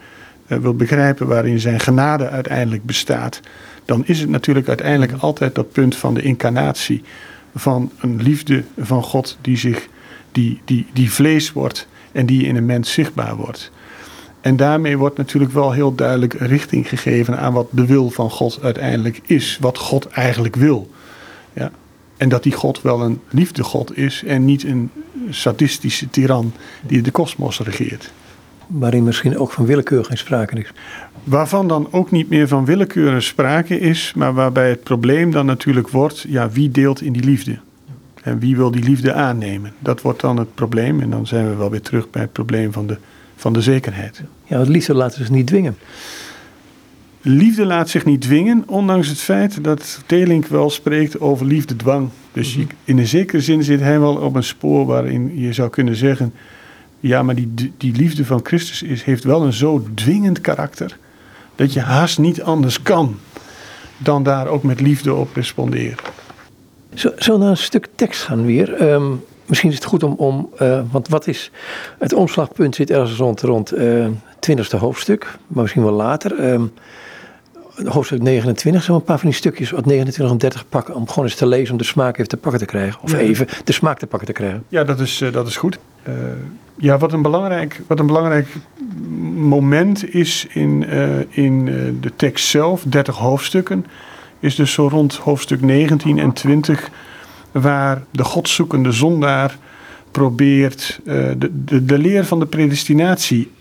uh, 0.47 0.57
wilt 0.57 0.77
begrijpen 0.77 1.27
waarin 1.27 1.59
zijn 1.59 1.79
genade 1.79 2.29
uiteindelijk 2.29 2.85
bestaat. 2.85 3.39
Dan 3.85 4.03
is 4.05 4.19
het 4.19 4.29
natuurlijk 4.29 4.67
uiteindelijk 4.67 5.11
altijd 5.11 5.55
dat 5.55 5.71
punt 5.71 5.95
van 5.95 6.13
de 6.13 6.21
incarnatie 6.21 7.03
van 7.55 7.91
een 7.99 8.21
liefde 8.21 8.63
van 8.77 9.03
God 9.03 9.37
die, 9.41 9.57
zich, 9.57 9.87
die, 10.31 10.61
die, 10.65 10.85
die 10.93 11.11
vlees 11.11 11.51
wordt 11.51 11.87
en 12.11 12.25
die 12.25 12.45
in 12.45 12.55
een 12.55 12.65
mens 12.65 12.93
zichtbaar 12.93 13.35
wordt. 13.35 13.71
En 14.41 14.55
daarmee 14.55 14.97
wordt 14.97 15.17
natuurlijk 15.17 15.51
wel 15.51 15.71
heel 15.71 15.95
duidelijk 15.95 16.33
richting 16.33 16.89
gegeven 16.89 17.39
aan 17.39 17.53
wat 17.53 17.67
de 17.71 17.85
wil 17.85 18.09
van 18.09 18.29
God 18.29 18.59
uiteindelijk 18.61 19.21
is. 19.25 19.57
Wat 19.61 19.77
God 19.77 20.07
eigenlijk 20.07 20.55
wil. 20.55 20.89
Ja. 21.53 21.71
En 22.17 22.29
dat 22.29 22.43
die 22.43 22.53
God 22.53 22.81
wel 22.81 23.01
een 23.01 23.21
liefdegod 23.29 23.97
is 23.97 24.23
en 24.23 24.45
niet 24.45 24.63
een 24.63 24.91
sadistische 25.29 26.09
tiran 26.09 26.53
die 26.81 27.01
de 27.01 27.11
kosmos 27.11 27.59
regeert. 27.59 28.11
Waarin 28.67 29.03
misschien 29.03 29.37
ook 29.37 29.51
van 29.51 29.65
willekeur 29.65 30.05
geen 30.05 30.17
sprake 30.17 30.59
is. 30.59 30.71
Waarvan 31.29 31.67
dan 31.67 31.87
ook 31.91 32.11
niet 32.11 32.29
meer 32.29 32.47
van 32.47 32.65
willekeur 32.65 33.21
sprake 33.21 33.79
is, 33.79 34.13
maar 34.15 34.33
waarbij 34.33 34.69
het 34.69 34.83
probleem 34.83 35.31
dan 35.31 35.45
natuurlijk 35.45 35.89
wordt: 35.89 36.25
ja, 36.27 36.49
wie 36.49 36.71
deelt 36.71 37.01
in 37.01 37.13
die 37.13 37.23
liefde? 37.23 37.57
En 38.23 38.39
wie 38.39 38.55
wil 38.55 38.71
die 38.71 38.83
liefde 38.83 39.13
aannemen? 39.13 39.73
Dat 39.79 40.01
wordt 40.01 40.21
dan 40.21 40.37
het 40.37 40.55
probleem. 40.55 41.01
En 41.01 41.09
dan 41.09 41.27
zijn 41.27 41.49
we 41.49 41.55
wel 41.55 41.69
weer 41.69 41.81
terug 41.81 42.09
bij 42.09 42.21
het 42.21 42.31
probleem 42.31 42.71
van 42.71 42.87
de, 42.87 42.97
van 43.35 43.53
de 43.53 43.61
zekerheid. 43.61 44.21
Ja, 44.43 44.59
het 44.59 44.67
liefde 44.67 44.93
laten 44.93 45.17
zich 45.17 45.29
niet 45.29 45.47
dwingen. 45.47 45.77
Liefde 47.21 47.65
laat 47.65 47.89
zich 47.89 48.05
niet 48.05 48.21
dwingen, 48.21 48.63
ondanks 48.67 49.07
het 49.07 49.19
feit 49.19 49.63
dat 49.63 50.03
Telink 50.05 50.45
wel 50.47 50.69
spreekt 50.69 51.19
over 51.19 51.45
liefdedwang. 51.45 52.09
Dus 52.31 52.55
mhm. 52.55 52.67
in 52.83 52.97
een 52.97 53.07
zekere 53.07 53.41
zin 53.41 53.63
zit 53.63 53.79
hij 53.79 53.99
wel 53.99 54.15
op 54.15 54.35
een 54.35 54.43
spoor 54.43 54.85
waarin 54.85 55.39
je 55.39 55.53
zou 55.53 55.69
kunnen 55.69 55.95
zeggen: 55.95 56.33
ja, 56.99 57.23
maar 57.23 57.35
die, 57.35 57.73
die 57.77 57.95
liefde 57.95 58.25
van 58.25 58.39
Christus 58.43 58.83
is, 58.83 59.03
heeft 59.03 59.23
wel 59.23 59.43
een 59.43 59.53
zo 59.53 59.83
dwingend 59.93 60.41
karakter 60.41 60.97
dat 61.59 61.73
je 61.73 61.79
haast 61.79 62.17
niet 62.17 62.41
anders 62.41 62.81
kan 62.81 63.19
dan 63.97 64.23
daar 64.23 64.47
ook 64.47 64.63
met 64.63 64.79
liefde 64.79 65.13
op 65.13 65.35
responderen. 65.35 65.95
Zo, 66.93 67.11
zo 67.17 67.37
naar 67.37 67.49
een 67.49 67.57
stuk 67.57 67.87
tekst 67.95 68.21
gaan 68.21 68.45
weer. 68.45 68.73
Ehm, 68.73 69.11
misschien 69.45 69.69
is 69.69 69.75
het 69.75 69.85
goed 69.85 70.03
om, 70.03 70.13
om 70.13 70.49
uh, 70.61 70.81
want 70.91 71.07
wat 71.07 71.27
is, 71.27 71.51
het 71.97 72.13
omslagpunt 72.13 72.75
zit 72.75 72.91
ergens 72.91 73.17
rond, 73.17 73.41
rond 73.41 73.73
uh, 73.73 74.05
eh, 74.05 74.11
20e 74.49 74.77
hoofdstuk, 74.77 75.37
maar 75.47 75.61
misschien 75.61 75.83
wel 75.83 75.93
later. 75.93 76.51
Um, 76.51 76.73
hoofdstuk 77.85 78.21
29, 78.21 78.83
zo 78.83 78.95
een 78.95 79.03
paar 79.03 79.19
van 79.19 79.29
die 79.29 79.37
stukjes 79.37 79.73
uit 79.73 79.85
29 79.85 80.33
en 80.33 80.39
30 80.39 80.69
pakken. 80.69 80.95
Om 80.95 81.07
gewoon 81.07 81.25
eens 81.25 81.35
te 81.35 81.47
lezen, 81.47 81.71
om 81.71 81.77
de 81.77 81.83
smaak 81.83 82.17
even 82.17 82.29
te 82.29 82.37
pakken 82.37 82.59
te 82.59 82.65
krijgen. 82.65 83.01
Of 83.01 83.13
even 83.13 83.47
de 83.63 83.71
smaak 83.71 83.99
te 83.99 84.07
pakken 84.07 84.27
te 84.27 84.33
krijgen. 84.33 84.63
Ja, 84.67 84.83
dat 84.83 84.99
is, 84.99 85.21
uh, 85.21 85.31
dat 85.31 85.47
is 85.47 85.57
goed. 85.57 85.79
Uh, 86.07 86.13
ja, 86.79 86.97
wat 86.97 87.13
een 87.13 87.21
belangrijk, 87.21 87.81
wat 87.87 87.99
een 87.99 88.05
belangrijk 88.05 88.47
moment 89.35 90.13
is 90.13 90.47
in, 90.49 90.85
uh, 90.89 91.19
in 91.29 91.65
de 92.01 92.15
tekst 92.15 92.47
zelf, 92.47 92.83
30 92.83 93.15
hoofdstukken, 93.15 93.85
is 94.39 94.55
dus 94.55 94.73
zo 94.73 94.87
rond 94.87 95.15
hoofdstuk 95.15 95.61
19 95.61 96.19
en 96.19 96.33
20, 96.33 96.89
waar 97.51 98.03
de 98.11 98.23
godzoekende 98.23 98.91
zondaar 98.91 99.57
probeert 100.11 100.99
de, 101.03 101.51
de, 101.65 101.85
de 101.85 101.97
leer 101.97 102.25
van 102.25 102.39
de 102.39 102.45
predestinatie 102.45 103.51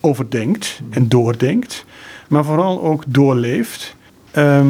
overdenkt 0.00 0.80
en 0.90 1.08
doordenkt 1.08 1.84
maar 2.28 2.44
vooral 2.44 2.82
ook 2.82 3.04
doorleeft. 3.06 3.96
Ehm, 4.30 4.68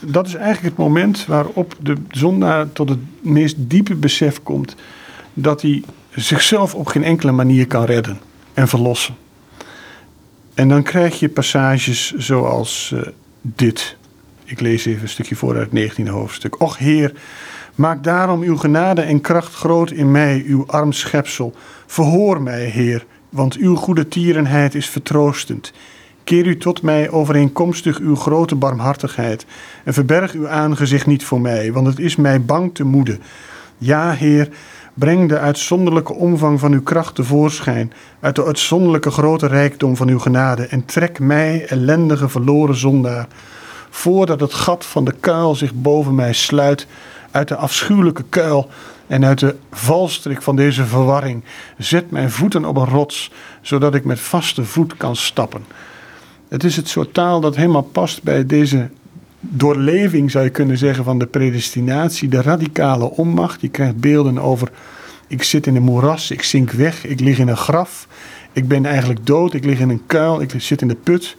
dat 0.00 0.26
is 0.26 0.34
eigenlijk 0.34 0.76
het 0.76 0.86
moment 0.86 1.26
waarop 1.26 1.76
de 1.80 1.96
zondaar 2.10 2.72
tot 2.72 2.88
het 2.88 2.98
meest 3.20 3.56
diepe 3.58 3.94
besef 3.94 4.42
komt 4.42 4.76
dat 5.34 5.62
hij 5.62 5.82
zichzelf 6.16 6.74
op 6.74 6.86
geen 6.86 7.04
enkele 7.04 7.32
manier 7.32 7.66
kan 7.66 7.84
redden 7.84 8.20
en 8.54 8.68
verlossen. 8.68 9.14
En 10.54 10.68
dan 10.68 10.82
krijg 10.82 11.18
je 11.18 11.28
passages 11.28 12.12
zoals 12.12 12.90
uh, 12.94 13.00
dit. 13.42 13.96
Ik 14.44 14.60
lees 14.60 14.84
even 14.84 15.02
een 15.02 15.08
stukje 15.08 15.36
voor 15.36 15.56
uit 15.56 15.68
het 15.72 15.98
19e 15.98 16.08
hoofdstuk. 16.08 16.60
Och 16.60 16.78
Heer, 16.78 17.12
maak 17.74 18.04
daarom 18.04 18.42
uw 18.42 18.56
genade 18.56 19.00
en 19.00 19.20
kracht 19.20 19.54
groot 19.54 19.90
in 19.90 20.10
mij, 20.10 20.44
uw 20.46 20.66
arm 20.66 20.92
schepsel. 20.92 21.54
Verhoor 21.86 22.42
mij, 22.42 22.64
Heer, 22.64 23.04
want 23.28 23.56
uw 23.56 23.74
goede 23.74 24.08
tierenheid 24.08 24.74
is 24.74 24.88
vertroostend. 24.88 25.72
Keer 26.24 26.46
u 26.46 26.56
tot 26.56 26.82
mij 26.82 27.10
overeenkomstig 27.10 27.98
uw 27.98 28.16
grote 28.16 28.54
barmhartigheid 28.54 29.46
en 29.84 29.94
verberg 29.94 30.32
uw 30.32 30.48
aangezicht 30.48 31.06
niet 31.06 31.24
voor 31.24 31.40
mij, 31.40 31.72
want 31.72 31.86
het 31.86 31.98
is 31.98 32.16
mij 32.16 32.42
bang 32.42 32.74
te 32.74 32.84
moede. 32.84 33.18
Ja, 33.78 34.12
Heer, 34.12 34.48
breng 34.96 35.28
de 35.28 35.38
uitzonderlijke 35.38 36.14
omvang 36.14 36.60
van 36.60 36.72
uw 36.72 36.82
kracht 36.82 37.14
tevoorschijn, 37.14 37.92
uit 38.20 38.34
de 38.34 38.44
uitzonderlijke 38.44 39.10
grote 39.10 39.46
rijkdom 39.46 39.96
van 39.96 40.08
uw 40.08 40.18
genade, 40.18 40.66
en 40.66 40.84
trek 40.84 41.18
mij, 41.18 41.66
ellendige 41.66 42.28
verloren 42.28 42.76
zondaar, 42.76 43.26
voordat 43.90 44.40
het 44.40 44.54
gat 44.54 44.86
van 44.86 45.04
de 45.04 45.14
kuil 45.20 45.54
zich 45.54 45.74
boven 45.74 46.14
mij 46.14 46.32
sluit, 46.32 46.86
uit 47.30 47.48
de 47.48 47.56
afschuwelijke 47.56 48.24
kuil 48.28 48.68
en 49.06 49.24
uit 49.24 49.38
de 49.38 49.56
valstrik 49.70 50.42
van 50.42 50.56
deze 50.56 50.84
verwarring. 50.84 51.44
Zet 51.78 52.10
mijn 52.10 52.30
voeten 52.30 52.64
op 52.64 52.76
een 52.76 52.88
rots, 52.88 53.32
zodat 53.60 53.94
ik 53.94 54.04
met 54.04 54.20
vaste 54.20 54.64
voet 54.64 54.96
kan 54.96 55.16
stappen. 55.16 55.64
Het 56.48 56.64
is 56.64 56.76
het 56.76 56.88
soort 56.88 57.14
taal 57.14 57.40
dat 57.40 57.56
helemaal 57.56 57.82
past 57.82 58.22
bij 58.22 58.46
deze 58.46 58.88
doorleving, 59.50 60.30
zou 60.30 60.44
je 60.44 60.50
kunnen 60.50 60.78
zeggen, 60.78 61.04
van 61.04 61.18
de 61.18 61.26
predestinatie, 61.26 62.28
de 62.28 62.42
radicale 62.42 63.10
onmacht. 63.10 63.60
Je 63.60 63.68
krijgt 63.68 63.96
beelden 63.96 64.38
over: 64.38 64.70
ik 65.26 65.42
zit 65.42 65.66
in 65.66 65.76
een 65.76 65.82
moeras, 65.82 66.30
ik 66.30 66.42
zink 66.42 66.70
weg, 66.70 67.06
ik 67.06 67.20
lig 67.20 67.38
in 67.38 67.48
een 67.48 67.56
graf, 67.56 68.08
ik 68.52 68.68
ben 68.68 68.86
eigenlijk 68.86 69.26
dood, 69.26 69.54
ik 69.54 69.64
lig 69.64 69.78
in 69.78 69.88
een 69.88 70.02
kuil, 70.06 70.40
ik 70.40 70.52
zit 70.56 70.82
in 70.82 70.88
de 70.88 70.96
put. 71.02 71.36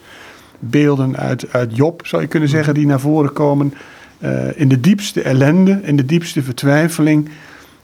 Beelden 0.60 1.18
uit, 1.18 1.54
uit 1.54 1.76
Job, 1.76 2.02
zou 2.06 2.22
je 2.22 2.28
kunnen 2.28 2.50
zeggen, 2.50 2.74
die 2.74 2.86
naar 2.86 3.00
voren 3.00 3.34
komen. 3.34 3.74
Uh, 4.20 4.60
in 4.60 4.68
de 4.68 4.80
diepste 4.80 5.22
ellende, 5.22 5.80
in 5.84 5.96
de 5.96 6.06
diepste 6.06 6.44
vertwijfeling. 6.44 7.30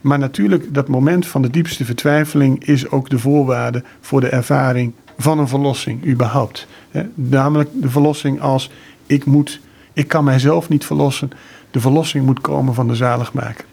Maar 0.01 0.19
natuurlijk, 0.19 0.73
dat 0.73 0.87
moment 0.87 1.27
van 1.27 1.41
de 1.41 1.49
diepste 1.49 1.85
vertwijfeling 1.85 2.65
is 2.65 2.89
ook 2.89 3.09
de 3.09 3.19
voorwaarde 3.19 3.83
voor 4.01 4.21
de 4.21 4.27
ervaring 4.29 4.93
van 5.17 5.39
een 5.39 5.47
verlossing 5.47 6.07
überhaupt. 6.07 6.67
Namelijk 7.13 7.69
de 7.73 7.89
verlossing 7.89 8.41
als 8.41 8.71
ik 9.05 9.25
moet, 9.25 9.59
ik 9.93 10.07
kan 10.07 10.23
mijzelf 10.23 10.69
niet 10.69 10.85
verlossen. 10.85 11.31
De 11.71 11.79
verlossing 11.79 12.25
moet 12.25 12.41
komen 12.41 12.73
van 12.73 12.87
de 12.87 12.95
zaligmaker. 12.95 13.65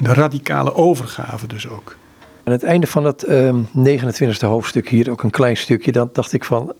De 0.00 0.14
radicale 0.14 0.74
overgave 0.74 1.46
dus 1.46 1.68
ook. 1.68 1.96
Aan 2.44 2.52
het 2.52 2.62
einde 2.62 2.86
van 2.86 3.04
het 3.04 3.24
uh, 3.28 3.48
ehm, 3.48 3.62
29e 3.88 4.38
hoofdstuk 4.40 4.88
hier 4.88 5.10
ook 5.10 5.22
een 5.22 5.30
klein 5.30 5.56
stukje, 5.56 5.92
dan 5.92 6.10
dacht 6.12 6.32
ik 6.32 6.44
van, 6.44 6.72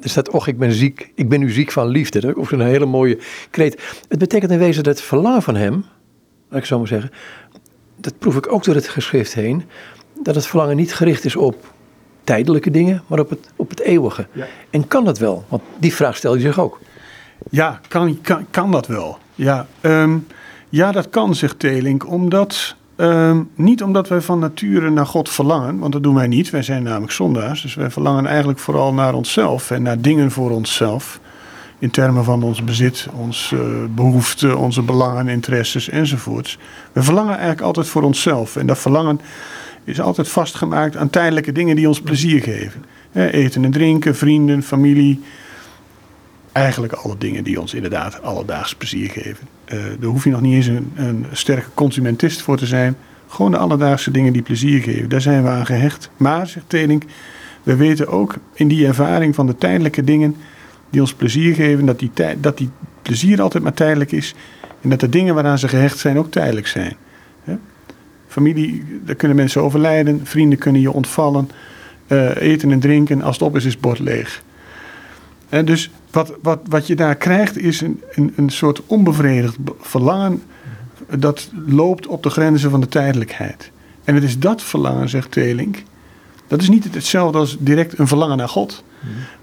er 0.00 0.08
staat, 0.08 0.30
och 0.30 0.46
ik 0.46 0.58
ben 0.58 0.72
ziek, 0.72 1.12
ik 1.14 1.28
ben 1.28 1.40
nu 1.40 1.50
ziek 1.50 1.72
van 1.72 1.86
liefde. 1.86 2.20
Dat 2.20 2.36
is 2.36 2.50
een 2.50 2.60
hele 2.60 2.86
mooie 2.86 3.18
kreet. 3.50 4.00
Het 4.08 4.18
betekent 4.18 4.50
in 4.50 4.58
wezen 4.58 4.82
dat 4.82 4.96
het 4.96 5.06
verlangen 5.06 5.42
van 5.42 5.56
hem, 5.56 5.84
laat 6.48 6.60
ik 6.60 6.66
zo 6.66 6.78
maar 6.78 6.86
zeggen, 6.86 7.10
dat 7.96 8.18
proef 8.18 8.36
ik 8.36 8.52
ook 8.52 8.64
door 8.64 8.74
het 8.74 8.88
geschrift 8.88 9.34
heen, 9.34 9.64
dat 10.22 10.34
het 10.34 10.46
verlangen 10.46 10.76
niet 10.76 10.94
gericht 10.94 11.24
is 11.24 11.36
op 11.36 11.72
tijdelijke 12.24 12.70
dingen, 12.70 13.02
maar 13.06 13.18
op 13.18 13.30
het, 13.30 13.50
op 13.56 13.70
het 13.70 13.80
eeuwige. 13.80 14.26
En 14.70 14.88
kan 14.88 15.04
dat 15.04 15.18
wel? 15.18 15.44
Want 15.48 15.62
die 15.78 15.94
vraag 15.94 16.16
stel 16.16 16.34
je 16.34 16.40
zich 16.40 16.58
ook. 16.58 16.80
Ja, 17.50 17.80
kan, 17.88 18.20
kan, 18.22 18.46
kan 18.50 18.70
dat 18.70 18.86
wel? 18.86 19.18
Ja, 19.34 19.66
ehm, 19.80 20.16
ja, 20.68 20.92
dat 20.92 21.10
kan, 21.10 21.34
zegt 21.34 21.58
Telink, 21.58 22.10
omdat... 22.10 22.76
Ehm, 22.96 23.42
niet 23.54 23.82
omdat 23.82 24.08
wij 24.08 24.20
van 24.20 24.38
nature 24.38 24.90
naar 24.90 25.06
God 25.06 25.28
verlangen, 25.28 25.78
want 25.78 25.92
dat 25.92 26.02
doen 26.02 26.14
wij 26.14 26.26
niet. 26.26 26.50
Wij 26.50 26.62
zijn 26.62 26.82
namelijk 26.82 27.12
zondaars, 27.12 27.62
dus 27.62 27.74
wij 27.74 27.90
verlangen 27.90 28.26
eigenlijk 28.26 28.58
vooral 28.58 28.94
naar 28.94 29.14
onszelf 29.14 29.70
en 29.70 29.82
naar 29.82 30.00
dingen 30.00 30.30
voor 30.30 30.50
onszelf. 30.50 31.20
In 31.78 31.90
termen 31.90 32.24
van 32.24 32.42
ons 32.42 32.64
bezit, 32.64 33.08
onze 33.12 33.56
uh, 33.56 33.94
behoeften, 33.94 34.58
onze 34.58 34.82
belangen, 34.82 35.28
interesses 35.28 35.88
enzovoorts. 35.88 36.58
We 36.92 37.02
verlangen 37.02 37.32
eigenlijk 37.32 37.60
altijd 37.60 37.88
voor 37.88 38.02
onszelf. 38.02 38.56
En 38.56 38.66
dat 38.66 38.78
verlangen 38.78 39.20
is 39.84 40.00
altijd 40.00 40.28
vastgemaakt 40.28 40.96
aan 40.96 41.10
tijdelijke 41.10 41.52
dingen 41.52 41.76
die 41.76 41.88
ons 41.88 42.00
plezier 42.00 42.42
geven. 42.42 42.84
eten 43.12 43.64
en 43.64 43.70
drinken, 43.70 44.16
vrienden, 44.16 44.62
familie. 44.62 45.22
Eigenlijk 46.54 46.92
alle 46.92 47.18
dingen 47.18 47.44
die 47.44 47.60
ons 47.60 47.74
inderdaad 47.74 48.22
alledaags 48.22 48.74
plezier 48.74 49.10
geven. 49.10 49.48
Uh, 49.72 49.78
daar 50.00 50.10
hoef 50.10 50.24
je 50.24 50.30
nog 50.30 50.40
niet 50.40 50.54
eens 50.54 50.66
een, 50.66 50.92
een 50.94 51.26
sterke 51.32 51.68
consumentist 51.74 52.42
voor 52.42 52.56
te 52.56 52.66
zijn. 52.66 52.96
Gewoon 53.28 53.50
de 53.50 53.58
alledaagse 53.58 54.10
dingen 54.10 54.32
die 54.32 54.42
plezier 54.42 54.82
geven. 54.82 55.08
Daar 55.08 55.20
zijn 55.20 55.42
we 55.42 55.48
aan 55.48 55.66
gehecht. 55.66 56.10
Maar, 56.16 56.46
zegt 56.46 56.68
Telink, 56.68 57.02
we 57.62 57.76
weten 57.76 58.08
ook 58.08 58.34
in 58.54 58.68
die 58.68 58.86
ervaring 58.86 59.34
van 59.34 59.46
de 59.46 59.56
tijdelijke 59.56 60.04
dingen 60.04 60.36
die 60.90 61.00
ons 61.00 61.14
plezier 61.14 61.54
geven, 61.54 61.86
dat 61.86 61.98
die, 61.98 62.10
dat 62.40 62.58
die 62.58 62.70
plezier 63.02 63.42
altijd 63.42 63.62
maar 63.62 63.74
tijdelijk 63.74 64.12
is. 64.12 64.34
En 64.80 64.88
dat 64.88 65.00
de 65.00 65.08
dingen 65.08 65.34
waaraan 65.34 65.58
ze 65.58 65.68
gehecht 65.68 65.98
zijn 65.98 66.18
ook 66.18 66.30
tijdelijk 66.30 66.66
zijn. 66.66 66.96
Familie, 68.34 68.84
daar 69.04 69.14
kunnen 69.14 69.36
mensen 69.36 69.62
overlijden. 69.62 70.20
Vrienden 70.24 70.58
kunnen 70.58 70.80
je 70.80 70.92
ontvallen. 70.92 71.50
Uh, 72.08 72.36
eten 72.36 72.72
en 72.72 72.80
drinken. 72.80 73.22
Als 73.22 73.36
het 73.38 73.44
op 73.44 73.56
is, 73.56 73.64
is 73.64 73.72
het 73.72 73.80
bord 73.80 73.98
leeg. 73.98 74.42
En 75.48 75.64
dus 75.64 75.90
wat, 76.14 76.32
wat, 76.42 76.60
wat 76.68 76.86
je 76.86 76.94
daar 76.94 77.16
krijgt 77.16 77.58
is 77.58 77.80
een, 77.80 78.02
een, 78.14 78.32
een 78.36 78.50
soort 78.50 78.82
onbevredigd 78.86 79.56
verlangen. 79.80 80.42
Dat 81.18 81.50
loopt 81.66 82.06
op 82.06 82.22
de 82.22 82.30
grenzen 82.30 82.70
van 82.70 82.80
de 82.80 82.88
tijdelijkheid. 82.88 83.70
En 84.04 84.14
het 84.14 84.24
is 84.24 84.38
dat 84.38 84.62
verlangen, 84.62 85.08
zegt 85.08 85.30
Telink. 85.30 85.82
Dat 86.46 86.62
is 86.62 86.68
niet 86.68 86.94
hetzelfde 86.94 87.38
als 87.38 87.56
direct 87.60 87.98
een 87.98 88.06
verlangen 88.06 88.36
naar 88.36 88.48
God. 88.48 88.84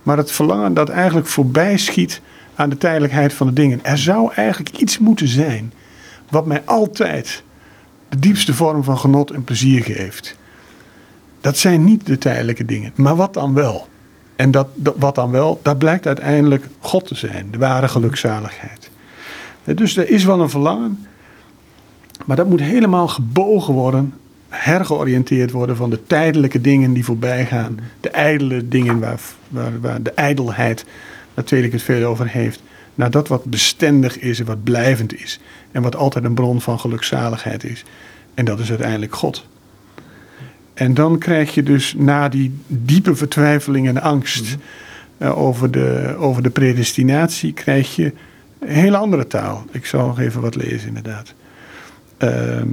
Maar 0.04 0.18
het 0.18 0.32
verlangen 0.32 0.74
dat 0.74 0.90
eigenlijk 0.90 1.28
voorbij 1.28 1.78
schiet 1.78 2.22
aan 2.56 2.70
de 2.70 2.78
tijdelijkheid 2.78 3.34
van 3.34 3.48
de 3.48 3.54
dingen. 3.54 3.84
Er 3.84 3.98
zou 3.98 4.34
eigenlijk 4.34 4.78
iets 4.78 4.98
moeten 4.98 5.28
zijn 5.28 5.74
wat 6.30 6.46
mij 6.46 6.62
altijd 6.66 7.44
de 8.10 8.20
diepste 8.20 8.54
vorm 8.54 8.84
van 8.84 8.98
genot 8.98 9.32
en 9.32 9.44
plezier 9.44 9.84
geeft. 9.84 10.38
Dat 11.42 11.58
zijn 11.58 11.84
niet 11.84 12.06
de 12.06 12.18
tijdelijke 12.18 12.66
dingen. 12.66 12.92
Maar 12.96 13.16
wat 13.16 13.34
dan 13.34 13.54
wel? 13.54 13.88
En 14.42 14.52
dat, 14.52 14.68
wat 14.98 15.16
dan 15.16 15.32
wel, 15.32 15.60
dat 15.64 15.78
blijkt 15.78 16.08
uiteindelijk 16.08 16.68
God 16.80 17.08
te 17.08 17.16
zijn, 17.16 17.48
de 17.52 17.58
ware 17.58 17.88
gelukzaligheid. 17.88 18.90
Dus 19.64 19.98
er 19.98 20.10
is 20.10 20.24
wel 20.24 20.42
een 20.42 20.50
verlangen, 20.50 21.08
maar 22.26 22.36
dat 22.36 22.48
moet 22.48 22.62
helemaal 22.62 23.08
gebogen 23.08 23.74
worden 23.74 24.14
hergeoriënteerd 24.50 25.52
worden 25.52 25.76
van 25.76 25.90
de 25.90 26.04
tijdelijke 26.04 26.62
dingen 26.62 26.94
die 26.94 27.06
voorbij 27.06 27.46
gaan. 27.46 27.80
De 28.00 28.10
ijdele 28.10 28.68
dingen 28.68 29.00
waar, 29.00 29.20
waar, 29.82 30.02
de 30.02 30.12
ijdelheid, 30.12 30.86
waar 31.34 31.46
Tweelik 31.46 31.72
het 31.72 31.82
veel 31.82 32.08
over 32.08 32.28
heeft. 32.28 32.62
Naar 32.96 33.12
dat 33.12 33.28
wat 33.28 33.46
bestendig 33.46 34.20
is 34.20 34.40
en 34.40 34.46
wat 34.46 34.64
blijvend 34.64 35.22
is. 35.22 35.40
En 35.72 35.82
wat 35.82 35.96
altijd 35.96 36.24
een 36.24 36.34
bron 36.34 36.62
van 36.62 36.80
gelukzaligheid 36.80 37.64
is. 37.64 37.84
En 38.34 38.46
dat 38.46 38.60
is 38.60 38.70
uiteindelijk 38.70 39.16
God. 39.16 39.46
En 40.82 40.94
dan 40.94 41.18
krijg 41.18 41.54
je 41.54 41.64
dus 41.64 41.94
na 41.98 42.30
die 42.30 42.54
diepe 42.68 43.16
vertwijfeling 43.16 43.88
en 43.88 44.02
angst 44.02 44.44
mhm. 44.44 44.60
eh, 45.18 45.40
over, 45.40 45.72
de, 45.72 46.16
over 46.18 46.44
de 46.44 46.50
predestinatie, 46.50 47.54
krijg 47.54 47.96
je 47.96 48.14
een 48.60 48.68
hele 48.68 48.98
andere 48.98 49.28
taal. 49.28 49.66
Ik 49.72 49.86
zal 49.86 50.06
nog 50.06 50.20
even 50.20 50.42
wat 50.42 50.56
lezen, 50.56 50.88
inderdaad. 50.88 51.34
Ehm, 52.18 52.68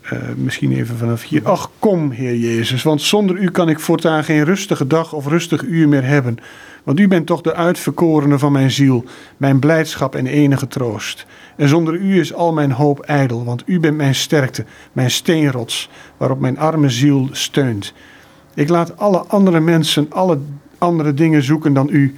eh, 0.00 0.18
misschien 0.36 0.72
even 0.72 0.96
vanaf 0.96 1.22
hier. 1.22 1.40
Ach, 1.44 1.70
kom, 1.78 2.10
Heer 2.10 2.36
Jezus, 2.36 2.82
want 2.82 3.02
zonder 3.02 3.36
u 3.36 3.50
kan 3.50 3.68
ik 3.68 3.80
voortaan 3.80 4.24
geen 4.24 4.44
rustige 4.44 4.86
dag 4.86 5.12
of 5.12 5.26
rustig 5.26 5.62
uur 5.62 5.88
meer 5.88 6.04
hebben. 6.04 6.38
Want 6.84 7.00
u 7.00 7.08
bent 7.08 7.26
toch 7.26 7.40
de 7.40 7.54
uitverkorene 7.54 8.38
van 8.38 8.52
mijn 8.52 8.70
ziel, 8.70 9.04
mijn 9.36 9.58
blijdschap 9.58 10.14
en 10.14 10.26
enige 10.26 10.66
troost. 10.66 11.26
En 11.60 11.68
zonder 11.68 11.94
u 11.94 12.20
is 12.20 12.34
al 12.34 12.52
mijn 12.52 12.72
hoop 12.72 13.00
ijdel, 13.00 13.44
want 13.44 13.62
u 13.66 13.80
bent 13.80 13.96
mijn 13.96 14.14
sterkte, 14.14 14.64
mijn 14.92 15.10
steenrots, 15.10 15.90
waarop 16.16 16.40
mijn 16.40 16.58
arme 16.58 16.88
ziel 16.88 17.28
steunt. 17.32 17.92
Ik 18.54 18.68
laat 18.68 18.98
alle 18.98 19.18
andere 19.18 19.60
mensen 19.60 20.06
alle 20.10 20.38
andere 20.78 21.14
dingen 21.14 21.42
zoeken 21.42 21.72
dan 21.72 21.88
u, 21.90 22.14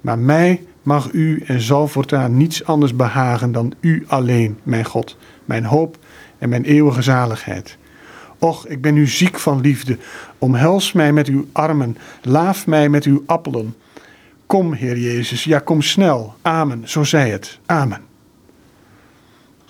maar 0.00 0.18
mij 0.18 0.62
mag 0.82 1.12
u 1.12 1.42
en 1.46 1.60
zal 1.60 1.88
voortaan 1.88 2.36
niets 2.36 2.64
anders 2.64 2.96
behagen 2.96 3.52
dan 3.52 3.74
u 3.80 4.04
alleen, 4.06 4.58
mijn 4.62 4.84
God, 4.84 5.16
mijn 5.44 5.64
hoop 5.64 5.98
en 6.38 6.48
mijn 6.48 6.64
eeuwige 6.64 7.02
zaligheid. 7.02 7.78
Och, 8.38 8.66
ik 8.66 8.80
ben 8.80 8.96
u 8.96 9.06
ziek 9.06 9.38
van 9.38 9.60
liefde. 9.60 9.98
Omhels 10.38 10.92
mij 10.92 11.12
met 11.12 11.26
uw 11.26 11.46
armen, 11.52 11.96
laaf 12.22 12.66
mij 12.66 12.88
met 12.88 13.04
uw 13.04 13.22
appelen. 13.26 13.74
Kom, 14.46 14.72
Heer 14.72 14.98
Jezus, 14.98 15.44
ja, 15.44 15.58
kom 15.58 15.82
snel. 15.82 16.34
Amen, 16.42 16.82
zo 16.84 17.04
zei 17.04 17.30
het. 17.30 17.58
Amen. 17.66 18.09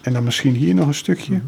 En 0.01 0.13
dan 0.13 0.25
misschien 0.25 0.55
hier 0.55 0.75
nog 0.75 0.87
een 0.87 0.95
stukje. 0.95 1.41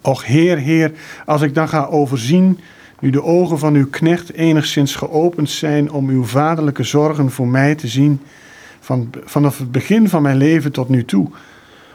Och, 0.00 0.26
Heer, 0.26 0.58
Heer, 0.58 0.92
als 1.26 1.42
ik 1.42 1.54
dan 1.54 1.68
ga 1.68 1.84
overzien, 1.84 2.58
nu 3.00 3.10
de 3.10 3.22
ogen 3.22 3.58
van 3.58 3.74
uw 3.74 3.88
knecht 3.90 4.32
enigszins 4.32 4.94
geopend 4.94 5.50
zijn 5.50 5.90
om 5.90 6.08
uw 6.08 6.24
vaderlijke 6.24 6.82
zorgen 6.82 7.30
voor 7.30 7.48
mij 7.48 7.74
te 7.74 7.88
zien, 7.88 8.20
van, 8.80 9.10
vanaf 9.24 9.58
het 9.58 9.72
begin 9.72 10.08
van 10.08 10.22
mijn 10.22 10.36
leven 10.36 10.72
tot 10.72 10.88
nu 10.88 11.04
toe, 11.04 11.30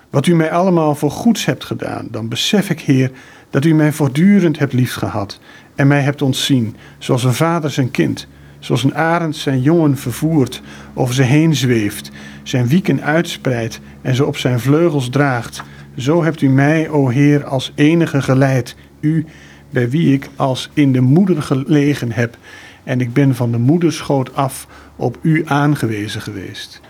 wat 0.10 0.28
u 0.28 0.36
mij 0.36 0.52
allemaal 0.52 0.96
voor 0.96 1.12
goeds 1.12 1.46
hebt 1.46 1.66
gedaan, 1.66 2.08
dan 2.12 2.28
besef 2.28 2.70
ik, 2.70 2.80
Heer, 2.80 3.12
dat 3.50 3.66
u 3.66 3.74
mij 3.74 3.92
voortdurend 3.92 4.60
hebt 4.60 4.74
liefgehad 4.74 5.40
en 5.76 5.88
mij 5.88 6.02
hebt 6.02 6.22
ontzien, 6.22 6.76
zoals 6.98 7.24
een 7.24 7.34
vader 7.34 7.72
zijn 7.72 7.92
kind, 7.92 8.28
zoals 8.60 8.84
een 8.84 8.96
arend 8.96 9.36
zijn 9.36 9.62
jongen 9.62 9.98
vervoert, 9.98 10.62
over 10.94 11.14
ze 11.14 11.24
heen 11.24 11.56
zweeft, 11.56 12.12
zijn 12.44 12.68
wieken 12.68 13.02
uitspreidt 13.04 13.80
en 14.02 14.16
ze 14.16 14.26
op 14.26 14.38
zijn 14.38 14.60
vleugels 14.60 15.10
draagt. 15.10 15.64
Zo 15.98 16.24
hebt 16.24 16.42
u 16.42 16.50
mij, 16.50 16.90
o 16.90 17.08
Heer, 17.08 17.46
als 17.46 17.72
enige 17.76 18.22
geleid, 18.22 18.76
u 19.00 19.26
bij 19.70 19.90
wie 19.90 20.14
ik 20.14 20.30
als 20.36 20.70
in 20.74 20.92
de 20.92 21.02
moeder 21.02 21.42
gelegen 21.42 22.12
heb, 22.12 22.38
en 22.84 23.02
ik 23.02 23.14
ben 23.14 23.36
van 23.36 23.52
de 23.52 23.58
moederschoot 23.58 24.36
af 24.36 24.68
op 24.96 25.18
u 25.22 25.44
aangewezen 25.46 26.22
geweest 26.22 26.82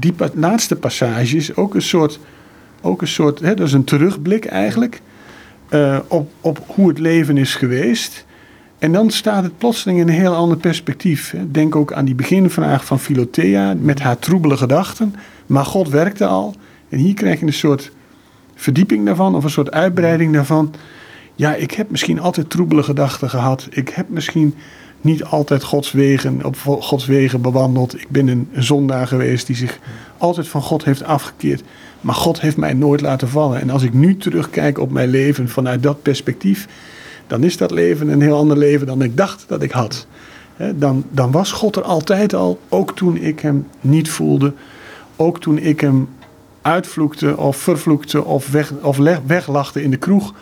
die 0.00 0.14
laatste 0.34 0.76
passage 0.76 1.36
is 1.36 1.56
ook 1.56 1.74
een 1.74 1.82
soort, 1.82 2.18
ook 2.80 3.02
een 3.02 3.08
soort 3.08 3.40
hè, 3.40 3.54
dat 3.54 3.66
is 3.66 3.72
een 3.72 3.84
terugblik 3.84 4.44
eigenlijk, 4.44 5.00
uh, 5.70 5.98
op, 6.08 6.30
op 6.40 6.64
hoe 6.66 6.88
het 6.88 6.98
leven 6.98 7.36
is 7.36 7.54
geweest. 7.54 8.25
En 8.78 8.92
dan 8.92 9.10
staat 9.10 9.42
het 9.42 9.58
plotseling 9.58 10.00
in 10.00 10.08
een 10.08 10.14
heel 10.14 10.34
ander 10.34 10.56
perspectief. 10.56 11.34
Denk 11.50 11.76
ook 11.76 11.92
aan 11.92 12.04
die 12.04 12.14
beginvraag 12.14 12.84
van 12.84 12.98
Philothea 12.98 13.74
met 13.74 14.00
haar 14.00 14.18
troebele 14.18 14.56
gedachten. 14.56 15.14
Maar 15.46 15.64
God 15.64 15.88
werkte 15.88 16.26
al. 16.26 16.54
En 16.88 16.98
hier 16.98 17.14
krijg 17.14 17.40
je 17.40 17.46
een 17.46 17.52
soort 17.52 17.90
verdieping 18.54 19.06
daarvan, 19.06 19.34
of 19.34 19.44
een 19.44 19.50
soort 19.50 19.70
uitbreiding 19.70 20.32
daarvan. 20.32 20.74
Ja, 21.34 21.54
ik 21.54 21.70
heb 21.70 21.90
misschien 21.90 22.20
altijd 22.20 22.50
troebele 22.50 22.82
gedachten 22.82 23.30
gehad. 23.30 23.68
Ik 23.70 23.88
heb 23.88 24.08
misschien 24.08 24.54
niet 25.00 25.24
altijd 25.24 25.62
Gods 25.62 25.92
wegen, 25.92 26.44
op 26.44 26.56
Gods 26.80 27.06
wegen 27.06 27.40
bewandeld. 27.40 28.00
Ik 28.00 28.08
ben 28.08 28.28
een 28.28 28.48
zondaar 28.52 29.06
geweest 29.06 29.46
die 29.46 29.56
zich 29.56 29.78
altijd 30.18 30.48
van 30.48 30.62
God 30.62 30.84
heeft 30.84 31.04
afgekeerd. 31.04 31.62
Maar 32.00 32.14
God 32.14 32.40
heeft 32.40 32.56
mij 32.56 32.72
nooit 32.72 33.00
laten 33.00 33.28
vallen. 33.28 33.60
En 33.60 33.70
als 33.70 33.82
ik 33.82 33.94
nu 33.94 34.16
terugkijk 34.16 34.78
op 34.78 34.90
mijn 34.90 35.08
leven 35.08 35.48
vanuit 35.48 35.82
dat 35.82 36.02
perspectief, 36.02 36.68
dan 37.26 37.42
is 37.42 37.56
dat 37.56 37.70
leven 37.70 38.08
een 38.08 38.20
heel 38.20 38.36
ander 38.36 38.56
leven 38.56 38.86
dan 38.86 39.02
ik 39.02 39.16
dacht 39.16 39.44
dat 39.48 39.62
ik 39.62 39.70
had. 39.70 40.06
Dan, 40.74 41.04
dan 41.10 41.30
was 41.30 41.52
God 41.52 41.76
er 41.76 41.82
altijd 41.82 42.34
al, 42.34 42.60
ook 42.68 42.96
toen 42.96 43.16
ik 43.16 43.40
hem 43.40 43.66
niet 43.80 44.10
voelde. 44.10 44.52
Ook 45.16 45.40
toen 45.40 45.58
ik 45.58 45.80
hem 45.80 46.08
uitvloekte 46.62 47.36
of 47.36 47.56
vervloekte 47.56 48.24
of, 48.24 48.50
weg, 48.50 48.72
of 48.82 48.96
weglachte 49.26 49.82
in 49.82 49.90
de 49.90 49.96
kroeg. 49.96 50.34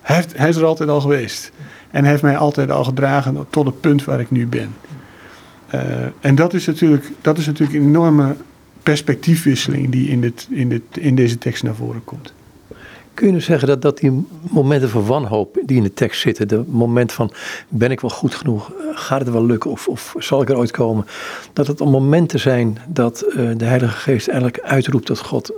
Hij, 0.00 0.24
hij 0.36 0.48
is 0.48 0.56
er 0.56 0.64
altijd 0.64 0.88
al 0.88 1.00
geweest. 1.00 1.52
En 1.90 2.04
heeft 2.04 2.22
mij 2.22 2.36
altijd 2.36 2.70
al 2.70 2.84
gedragen 2.84 3.46
tot 3.50 3.66
het 3.66 3.80
punt 3.80 4.04
waar 4.04 4.20
ik 4.20 4.30
nu 4.30 4.46
ben. 4.46 4.74
Uh, 5.74 5.80
en 6.20 6.34
dat 6.34 6.54
is, 6.54 6.66
natuurlijk, 6.66 7.10
dat 7.20 7.38
is 7.38 7.46
natuurlijk 7.46 7.78
een 7.78 7.86
enorme 7.86 8.36
perspectiefwisseling 8.82 9.90
die 9.90 10.08
in, 10.08 10.20
dit, 10.20 10.46
in, 10.50 10.68
dit, 10.68 10.82
in 10.92 11.14
deze 11.14 11.38
tekst 11.38 11.62
naar 11.62 11.74
voren 11.74 12.04
komt. 12.04 12.32
Kun 13.18 13.26
je 13.26 13.32
nu 13.32 13.40
zeggen 13.40 13.68
dat, 13.68 13.82
dat 13.82 13.98
die 13.98 14.26
momenten 14.50 14.88
van 14.88 15.06
wanhoop 15.06 15.58
die 15.64 15.76
in 15.76 15.82
de 15.82 15.94
tekst 15.94 16.20
zitten, 16.20 16.48
de 16.48 16.64
moment 16.66 17.12
van 17.12 17.32
ben 17.68 17.90
ik 17.90 18.00
wel 18.00 18.10
goed 18.10 18.34
genoeg, 18.34 18.72
gaat 18.92 19.20
het 19.20 19.30
wel 19.30 19.46
lukken 19.46 19.70
of, 19.70 19.88
of 19.88 20.14
zal 20.18 20.42
ik 20.42 20.48
er 20.48 20.56
ooit 20.56 20.70
komen, 20.70 21.06
dat 21.52 21.66
het 21.66 21.80
om 21.80 21.90
momenten 21.90 22.40
zijn 22.40 22.78
dat 22.88 23.24
uh, 23.28 23.50
de 23.56 23.64
Heilige 23.64 23.96
Geest 23.96 24.28
eigenlijk 24.28 24.60
uitroept 24.60 25.06
tot 25.06 25.18
God, 25.18 25.52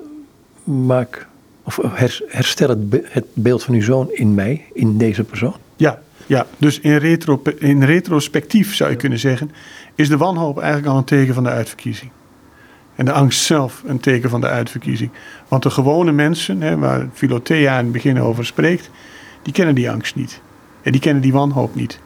maak 0.64 1.26
of 1.62 1.78
herstel 2.26 2.68
het, 2.68 2.78
het 3.04 3.26
beeld 3.32 3.62
van 3.62 3.74
uw 3.74 3.82
zoon 3.82 4.12
in 4.12 4.34
mij, 4.34 4.64
in 4.72 4.98
deze 4.98 5.24
persoon? 5.24 5.54
Ja, 5.76 6.00
ja, 6.26 6.46
dus 6.58 6.80
in, 6.80 6.96
retro, 6.96 7.42
in 7.58 7.82
retrospectief 7.82 8.74
zou 8.74 8.90
je 8.90 8.96
kunnen 8.96 9.18
zeggen, 9.18 9.50
is 9.94 10.08
de 10.08 10.16
wanhoop 10.16 10.58
eigenlijk 10.58 10.92
al 10.92 10.98
een 10.98 11.04
teken 11.04 11.34
van 11.34 11.42
de 11.42 11.50
uitverkiezing. 11.50 12.10
En 13.00 13.06
de 13.06 13.12
angst 13.12 13.42
zelf 13.42 13.82
een 13.86 14.00
teken 14.00 14.30
van 14.30 14.40
de 14.40 14.48
uitverkiezing. 14.48 15.10
Want 15.48 15.62
de 15.62 15.70
gewone 15.70 16.12
mensen, 16.12 16.60
hè, 16.60 16.76
waar 16.76 17.08
Philothea 17.12 17.78
in 17.78 17.84
het 17.84 17.92
begin 17.92 18.20
over 18.20 18.46
spreekt, 18.46 18.90
die 19.42 19.52
kennen 19.52 19.74
die 19.74 19.90
angst 19.90 20.14
niet. 20.14 20.40
En 20.82 20.92
die 20.92 21.00
kennen 21.00 21.22
die 21.22 21.32
wanhoop 21.32 21.74
niet. 21.74 21.98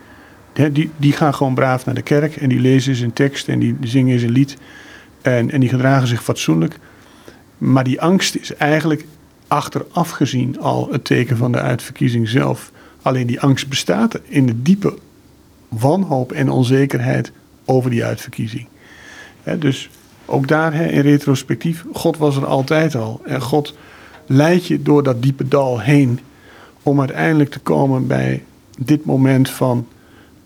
Die, 0.73 0.91
die 0.97 1.13
gaan 1.13 1.35
gewoon 1.35 1.55
braaf 1.55 1.85
naar 1.85 1.95
de 1.95 2.03
kerk 2.03 2.37
en 2.37 2.49
die 2.49 2.61
lezen 2.61 2.95
zijn 2.95 3.13
tekst 3.13 3.49
en 3.49 3.59
die 3.59 3.77
zingen 3.81 4.19
zijn 4.19 4.31
lied. 4.31 4.57
En, 5.23 5.51
en 5.51 5.61
die 5.61 5.69
gedragen 5.69 6.09
zich 6.09 6.23
fatsoenlijk. 6.23 6.79
Maar 7.59 7.85
die 7.85 8.01
angst 8.01 8.37
is 8.37 8.55
eigenlijk 8.55 9.05
achteraf 9.49 10.11
gezien 10.11 10.61
al 10.61 10.89
het 10.93 11.05
teken 11.05 11.37
van 11.37 11.53
de 11.53 11.61
uitverkiezing 11.61 12.29
zelf. 12.29 12.73
Alleen 13.03 13.27
die 13.27 13.41
angst 13.41 13.69
bestaat 13.69 14.21
in 14.25 14.47
de 14.47 14.63
diepe 14.63 14.99
wanhoop 15.69 16.33
en 16.33 16.51
onzekerheid 16.51 17.33
over 17.65 17.91
die 17.91 18.05
uitverkiezing. 18.05 18.67
dus 19.59 19.91
ook 20.27 20.49
daar 20.49 20.75
in 20.75 21.01
retrospectief, 21.01 21.85
God 21.93 22.17
was 22.17 22.37
er 22.37 22.47
altijd 22.47 22.95
al. 22.95 23.21
En 23.25 23.41
God 23.41 23.75
leidt 24.27 24.67
je 24.67 24.83
door 24.83 25.03
dat 25.03 25.23
diepe 25.23 25.49
dal 25.49 25.81
heen 25.81 26.21
om 26.83 27.01
uiteindelijk 27.01 27.51
te 27.51 27.59
komen 27.59 28.07
bij 28.07 28.45
dit 28.79 29.05
moment 29.05 29.51
van 29.51 29.87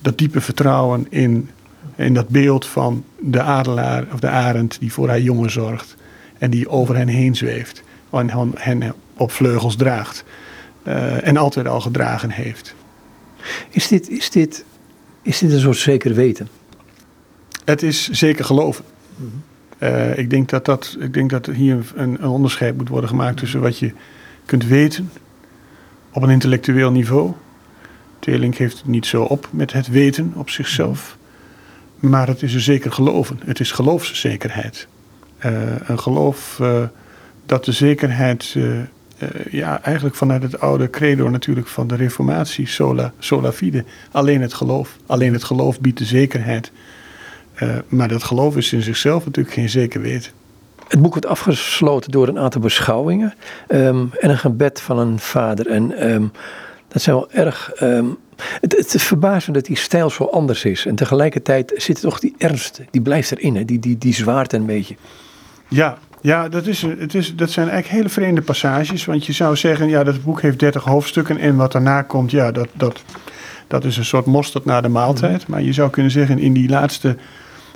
dat 0.03 0.19
diepe 0.19 0.41
vertrouwen 0.41 1.07
in, 1.09 1.51
in 1.97 2.15
dat 2.15 2.29
beeld 2.29 2.67
van 2.67 3.05
de 3.19 3.43
adelaar 3.43 4.07
of 4.13 4.21
de 4.21 4.29
arend 4.29 4.77
die 4.81 4.93
voor 4.93 5.09
haar 5.09 5.21
jongen 5.21 5.51
zorgt 5.51 5.97
en 6.39 6.51
die 6.51 6.69
over 6.69 6.97
hen 6.97 7.09
heen 7.09 7.37
zweeft 7.37 7.83
en 8.11 8.53
hen 8.55 8.95
op 9.17 9.31
vleugels 9.31 9.77
draagt. 9.77 10.25
Eh, 10.83 11.27
en 11.27 11.37
altijd 11.37 11.67
al 11.67 11.81
gedragen 11.81 12.31
heeft. 12.31 12.75
Is 13.71 13.89
dit, 13.89 14.09
is, 14.09 14.31
dit, 14.31 14.65
is 15.23 15.39
dit 15.39 15.53
een 15.53 15.61
soort 15.61 15.77
zeker 15.77 16.15
weten? 16.15 16.49
Het 17.65 17.83
is 17.83 18.09
zeker 18.09 18.45
geloven. 18.45 18.85
Uh, 19.79 20.19
ik, 20.19 20.31
denk 20.31 20.49
dat 20.49 20.65
dat, 20.65 20.97
ik 21.01 21.15
denk 21.15 21.31
dat 21.31 21.47
hier 21.47 21.93
een, 21.95 22.27
onderscheid 22.27 22.77
moet 22.77 22.89
worden 22.89 23.11
gemaakt 23.11 23.37
tussen 23.37 23.61
wat 23.61 23.79
je 23.79 23.93
kunt 24.45 24.67
weten 24.67 25.11
op 26.13 26.23
een 26.23 26.31
intellectueel 26.31 26.91
niveau. 26.91 27.33
Teling 28.19 28.57
heeft 28.57 28.79
het 28.79 28.87
niet 28.87 29.07
zo 29.07 29.23
op 29.23 29.49
met 29.51 29.73
het 29.73 29.89
weten 29.89 30.33
op 30.35 30.51
zichzelf. 30.51 31.17
Maar 31.99 32.27
het 32.27 32.43
is 32.43 32.55
een 32.55 32.61
zeker 32.61 32.93
geloven. 32.93 33.41
Het 33.45 33.61
is 33.61 33.73
geloofszekerheid. 33.73 34.89
Uh, 35.47 35.53
een 35.87 35.99
geloof 35.99 36.61
dat 37.47 37.65
de 37.65 37.73
zekerheid 37.73 38.57
ja, 39.51 39.83
eigenlijk 39.83 40.17
vanuit 40.17 40.43
het 40.43 40.61
oude 40.61 40.91
credo 40.91 41.29
natuurlijk 41.29 41.67
van 41.67 41.87
de 41.87 41.95
reformatie, 41.95 42.67
sola, 42.67 43.13
sola 43.19 43.53
fide. 43.53 43.85
Alleen 44.11 44.41
het 44.41 44.55
geloof. 44.55 44.97
Alleen 45.07 45.33
het 45.33 45.45
geloof 45.45 45.81
biedt 45.81 45.99
de 45.99 46.05
zekerheid. 46.05 46.73
Uh, 47.63 47.77
maar 47.89 48.09
dat 48.09 48.23
geloof 48.23 48.57
is 48.57 48.73
in 48.73 48.83
zichzelf 48.83 49.25
natuurlijk 49.25 49.55
geen 49.55 49.69
zeker 49.69 50.01
weten. 50.01 50.33
het 50.89 51.03
boek 51.03 51.13
wordt 51.13 51.27
afgesloten 51.27 52.11
door 52.11 52.29
een 52.29 52.39
aantal 52.39 52.61
beschouwingen 52.61 53.35
ehm, 53.69 54.05
en 54.19 54.31
een 54.31 54.39
gebed 54.39 54.81
van 54.81 54.99
een 54.99 55.19
vader. 55.19 55.67
En 55.67 55.97
ehm, 55.97 56.25
dat 56.89 57.03
zijn 57.03 57.17
wel 57.17 57.31
erg. 57.31 57.71
ehm, 57.73 58.07
het, 58.61 58.77
het 58.77 58.95
is 58.95 59.03
verbazend 59.03 59.55
dat 59.55 59.65
die 59.65 59.77
stijl 59.77 60.11
zo 60.11 60.25
anders 60.25 60.65
is. 60.65 60.87
En 60.87 60.95
tegelijkertijd 60.95 61.73
zit 61.77 62.01
toch 62.01 62.19
die 62.19 62.35
ernst, 62.39 62.81
die 62.91 63.01
blijft 63.01 63.31
erin, 63.33 63.57
hè? 63.57 63.65
Die, 63.65 63.79
die, 63.79 63.99
die 63.99 64.15
zwaarte 64.15 64.57
een 64.57 64.67
beetje. 64.67 64.97
Ja, 65.69 65.99
ja 66.21 66.49
dat, 66.49 66.67
is, 66.67 66.83
het 66.83 67.15
is, 67.15 67.37
dat 67.37 67.51
zijn 67.51 67.69
eigenlijk 67.69 67.99
hele 67.99 68.15
vreemde 68.15 68.43
passages. 68.43 69.05
Want 69.05 69.27
je 69.27 69.33
zou 69.33 69.57
zeggen, 69.57 69.89
ja, 69.89 70.05
dat 70.05 70.23
boek 70.25 70.43
heeft 70.43 70.59
30 70.59 70.85
hoofdstukken. 70.85 71.39
En 71.39 71.57
wat 71.57 71.73
daarna 71.73 72.03
komt, 72.03 72.31
ja, 72.31 72.53
dat, 72.53 72.69
dat, 72.73 73.03
dat 73.67 73.85
is 73.85 73.97
een 73.97 74.05
soort 74.05 74.27
mosterd 74.27 74.65
na 74.65 74.81
de 74.81 74.89
maaltijd. 74.89 75.47
Maar 75.47 75.63
je 75.63 75.73
zou 75.73 75.91
kunnen 75.91 76.13
zeggen, 76.13 76.39
in 76.39 76.53
die 76.53 76.69
laatste 76.69 77.17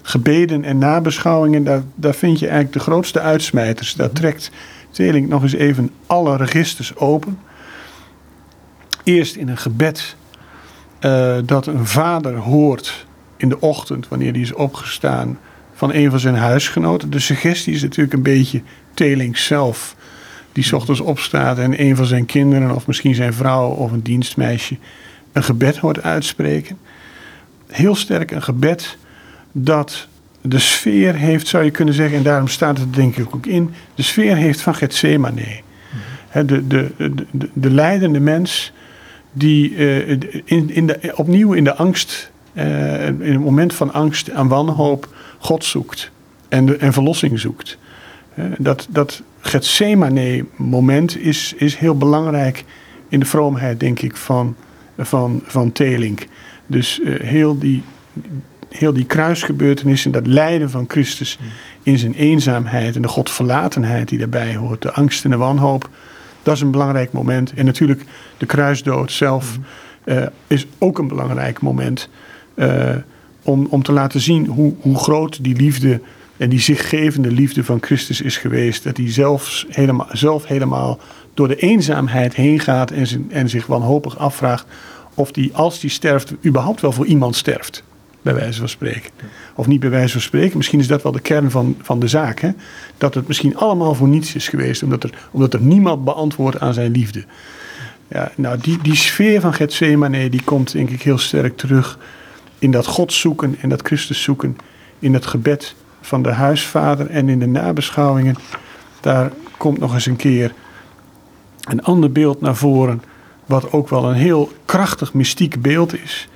gebeden 0.02 0.64
en 0.64 0.78
nabeschouwingen, 0.78 1.64
daar, 1.64 1.82
daar 1.94 2.14
vind 2.14 2.38
je 2.38 2.46
eigenlijk 2.46 2.74
de 2.74 2.80
grootste 2.80 3.20
uitsmijters. 3.20 3.94
Daar 3.94 4.12
trekt 4.12 4.50
Teling 4.90 5.28
nog 5.28 5.42
eens 5.42 5.52
even 5.52 5.90
alle 6.06 6.36
registers 6.36 6.96
open. 6.96 7.38
Eerst 9.04 9.36
in 9.36 9.48
een 9.48 9.58
gebed 9.58 10.16
eh, 10.98 11.36
dat 11.44 11.66
een 11.66 11.86
vader 11.86 12.36
hoort 12.36 13.06
in 13.36 13.48
de 13.48 13.60
ochtend, 13.60 14.08
wanneer 14.08 14.32
hij 14.32 14.40
is 14.40 14.52
opgestaan, 14.52 15.38
van 15.74 15.92
een 15.92 16.10
van 16.10 16.20
zijn 16.20 16.34
huisgenoten. 16.34 17.10
De 17.10 17.18
suggestie 17.18 17.74
is 17.74 17.82
natuurlijk 17.82 18.12
een 18.12 18.22
beetje 18.22 18.62
Teling 18.94 19.38
zelf, 19.38 19.96
die 20.52 20.64
's 20.64 20.72
ochtends 20.72 21.00
opstaat 21.00 21.58
en 21.58 21.80
een 21.80 21.96
van 21.96 22.06
zijn 22.06 22.26
kinderen, 22.26 22.74
of 22.74 22.86
misschien 22.86 23.14
zijn 23.14 23.34
vrouw 23.34 23.68
of 23.68 23.92
een 23.92 24.02
dienstmeisje, 24.02 24.76
een 25.32 25.42
gebed 25.42 25.76
hoort 25.76 26.02
uitspreken. 26.02 26.78
Heel 27.66 27.94
sterk 27.94 28.30
een 28.30 28.42
gebed 28.42 28.98
dat 29.52 30.06
de 30.40 30.58
sfeer 30.58 31.14
heeft, 31.14 31.46
zou 31.46 31.64
je 31.64 31.70
kunnen 31.70 31.94
zeggen, 31.94 32.18
en 32.18 32.22
daarom 32.22 32.48
staat 32.48 32.78
het 32.78 32.94
denk 32.94 33.16
ik 33.16 33.34
ook 33.34 33.46
in, 33.46 33.74
de 33.94 34.02
sfeer 34.02 34.36
heeft 34.36 34.60
van 34.60 34.74
Gethsemane. 34.74 35.60
Hè, 36.28 36.44
de, 36.44 36.66
de, 36.66 36.90
de, 36.96 37.14
de, 37.30 37.48
de 37.52 37.70
leidende 37.70 38.20
mens 38.20 38.72
die 39.32 39.76
eh, 39.76 40.08
in, 40.44 40.70
in 40.70 40.86
de, 40.86 41.12
opnieuw 41.14 41.52
in 41.52 41.64
de 41.64 41.74
angst, 41.74 42.30
eh, 42.52 43.06
in 43.06 43.20
een 43.20 43.40
moment 43.40 43.74
van 43.74 43.92
angst 43.92 44.28
en 44.28 44.48
wanhoop, 44.48 45.08
God 45.38 45.64
zoekt 45.64 46.10
en, 46.48 46.66
de, 46.66 46.76
en 46.76 46.92
verlossing 46.92 47.40
zoekt. 47.40 47.78
Dat 48.58 48.86
dat 48.90 49.22
Gethsemane-moment 49.40 51.18
is, 51.18 51.54
is 51.56 51.76
heel 51.76 51.96
belangrijk 51.96 52.64
in 53.08 53.20
de 53.20 53.26
vroomheid, 53.26 53.80
denk 53.80 54.00
ik, 54.00 54.16
van, 54.16 54.56
van, 54.98 55.42
van 55.44 55.72
Telink. 55.72 56.26
Dus 56.66 57.00
eh, 57.00 57.20
heel, 57.20 57.58
die, 57.58 57.82
heel 58.72 58.92
die 58.92 59.04
kruisgebeurtenissen, 59.04 60.12
dat 60.12 60.26
lijden 60.26 60.70
van 60.70 60.84
Christus 60.88 61.38
in 61.82 61.98
zijn 61.98 62.14
eenzaamheid 62.14 62.96
en 62.96 63.02
de 63.02 63.08
godverlatenheid 63.08 64.08
die 64.08 64.18
daarbij 64.18 64.56
hoort, 64.56 64.82
de 64.82 64.92
angst 64.92 65.24
en 65.24 65.30
de 65.30 65.36
wanhoop, 65.36 65.88
dat 66.42 66.54
is 66.54 66.60
een 66.60 66.70
belangrijk 66.70 67.12
moment. 67.12 67.52
En 67.54 67.64
natuurlijk 67.64 68.04
de 68.36 68.46
kruisdood 68.46 69.12
zelf 69.12 69.58
eh, 70.04 70.26
is 70.46 70.66
ook 70.78 70.98
een 70.98 71.08
belangrijk 71.08 71.60
moment. 71.60 72.08
eh, 72.54 72.96
om, 73.42 73.66
om 73.70 73.82
te 73.82 73.92
laten 73.92 74.20
zien 74.20 74.46
hoe, 74.46 74.74
hoe 74.80 74.98
groot 74.98 75.44
die 75.44 75.56
liefde 75.56 76.00
en 76.36 76.48
die 76.48 76.60
zichgevende 76.60 77.30
liefde 77.30 77.64
van 77.64 77.78
Christus 77.80 78.20
is 78.20 78.36
geweest. 78.36 78.84
Dat 78.84 78.96
hij 78.96 79.12
zelfs 79.12 79.66
helemaal, 79.68 80.08
zelf 80.12 80.46
helemaal 80.46 80.98
door 81.34 81.48
de 81.48 81.56
eenzaamheid 81.56 82.34
heen 82.34 82.60
gaat 82.60 82.90
en, 82.90 83.26
en 83.28 83.48
zich 83.48 83.66
wanhopig 83.66 84.18
afvraagt 84.18 84.66
of 85.14 85.34
hij, 85.34 85.50
als 85.52 85.80
hij 85.80 85.90
sterft, 85.90 86.34
überhaupt 86.44 86.80
wel 86.80 86.92
voor 86.92 87.06
iemand 87.06 87.36
sterft. 87.36 87.82
Bij 88.22 88.34
wijze 88.34 88.58
van 88.58 88.68
spreken. 88.68 89.10
Of 89.54 89.66
niet 89.66 89.80
bij 89.80 89.90
wijze 89.90 90.12
van 90.12 90.20
spreken. 90.20 90.56
Misschien 90.56 90.80
is 90.80 90.86
dat 90.86 91.02
wel 91.02 91.12
de 91.12 91.20
kern 91.20 91.50
van, 91.50 91.76
van 91.82 92.00
de 92.00 92.08
zaak. 92.08 92.40
Hè? 92.40 92.50
Dat 92.98 93.14
het 93.14 93.26
misschien 93.26 93.56
allemaal 93.56 93.94
voor 93.94 94.08
niets 94.08 94.34
is 94.34 94.48
geweest. 94.48 94.82
Omdat 94.82 95.02
er, 95.02 95.10
omdat 95.30 95.54
er 95.54 95.60
niemand 95.60 96.04
beantwoordt 96.04 96.60
aan 96.60 96.74
zijn 96.74 96.92
liefde. 96.92 97.24
Ja, 98.08 98.32
nou, 98.36 98.58
die, 98.58 98.78
die 98.82 98.96
sfeer 98.96 99.40
van 99.40 99.54
Gethsemane 99.54 100.28
die 100.28 100.42
komt 100.42 100.72
denk 100.72 100.90
ik 100.90 101.02
heel 101.02 101.18
sterk 101.18 101.56
terug 101.56 101.98
in 102.58 102.70
dat 102.70 102.86
God 102.86 103.12
zoeken 103.12 103.56
en 103.60 103.68
dat 103.68 103.82
Christus 103.82 104.22
zoeken. 104.22 104.56
In 104.98 105.14
het 105.14 105.26
gebed 105.26 105.74
van 106.00 106.22
de 106.22 106.32
huisvader 106.32 107.10
en 107.10 107.28
in 107.28 107.38
de 107.38 107.46
nabeschouwingen. 107.46 108.36
Daar 109.00 109.32
komt 109.56 109.78
nog 109.78 109.94
eens 109.94 110.06
een 110.06 110.16
keer 110.16 110.52
een 111.60 111.82
ander 111.82 112.12
beeld 112.12 112.40
naar 112.40 112.56
voren. 112.56 113.02
Wat 113.46 113.72
ook 113.72 113.88
wel 113.88 114.04
een 114.04 114.14
heel 114.14 114.52
krachtig 114.64 115.14
mystiek 115.14 115.62
beeld 115.62 116.02
is. 116.02 116.28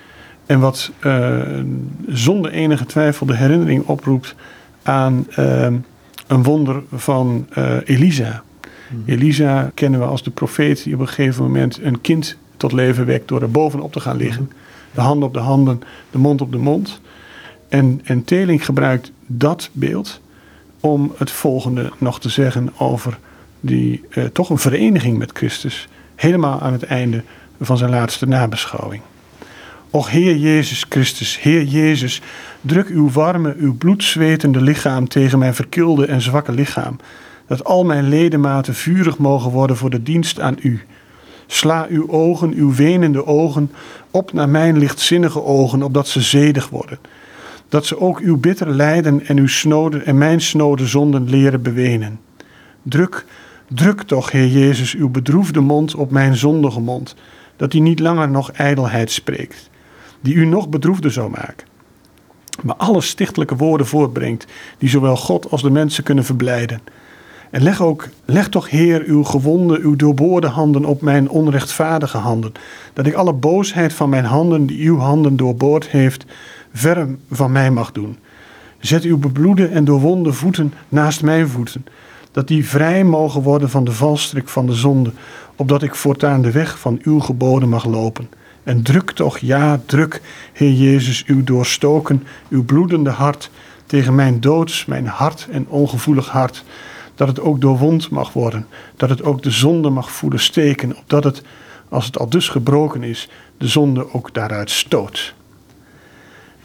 En 0.46 0.60
wat 0.60 0.90
eh, 0.98 1.38
zonder 2.08 2.50
enige 2.50 2.86
twijfel 2.86 3.26
de 3.26 3.36
herinnering 3.36 3.86
oproept 3.86 4.34
aan 4.82 5.26
eh, 5.30 5.66
een 6.26 6.42
wonder 6.42 6.82
van 6.92 7.46
eh, 7.50 7.76
Elisa. 7.84 8.42
Elisa 9.04 9.70
kennen 9.74 10.00
we 10.00 10.06
als 10.06 10.22
de 10.22 10.30
profeet 10.30 10.82
die 10.82 10.94
op 10.94 11.00
een 11.00 11.08
gegeven 11.08 11.42
moment 11.42 11.78
een 11.82 12.00
kind 12.00 12.36
tot 12.56 12.72
leven 12.72 13.06
wekt 13.06 13.28
door 13.28 13.42
er 13.42 13.50
bovenop 13.50 13.92
te 13.92 14.00
gaan 14.00 14.16
liggen. 14.16 14.50
De 14.94 15.00
handen 15.00 15.28
op 15.28 15.34
de 15.34 15.40
handen, 15.40 15.80
de 16.10 16.18
mond 16.18 16.40
op 16.40 16.52
de 16.52 16.58
mond. 16.58 17.00
En, 17.68 18.00
en 18.04 18.24
Teling 18.24 18.64
gebruikt 18.64 19.12
dat 19.26 19.70
beeld 19.72 20.20
om 20.80 21.12
het 21.16 21.30
volgende 21.30 21.92
nog 21.98 22.20
te 22.20 22.28
zeggen 22.28 22.72
over 22.78 23.18
die 23.60 24.04
eh, 24.10 24.24
toch 24.24 24.50
een 24.50 24.58
vereniging 24.58 25.18
met 25.18 25.30
Christus. 25.32 25.88
Helemaal 26.14 26.60
aan 26.60 26.72
het 26.72 26.82
einde 26.82 27.22
van 27.60 27.78
zijn 27.78 27.90
laatste 27.90 28.26
nabeschouwing. 28.26 29.02
Och 29.90 30.10
Heer 30.10 30.36
Jezus 30.36 30.86
Christus, 30.88 31.40
Heer 31.40 31.62
Jezus, 31.62 32.20
druk 32.60 32.88
uw 32.88 33.10
warme, 33.10 33.54
uw 33.58 33.74
bloedzwetende 33.74 34.60
lichaam 34.60 35.08
tegen 35.08 35.38
mijn 35.38 35.54
verkilde 35.54 36.06
en 36.06 36.20
zwakke 36.20 36.52
lichaam, 36.52 36.96
dat 37.46 37.64
al 37.64 37.84
mijn 37.84 38.08
ledematen 38.08 38.74
vurig 38.74 39.18
mogen 39.18 39.50
worden 39.50 39.76
voor 39.76 39.90
de 39.90 40.02
dienst 40.02 40.40
aan 40.40 40.56
u. 40.62 40.82
Sla 41.46 41.86
uw 41.90 42.08
ogen, 42.10 42.52
uw 42.54 42.74
wenende 42.74 43.26
ogen, 43.26 43.70
op 44.10 44.32
naar 44.32 44.48
mijn 44.48 44.78
lichtzinnige 44.78 45.42
ogen, 45.42 45.82
opdat 45.82 46.08
ze 46.08 46.20
zedig 46.20 46.68
worden. 46.68 46.98
Dat 47.68 47.86
ze 47.86 48.00
ook 48.00 48.18
uw 48.18 48.36
bitter 48.36 48.70
lijden 48.70 49.26
en, 49.26 49.38
uw 49.38 49.46
snode, 49.46 49.98
en 49.98 50.18
mijn 50.18 50.40
snode 50.40 50.86
zonden 50.86 51.30
leren 51.30 51.62
bewenen. 51.62 52.20
Druk, 52.82 53.24
druk 53.68 54.02
toch, 54.02 54.30
Heer 54.30 54.48
Jezus, 54.48 54.94
uw 54.94 55.08
bedroefde 55.08 55.60
mond 55.60 55.94
op 55.94 56.10
mijn 56.10 56.36
zondige 56.36 56.80
mond, 56.80 57.14
dat 57.56 57.70
die 57.70 57.80
niet 57.80 58.00
langer 58.00 58.28
nog 58.28 58.50
ijdelheid 58.50 59.10
spreekt, 59.10 59.70
die 60.26 60.34
u 60.34 60.46
nog 60.46 60.68
bedroefder 60.68 61.12
zou 61.12 61.30
maken. 61.30 61.66
Maar 62.62 62.74
alle 62.76 63.00
stichtelijke 63.00 63.56
woorden 63.56 63.86
voortbrengt, 63.86 64.46
die 64.78 64.88
zowel 64.88 65.16
God 65.16 65.50
als 65.50 65.62
de 65.62 65.70
mensen 65.70 66.04
kunnen 66.04 66.24
verblijden. 66.24 66.80
En 67.50 67.62
leg 67.62 67.82
ook, 67.82 68.08
leg 68.24 68.48
toch, 68.48 68.70
Heer, 68.70 69.02
uw 69.04 69.22
gewonde, 69.22 69.78
uw 69.78 69.96
doorboorde 69.96 70.46
handen 70.46 70.84
op 70.84 71.00
mijn 71.00 71.28
onrechtvaardige 71.28 72.16
handen, 72.16 72.52
dat 72.92 73.06
ik 73.06 73.14
alle 73.14 73.32
boosheid 73.32 73.92
van 73.92 74.08
mijn 74.08 74.24
handen, 74.24 74.66
die 74.66 74.86
uw 74.88 74.98
handen 74.98 75.36
doorboord 75.36 75.88
heeft, 75.88 76.24
ver 76.72 77.08
van 77.30 77.52
mij 77.52 77.70
mag 77.70 77.92
doen. 77.92 78.16
Zet 78.78 79.02
uw 79.02 79.18
bebloede 79.18 79.66
en 79.66 79.84
doorwonde 79.84 80.32
voeten 80.32 80.72
naast 80.88 81.22
mijn 81.22 81.48
voeten, 81.48 81.86
dat 82.32 82.48
die 82.48 82.66
vrij 82.66 83.04
mogen 83.04 83.42
worden 83.42 83.70
van 83.70 83.84
de 83.84 83.92
valstrik 83.92 84.48
van 84.48 84.66
de 84.66 84.74
zonde, 84.74 85.12
opdat 85.56 85.82
ik 85.82 85.94
voortaan 85.94 86.42
de 86.42 86.50
weg 86.50 86.78
van 86.78 86.98
uw 87.02 87.20
geboden 87.20 87.68
mag 87.68 87.84
lopen. 87.84 88.28
En 88.66 88.82
druk 88.82 89.10
toch, 89.10 89.38
ja, 89.38 89.80
druk, 89.86 90.20
Heer 90.52 90.72
Jezus, 90.72 91.24
uw 91.26 91.44
doorstoken, 91.44 92.26
uw 92.48 92.64
bloedende 92.64 93.10
hart 93.10 93.50
tegen 93.86 94.14
mijn 94.14 94.40
doods, 94.40 94.84
mijn 94.84 95.06
hart 95.06 95.48
en 95.50 95.68
ongevoelig 95.68 96.28
hart, 96.28 96.64
dat 97.14 97.28
het 97.28 97.40
ook 97.40 97.60
doorwond 97.60 98.10
mag 98.10 98.32
worden, 98.32 98.66
dat 98.96 99.08
het 99.08 99.22
ook 99.22 99.42
de 99.42 99.50
zonde 99.50 99.90
mag 99.90 100.10
voelen 100.10 100.40
steken, 100.40 100.96
opdat 100.96 101.24
het, 101.24 101.42
als 101.88 102.06
het 102.06 102.18
al 102.18 102.28
dus 102.28 102.48
gebroken 102.48 103.02
is, 103.02 103.28
de 103.58 103.68
zonde 103.68 104.12
ook 104.12 104.34
daaruit 104.34 104.70
stoot. 104.70 105.34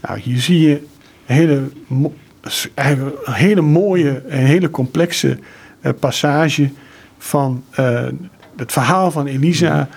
Nou, 0.02 0.20
hier 0.20 0.40
zie 0.40 0.60
je 0.60 0.86
een 1.26 1.70
hele, 2.74 3.14
hele 3.24 3.62
mooie 3.62 4.22
en 4.30 4.46
hele 4.46 4.70
complexe 4.70 5.40
eh, 5.82 5.92
passage 6.00 6.72
van 7.18 7.64
eh, 7.70 8.08
het 8.56 8.72
verhaal 8.72 9.12
van 9.12 9.26
Elisa, 9.26 9.90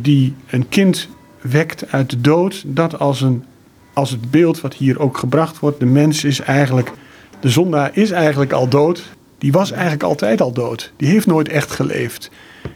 die 0.00 0.34
een 0.46 0.68
kind 0.68 1.08
wekt 1.40 1.92
uit 1.92 2.10
de 2.10 2.20
dood. 2.20 2.62
Dat 2.66 2.98
als, 2.98 3.20
een, 3.20 3.44
als 3.92 4.10
het 4.10 4.30
beeld 4.30 4.60
wat 4.60 4.74
hier 4.74 5.00
ook 5.00 5.18
gebracht 5.18 5.58
wordt. 5.58 5.78
De 5.78 5.86
mens 5.86 6.24
is 6.24 6.40
eigenlijk, 6.40 6.92
de 7.40 7.48
zondaar 7.48 7.90
is 7.92 8.10
eigenlijk 8.10 8.52
al 8.52 8.68
dood. 8.68 9.02
Die 9.38 9.52
was 9.52 9.70
eigenlijk 9.70 10.02
altijd 10.02 10.40
al 10.40 10.52
dood. 10.52 10.92
Die 10.96 11.08
heeft 11.08 11.26
nooit 11.26 11.48
echt 11.48 11.70
geleefd. 11.70 12.30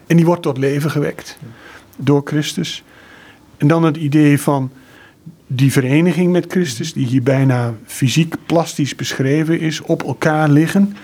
En 0.06 0.16
die 0.16 0.24
wordt 0.24 0.42
tot 0.42 0.58
leven 0.58 0.90
gewekt 0.90 1.38
door 1.96 2.22
Christus. 2.24 2.82
En 3.56 3.68
dan 3.68 3.82
het 3.82 3.96
idee 3.96 4.40
van 4.40 4.70
die 5.46 5.72
vereniging 5.72 6.32
met 6.32 6.44
Christus, 6.48 6.92
die 6.92 7.06
hier 7.06 7.22
bijna 7.22 7.74
fysiek 7.84 8.34
plastisch 8.46 8.94
beschreven 8.94 9.60
is, 9.60 9.80
op 9.80 10.02
elkaar 10.02 10.48
liggen. 10.48 10.96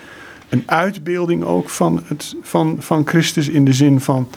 Een 0.48 0.62
uitbeelding 0.66 1.44
ook 1.44 1.70
van, 1.70 2.02
het, 2.06 2.36
van, 2.42 2.76
van 2.78 3.06
Christus 3.06 3.48
in 3.48 3.64
de 3.64 3.72
zin 3.72 4.00
van 4.00 4.28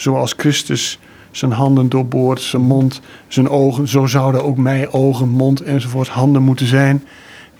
zoals 0.00 0.34
Christus 0.36 0.98
zijn 1.30 1.52
handen 1.52 1.88
doorboort, 1.88 2.40
zijn 2.40 2.62
mond, 2.62 3.00
zijn 3.28 3.48
ogen, 3.48 3.88
zo 3.88 4.06
zouden 4.06 4.44
ook 4.44 4.56
mijn 4.56 4.92
ogen, 4.92 5.28
mond 5.28 5.60
enzovoort 5.60 6.08
handen 6.08 6.42
moeten 6.42 6.66
zijn. 6.66 7.04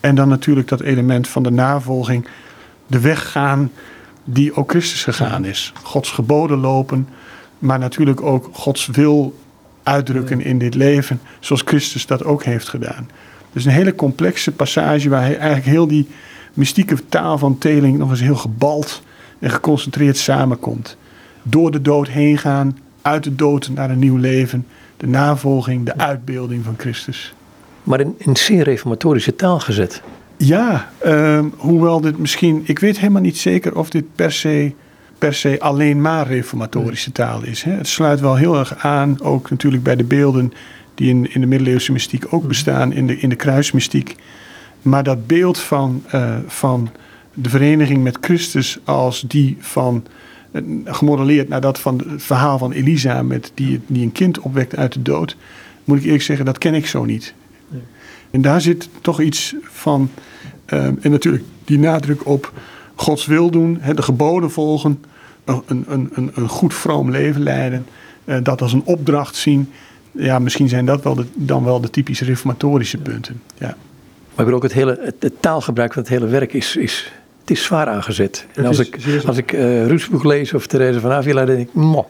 En 0.01 0.15
dan 0.15 0.29
natuurlijk 0.29 0.69
dat 0.69 0.81
element 0.81 1.29
van 1.29 1.43
de 1.43 1.51
navolging, 1.51 2.27
de 2.87 3.01
weg 3.01 3.31
gaan 3.31 3.71
die 4.25 4.55
ook 4.55 4.71
Christus 4.71 5.05
gegaan 5.05 5.45
is. 5.45 5.73
Gods 5.83 6.11
geboden 6.11 6.59
lopen, 6.59 7.09
maar 7.59 7.79
natuurlijk 7.79 8.23
ook 8.23 8.49
Gods 8.53 8.87
wil 8.87 9.39
uitdrukken 9.83 10.41
in 10.41 10.59
dit 10.59 10.75
leven, 10.75 11.21
zoals 11.41 11.63
Christus 11.65 12.07
dat 12.07 12.25
ook 12.25 12.45
heeft 12.45 12.69
gedaan. 12.69 13.11
Dus 13.53 13.65
een 13.65 13.73
hele 13.73 13.95
complexe 13.95 14.53
passage 14.53 15.09
waar 15.09 15.23
hij 15.23 15.37
eigenlijk 15.37 15.67
heel 15.67 15.87
die 15.87 16.09
mystieke 16.55 17.09
taal 17.09 17.39
van 17.39 17.59
Teling 17.59 17.99
nog 17.99 18.11
eens 18.11 18.21
heel 18.21 18.37
gebald 18.37 19.03
en 19.39 19.51
geconcentreerd 19.51 20.17
samenkomt. 20.17 20.97
Door 21.43 21.71
de 21.71 21.83
dood 21.83 22.09
heen 22.09 22.39
gaan, 22.39 22.79
uit 23.03 23.25
de 23.25 23.35
dood 23.35 23.71
naar 23.75 23.91
een 23.91 23.99
nieuw 23.99 24.17
leven, 24.17 24.67
de 24.97 25.07
navolging, 25.07 25.85
de 25.85 25.97
uitbeelding 25.97 26.65
van 26.65 26.75
Christus. 26.79 27.35
Maar 27.83 28.01
in, 28.01 28.15
in 28.19 28.37
zeer 28.37 28.63
reformatorische 28.63 29.37
taal 29.37 29.61
gezet. 29.61 30.03
Ja, 30.37 30.91
uh, 31.07 31.45
hoewel 31.57 32.01
dit 32.01 32.19
misschien, 32.19 32.63
ik 32.65 32.79
weet 32.79 32.99
helemaal 32.99 33.23
niet 33.23 33.39
zeker 33.39 33.77
of 33.77 33.91
dit 33.91 34.05
per 34.15 34.33
se, 34.33 34.73
per 35.19 35.35
se 35.35 35.57
alleen 35.61 36.01
maar 36.01 36.27
reformatorische 36.27 37.13
taal 37.13 37.43
is. 37.43 37.63
Hè. 37.63 37.73
Het 37.73 37.89
sluit 37.89 38.21
wel 38.21 38.37
heel 38.37 38.59
erg 38.59 38.77
aan, 38.77 39.23
ook 39.23 39.51
natuurlijk 39.51 39.83
bij 39.83 39.97
de 39.97 40.05
beelden 40.05 40.53
die 40.95 41.09
in, 41.09 41.35
in 41.35 41.41
de 41.41 41.47
middeleeuwse 41.47 41.93
mystiek 41.93 42.27
ook 42.31 42.49
bestaan, 42.49 42.93
in 42.93 43.07
de, 43.07 43.19
in 43.19 43.29
de 43.29 43.37
kruismystiek. 43.37 44.17
Maar 44.83 45.03
dat 45.03 45.27
beeld 45.27 45.59
van, 45.59 46.03
uh, 46.15 46.37
van 46.47 46.91
de 47.35 47.49
vereniging 47.49 48.03
met 48.03 48.19
Christus 48.21 48.79
als 48.85 49.25
die 49.27 49.57
van, 49.61 50.05
uh, 50.53 50.63
gemodelleerd 50.85 51.49
naar 51.49 51.61
dat 51.61 51.79
van 51.79 52.03
het 52.09 52.23
verhaal 52.23 52.59
van 52.59 52.73
Elisa, 52.73 53.23
met 53.23 53.53
die, 53.55 53.81
die 53.87 54.03
een 54.03 54.13
kind 54.13 54.41
opwekt 54.41 54.77
uit 54.77 54.93
de 54.93 55.03
dood, 55.03 55.37
moet 55.85 55.99
ik 55.99 56.05
eerlijk 56.05 56.23
zeggen, 56.23 56.45
dat 56.45 56.59
ken 56.59 56.75
ik 56.75 56.87
zo 56.87 57.05
niet. 57.05 57.35
Nee. 57.69 57.83
En 58.31 58.43
daar 58.43 58.61
zit 58.61 58.89
toch 59.01 59.21
iets 59.21 59.55
van, 59.63 60.11
uh, 60.67 60.85
en 60.85 61.11
natuurlijk 61.11 61.45
die 61.65 61.79
nadruk 61.79 62.27
op 62.27 62.53
Gods 62.95 63.27
wil 63.27 63.51
doen, 63.51 63.79
hè, 63.81 63.95
de 63.95 64.03
geboden 64.03 64.51
volgen, 64.51 65.05
een, 65.45 65.85
een, 65.89 66.11
een, 66.13 66.31
een 66.35 66.49
goed 66.49 66.75
vroom 66.75 67.11
leven 67.11 67.43
leiden, 67.43 67.87
uh, 68.25 68.37
dat 68.43 68.63
als 68.63 68.73
een 68.73 68.85
opdracht 68.85 69.37
zien. 69.37 69.71
Ja, 70.13 70.39
misschien 70.39 70.69
zijn 70.69 70.85
dat 70.85 71.03
wel 71.03 71.15
de, 71.15 71.25
dan 71.35 71.65
wel 71.65 71.81
de 71.81 71.91
typische 71.91 72.25
reformatorische 72.25 72.99
punten. 72.99 73.43
Ja. 73.59 73.77
Maar 74.35 74.49
ik 74.49 74.55
ook 74.55 74.63
het, 74.63 74.73
hele, 74.73 74.99
het, 75.01 75.15
het, 75.19 75.43
taalgebruik 75.43 75.93
van 75.93 76.03
het 76.03 76.11
hele 76.11 76.27
werk 76.27 76.53
is, 76.53 76.77
is, 76.77 77.13
het 77.51 77.59
is 77.59 77.65
zwaar 77.65 77.87
aangezet. 77.87 78.47
En 78.55 78.67
als, 78.67 78.79
ik, 78.79 78.99
als 79.27 79.37
ik 79.37 79.53
uh, 79.53 79.87
Roesboek 79.87 80.25
lees 80.25 80.55
of 80.55 80.67
Therese 80.67 81.01
van 81.01 81.11
Avila, 81.11 81.45
dan 81.45 81.57
denk 81.57 81.69
ik, 81.69 81.75
mo. 81.75 82.09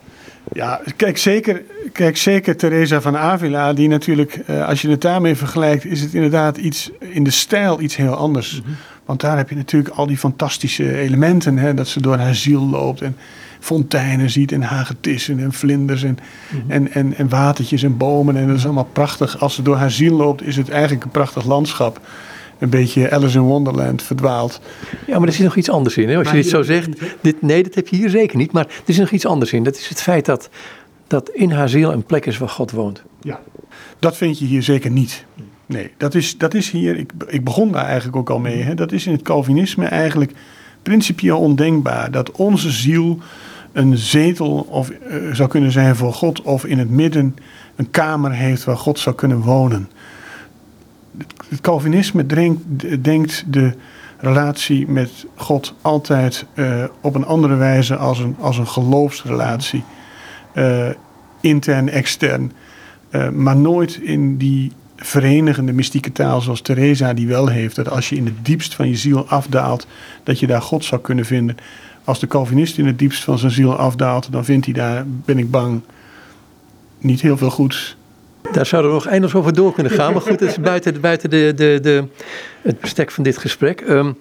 Ja, 0.52 0.80
kijk 0.96 1.18
zeker, 1.18 1.62
kijk 1.92 2.16
zeker 2.16 2.56
Teresa 2.56 3.00
van 3.00 3.16
Avila, 3.16 3.72
die 3.72 3.88
natuurlijk, 3.88 4.40
uh, 4.50 4.68
als 4.68 4.82
je 4.82 4.90
het 4.90 5.00
daarmee 5.00 5.34
vergelijkt, 5.34 5.84
is 5.84 6.00
het 6.00 6.14
inderdaad 6.14 6.56
iets 6.56 6.90
in 6.98 7.24
de 7.24 7.30
stijl 7.30 7.80
iets 7.80 7.96
heel 7.96 8.14
anders. 8.14 8.56
Mm 8.56 8.64
-hmm. 8.64 8.76
Want 9.04 9.20
daar 9.20 9.36
heb 9.36 9.48
je 9.48 9.56
natuurlijk 9.56 9.94
al 9.94 10.06
die 10.06 10.18
fantastische 10.18 10.98
elementen, 10.98 11.56
hè, 11.56 11.74
dat 11.74 11.88
ze 11.88 12.00
door 12.00 12.16
haar 12.16 12.34
ziel 12.34 12.68
loopt 12.68 13.00
en 13.00 13.16
fonteinen 13.60 14.30
ziet 14.30 14.52
en 14.52 14.62
hagetissen 14.62 15.38
en 15.38 15.52
vlinders 15.52 16.02
en, 16.02 16.18
mm 16.50 16.60
-hmm. 16.60 16.70
en, 16.70 16.92
en, 16.92 17.16
en 17.16 17.28
watertjes 17.28 17.82
en 17.82 17.96
bomen. 17.96 18.36
En 18.36 18.46
dat 18.46 18.56
is 18.56 18.64
allemaal 18.64 18.88
prachtig. 18.92 19.40
Als 19.40 19.54
ze 19.54 19.62
door 19.62 19.76
haar 19.76 19.90
ziel 19.90 20.16
loopt, 20.16 20.42
is 20.42 20.56
het 20.56 20.68
eigenlijk 20.68 21.04
een 21.04 21.10
prachtig 21.10 21.44
landschap 21.44 22.00
een 22.60 22.68
beetje 22.68 23.10
Alice 23.10 23.38
in 23.38 23.44
Wonderland 23.44 24.02
verdwaald. 24.02 24.60
Ja, 25.06 25.18
maar 25.18 25.28
er 25.28 25.34
zit 25.34 25.44
nog 25.44 25.56
iets 25.56 25.70
anders 25.70 25.96
in. 25.96 26.08
Hè? 26.08 26.16
Als 26.16 26.28
je 26.28 26.34
dit 26.34 26.48
zo 26.48 26.62
zegt, 26.62 26.88
dit, 27.20 27.42
nee, 27.42 27.62
dat 27.62 27.74
heb 27.74 27.88
je 27.88 27.96
hier 27.96 28.10
zeker 28.10 28.36
niet. 28.36 28.52
Maar 28.52 28.66
er 28.66 28.82
is 28.84 28.98
nog 28.98 29.10
iets 29.10 29.26
anders 29.26 29.52
in. 29.52 29.62
Dat 29.62 29.76
is 29.76 29.88
het 29.88 30.02
feit 30.02 30.26
dat, 30.26 30.48
dat 31.06 31.28
in 31.28 31.50
haar 31.50 31.68
ziel 31.68 31.92
een 31.92 32.04
plek 32.04 32.26
is 32.26 32.38
waar 32.38 32.48
God 32.48 32.70
woont. 32.70 33.02
Ja, 33.20 33.40
dat 33.98 34.16
vind 34.16 34.38
je 34.38 34.44
hier 34.44 34.62
zeker 34.62 34.90
niet. 34.90 35.24
Nee, 35.66 35.90
dat 35.96 36.14
is, 36.14 36.38
dat 36.38 36.54
is 36.54 36.70
hier, 36.70 36.96
ik, 36.96 37.12
ik 37.26 37.44
begon 37.44 37.72
daar 37.72 37.84
eigenlijk 37.84 38.16
ook 38.16 38.30
al 38.30 38.38
mee. 38.38 38.62
Hè? 38.62 38.74
Dat 38.74 38.92
is 38.92 39.06
in 39.06 39.12
het 39.12 39.22
Calvinisme 39.22 39.86
eigenlijk 39.86 40.32
principieel 40.82 41.38
ondenkbaar. 41.38 42.10
Dat 42.10 42.30
onze 42.30 42.70
ziel 42.70 43.18
een 43.72 43.98
zetel 43.98 44.66
of, 44.70 44.90
uh, 44.90 45.34
zou 45.34 45.48
kunnen 45.48 45.72
zijn 45.72 45.96
voor 45.96 46.12
God. 46.12 46.42
Of 46.42 46.64
in 46.64 46.78
het 46.78 46.90
midden 46.90 47.36
een 47.76 47.90
kamer 47.90 48.32
heeft 48.32 48.64
waar 48.64 48.76
God 48.76 48.98
zou 48.98 49.16
kunnen 49.16 49.40
wonen 49.40 49.88
het 51.48 51.60
Calvinisme 51.60 52.26
denkt, 53.00 53.44
de 53.46 53.72
relatie 54.18 54.88
met 54.88 55.26
God 55.34 55.74
altijd 55.82 56.46
uh, 56.54 56.84
op 57.00 57.14
een 57.14 57.26
andere 57.26 57.54
wijze 57.54 57.96
als 57.96 58.18
een, 58.18 58.36
als 58.40 58.58
een 58.58 58.66
geloofsrelatie. 58.66 59.84
Uh, 60.54 60.88
intern, 61.40 61.88
extern. 61.88 62.52
Uh, 63.10 63.28
maar 63.28 63.56
nooit 63.56 63.96
in 63.96 64.36
die 64.36 64.72
verenigende 64.96 65.72
mystieke 65.72 66.12
taal 66.12 66.40
zoals 66.40 66.60
Teresa 66.60 67.14
die 67.14 67.26
wel 67.26 67.46
heeft. 67.46 67.76
Dat 67.76 67.90
als 67.90 68.08
je 68.08 68.16
in 68.16 68.24
het 68.24 68.44
diepst 68.44 68.74
van 68.74 68.88
je 68.88 68.96
ziel 68.96 69.28
afdaalt, 69.28 69.86
dat 70.22 70.38
je 70.38 70.46
daar 70.46 70.62
God 70.62 70.84
zou 70.84 71.00
kunnen 71.00 71.24
vinden. 71.24 71.56
Als 72.04 72.20
de 72.20 72.26
Calvinist 72.26 72.78
in 72.78 72.86
het 72.86 72.98
diepst 72.98 73.24
van 73.24 73.38
zijn 73.38 73.52
ziel 73.52 73.76
afdaalt, 73.76 74.32
dan 74.32 74.44
vindt 74.44 74.64
hij 74.64 74.74
daar, 74.74 75.04
ben 75.06 75.38
ik 75.38 75.50
bang, 75.50 75.80
niet 76.98 77.20
heel 77.20 77.36
veel 77.36 77.50
goeds. 77.50 77.96
Daar 78.52 78.66
zouden 78.66 78.90
we 78.90 78.96
nog 78.96 79.06
eindeloos 79.06 79.34
over 79.34 79.54
door 79.54 79.72
kunnen 79.72 79.92
gaan. 79.92 80.12
Maar 80.12 80.22
goed, 80.22 80.38
dat 80.38 80.48
is 80.48 80.60
buiten, 80.60 81.00
buiten 81.00 81.30
de, 81.30 81.52
de, 81.56 81.78
de, 81.82 82.04
het 82.62 82.80
bestek 82.80 83.10
van 83.10 83.24
dit 83.24 83.38
gesprek. 83.38 83.80
Um, 83.80 84.16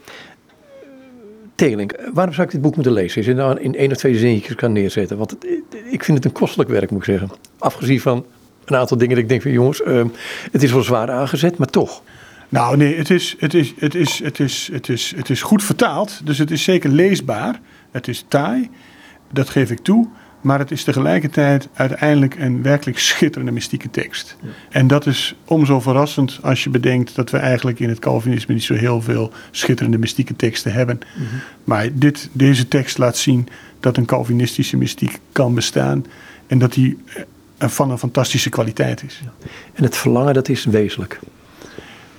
Tegelink, 1.55 1.93
waarom 2.13 2.33
zou 2.33 2.47
ik 2.47 2.53
dit 2.53 2.61
boek 2.61 2.75
moeten 2.75 2.93
lezen? 2.93 3.17
Als 3.17 3.25
je 3.25 3.33
nou 3.33 3.59
in 3.59 3.75
één 3.75 3.91
of 3.91 3.97
twee 3.97 4.17
zinnetjes 4.17 4.55
kan 4.55 4.71
neerzetten. 4.71 5.17
Want 5.17 5.31
het, 5.31 5.45
ik 5.89 6.03
vind 6.03 6.17
het 6.17 6.25
een 6.25 6.31
kostelijk 6.31 6.69
werk, 6.69 6.91
moet 6.91 6.99
ik 6.99 7.05
zeggen. 7.05 7.29
Afgezien 7.57 8.01
van 8.01 8.25
een 8.65 8.75
aantal 8.75 8.97
dingen 8.97 9.13
dat 9.13 9.23
ik 9.23 9.29
denk 9.29 9.41
van 9.41 9.51
jongens, 9.51 9.81
um, 9.85 10.11
het 10.51 10.63
is 10.63 10.71
wel 10.71 10.83
zwaar 10.83 11.11
aangezet, 11.11 11.57
maar 11.57 11.67
toch. 11.67 12.01
Nou 12.49 12.77
nee, 12.77 12.97
het 12.97 13.09
is, 13.09 13.35
het, 13.39 13.53
is, 13.53 13.73
het, 13.79 13.95
is, 13.95 14.19
het, 14.23 14.39
is, 14.39 14.69
het, 14.71 14.89
is, 14.89 15.13
het 15.15 15.29
is 15.29 15.41
goed 15.41 15.63
vertaald. 15.63 16.21
Dus 16.23 16.37
het 16.37 16.51
is 16.51 16.63
zeker 16.63 16.89
leesbaar. 16.89 17.59
Het 17.91 18.07
is 18.07 18.25
taai, 18.27 18.69
dat 19.31 19.49
geef 19.49 19.71
ik 19.71 19.79
toe. 19.79 20.07
Maar 20.41 20.59
het 20.59 20.71
is 20.71 20.83
tegelijkertijd 20.83 21.67
uiteindelijk 21.73 22.35
een 22.35 22.61
werkelijk 22.61 22.99
schitterende 22.99 23.51
mystieke 23.51 23.89
tekst. 23.89 24.35
Ja. 24.41 24.49
En 24.69 24.87
dat 24.87 25.05
is 25.05 25.35
omzo 25.45 25.79
verrassend 25.79 26.39
als 26.41 26.63
je 26.63 26.69
bedenkt 26.69 27.15
dat 27.15 27.29
we 27.29 27.37
eigenlijk 27.37 27.79
in 27.79 27.89
het 27.89 27.99
Calvinisme 27.99 28.53
niet 28.53 28.63
zo 28.63 28.73
heel 28.73 29.01
veel 29.01 29.31
schitterende 29.51 29.97
mystieke 29.97 30.35
teksten 30.35 30.73
hebben. 30.73 30.99
Mm 31.17 31.25
-hmm. 31.25 31.39
Maar 31.63 31.89
dit, 31.93 32.29
deze 32.31 32.67
tekst 32.67 32.97
laat 32.97 33.17
zien 33.17 33.47
dat 33.79 33.97
een 33.97 34.05
Calvinistische 34.05 34.77
mystiek 34.77 35.19
kan 35.31 35.55
bestaan 35.55 36.05
en 36.47 36.59
dat 36.59 36.73
die 36.73 36.97
van 37.67 37.91
een 37.91 37.97
fantastische 37.97 38.49
kwaliteit 38.49 39.03
is. 39.03 39.21
Ja. 39.23 39.47
En 39.73 39.83
het 39.83 39.97
verlangen, 39.97 40.33
dat 40.33 40.49
is 40.49 40.65
wezenlijk. 40.65 41.19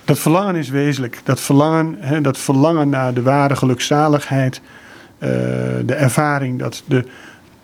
Dat 0.04 0.18
verlangen 0.18 0.54
is 0.54 0.68
wezenlijk. 0.68 1.20
Dat 1.24 1.40
verlangen, 1.40 1.96
hè, 1.98 2.20
dat 2.20 2.38
verlangen 2.38 2.88
naar 2.88 3.14
de 3.14 3.22
ware 3.22 3.56
gelukzaligheid, 3.56 4.60
uh, 5.18 5.28
de 5.84 5.94
ervaring 5.94 6.58
dat 6.58 6.82
de 6.86 7.04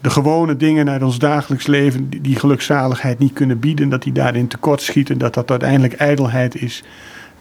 de 0.00 0.10
gewone 0.10 0.56
dingen 0.56 0.90
uit 0.90 1.02
ons 1.02 1.18
dagelijks 1.18 1.66
leven 1.66 2.08
die, 2.08 2.20
die 2.20 2.36
gelukzaligheid 2.36 3.18
niet 3.18 3.32
kunnen 3.32 3.58
bieden, 3.58 3.88
dat 3.88 4.02
die 4.02 4.12
daarin 4.12 4.48
tekortschieten, 4.48 5.18
dat 5.18 5.34
dat 5.34 5.50
uiteindelijk 5.50 5.94
ijdelheid 5.94 6.62
is. 6.62 6.82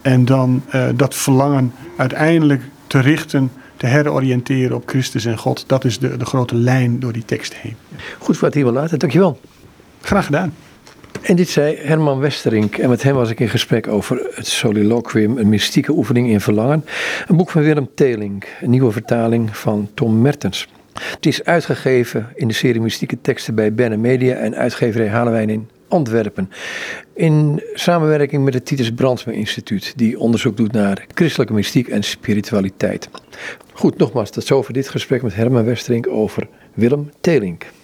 En 0.01 0.25
dan 0.25 0.63
uh, 0.75 0.85
dat 0.95 1.15
verlangen 1.15 1.73
uiteindelijk 1.97 2.61
te 2.87 2.99
richten, 2.99 3.51
te 3.77 3.85
heroriënteren 3.85 4.75
op 4.75 4.83
Christus 4.85 5.25
en 5.25 5.37
God, 5.37 5.63
dat 5.67 5.85
is 5.85 5.99
de, 5.99 6.17
de 6.17 6.25
grote 6.25 6.55
lijn 6.55 6.99
door 6.99 7.13
die 7.13 7.25
tekst 7.25 7.55
heen. 7.55 7.75
Goed 8.17 8.37
voor 8.37 8.47
het 8.47 8.55
hier 8.55 8.63
wel 8.63 8.73
laten, 8.73 8.99
dankjewel. 8.99 9.39
Graag 10.01 10.25
gedaan. 10.25 10.53
En 11.21 11.35
dit 11.35 11.49
zei 11.49 11.77
Herman 11.77 12.19
Westerink. 12.19 12.77
En 12.77 12.89
met 12.89 13.03
hem 13.03 13.15
was 13.15 13.29
ik 13.29 13.39
in 13.39 13.49
gesprek 13.49 13.87
over 13.87 14.27
het 14.33 14.47
soliloquium, 14.47 15.37
een 15.37 15.49
mystieke 15.49 15.91
oefening 15.91 16.29
in 16.29 16.41
verlangen. 16.41 16.85
Een 17.27 17.35
boek 17.35 17.49
van 17.49 17.61
Willem 17.61 17.89
Teling, 17.95 18.45
een 18.61 18.69
nieuwe 18.69 18.91
vertaling 18.91 19.57
van 19.57 19.89
Tom 19.93 20.21
Mertens. 20.21 20.67
Het 21.01 21.25
is 21.25 21.43
uitgegeven 21.43 22.29
in 22.35 22.47
de 22.47 22.53
serie 22.53 22.81
Mystieke 22.81 23.21
Teksten 23.21 23.55
bij 23.55 23.73
Benne 23.73 23.97
Media 23.97 24.35
en 24.35 24.55
uitgeverij 24.55 25.07
Halewijn 25.07 25.49
in 25.49 25.69
Antwerpen. 25.87 26.49
In 27.13 27.63
samenwerking 27.73 28.43
met 28.43 28.53
het 28.53 28.65
Titus 28.65 28.91
Brandsma 28.91 29.31
Instituut, 29.31 29.93
die 29.95 30.19
onderzoek 30.19 30.57
doet 30.57 30.71
naar 30.71 31.05
christelijke 31.13 31.53
mystiek 31.53 31.87
en 31.87 32.03
spiritualiteit. 32.03 33.09
Goed, 33.73 33.97
nogmaals, 33.97 34.29
tot 34.29 34.45
zover 34.45 34.73
dit 34.73 34.89
gesprek 34.89 35.21
met 35.21 35.35
Herman 35.35 35.65
Westerink 35.65 36.07
over 36.07 36.47
Willem 36.73 37.09
Telink. 37.21 37.65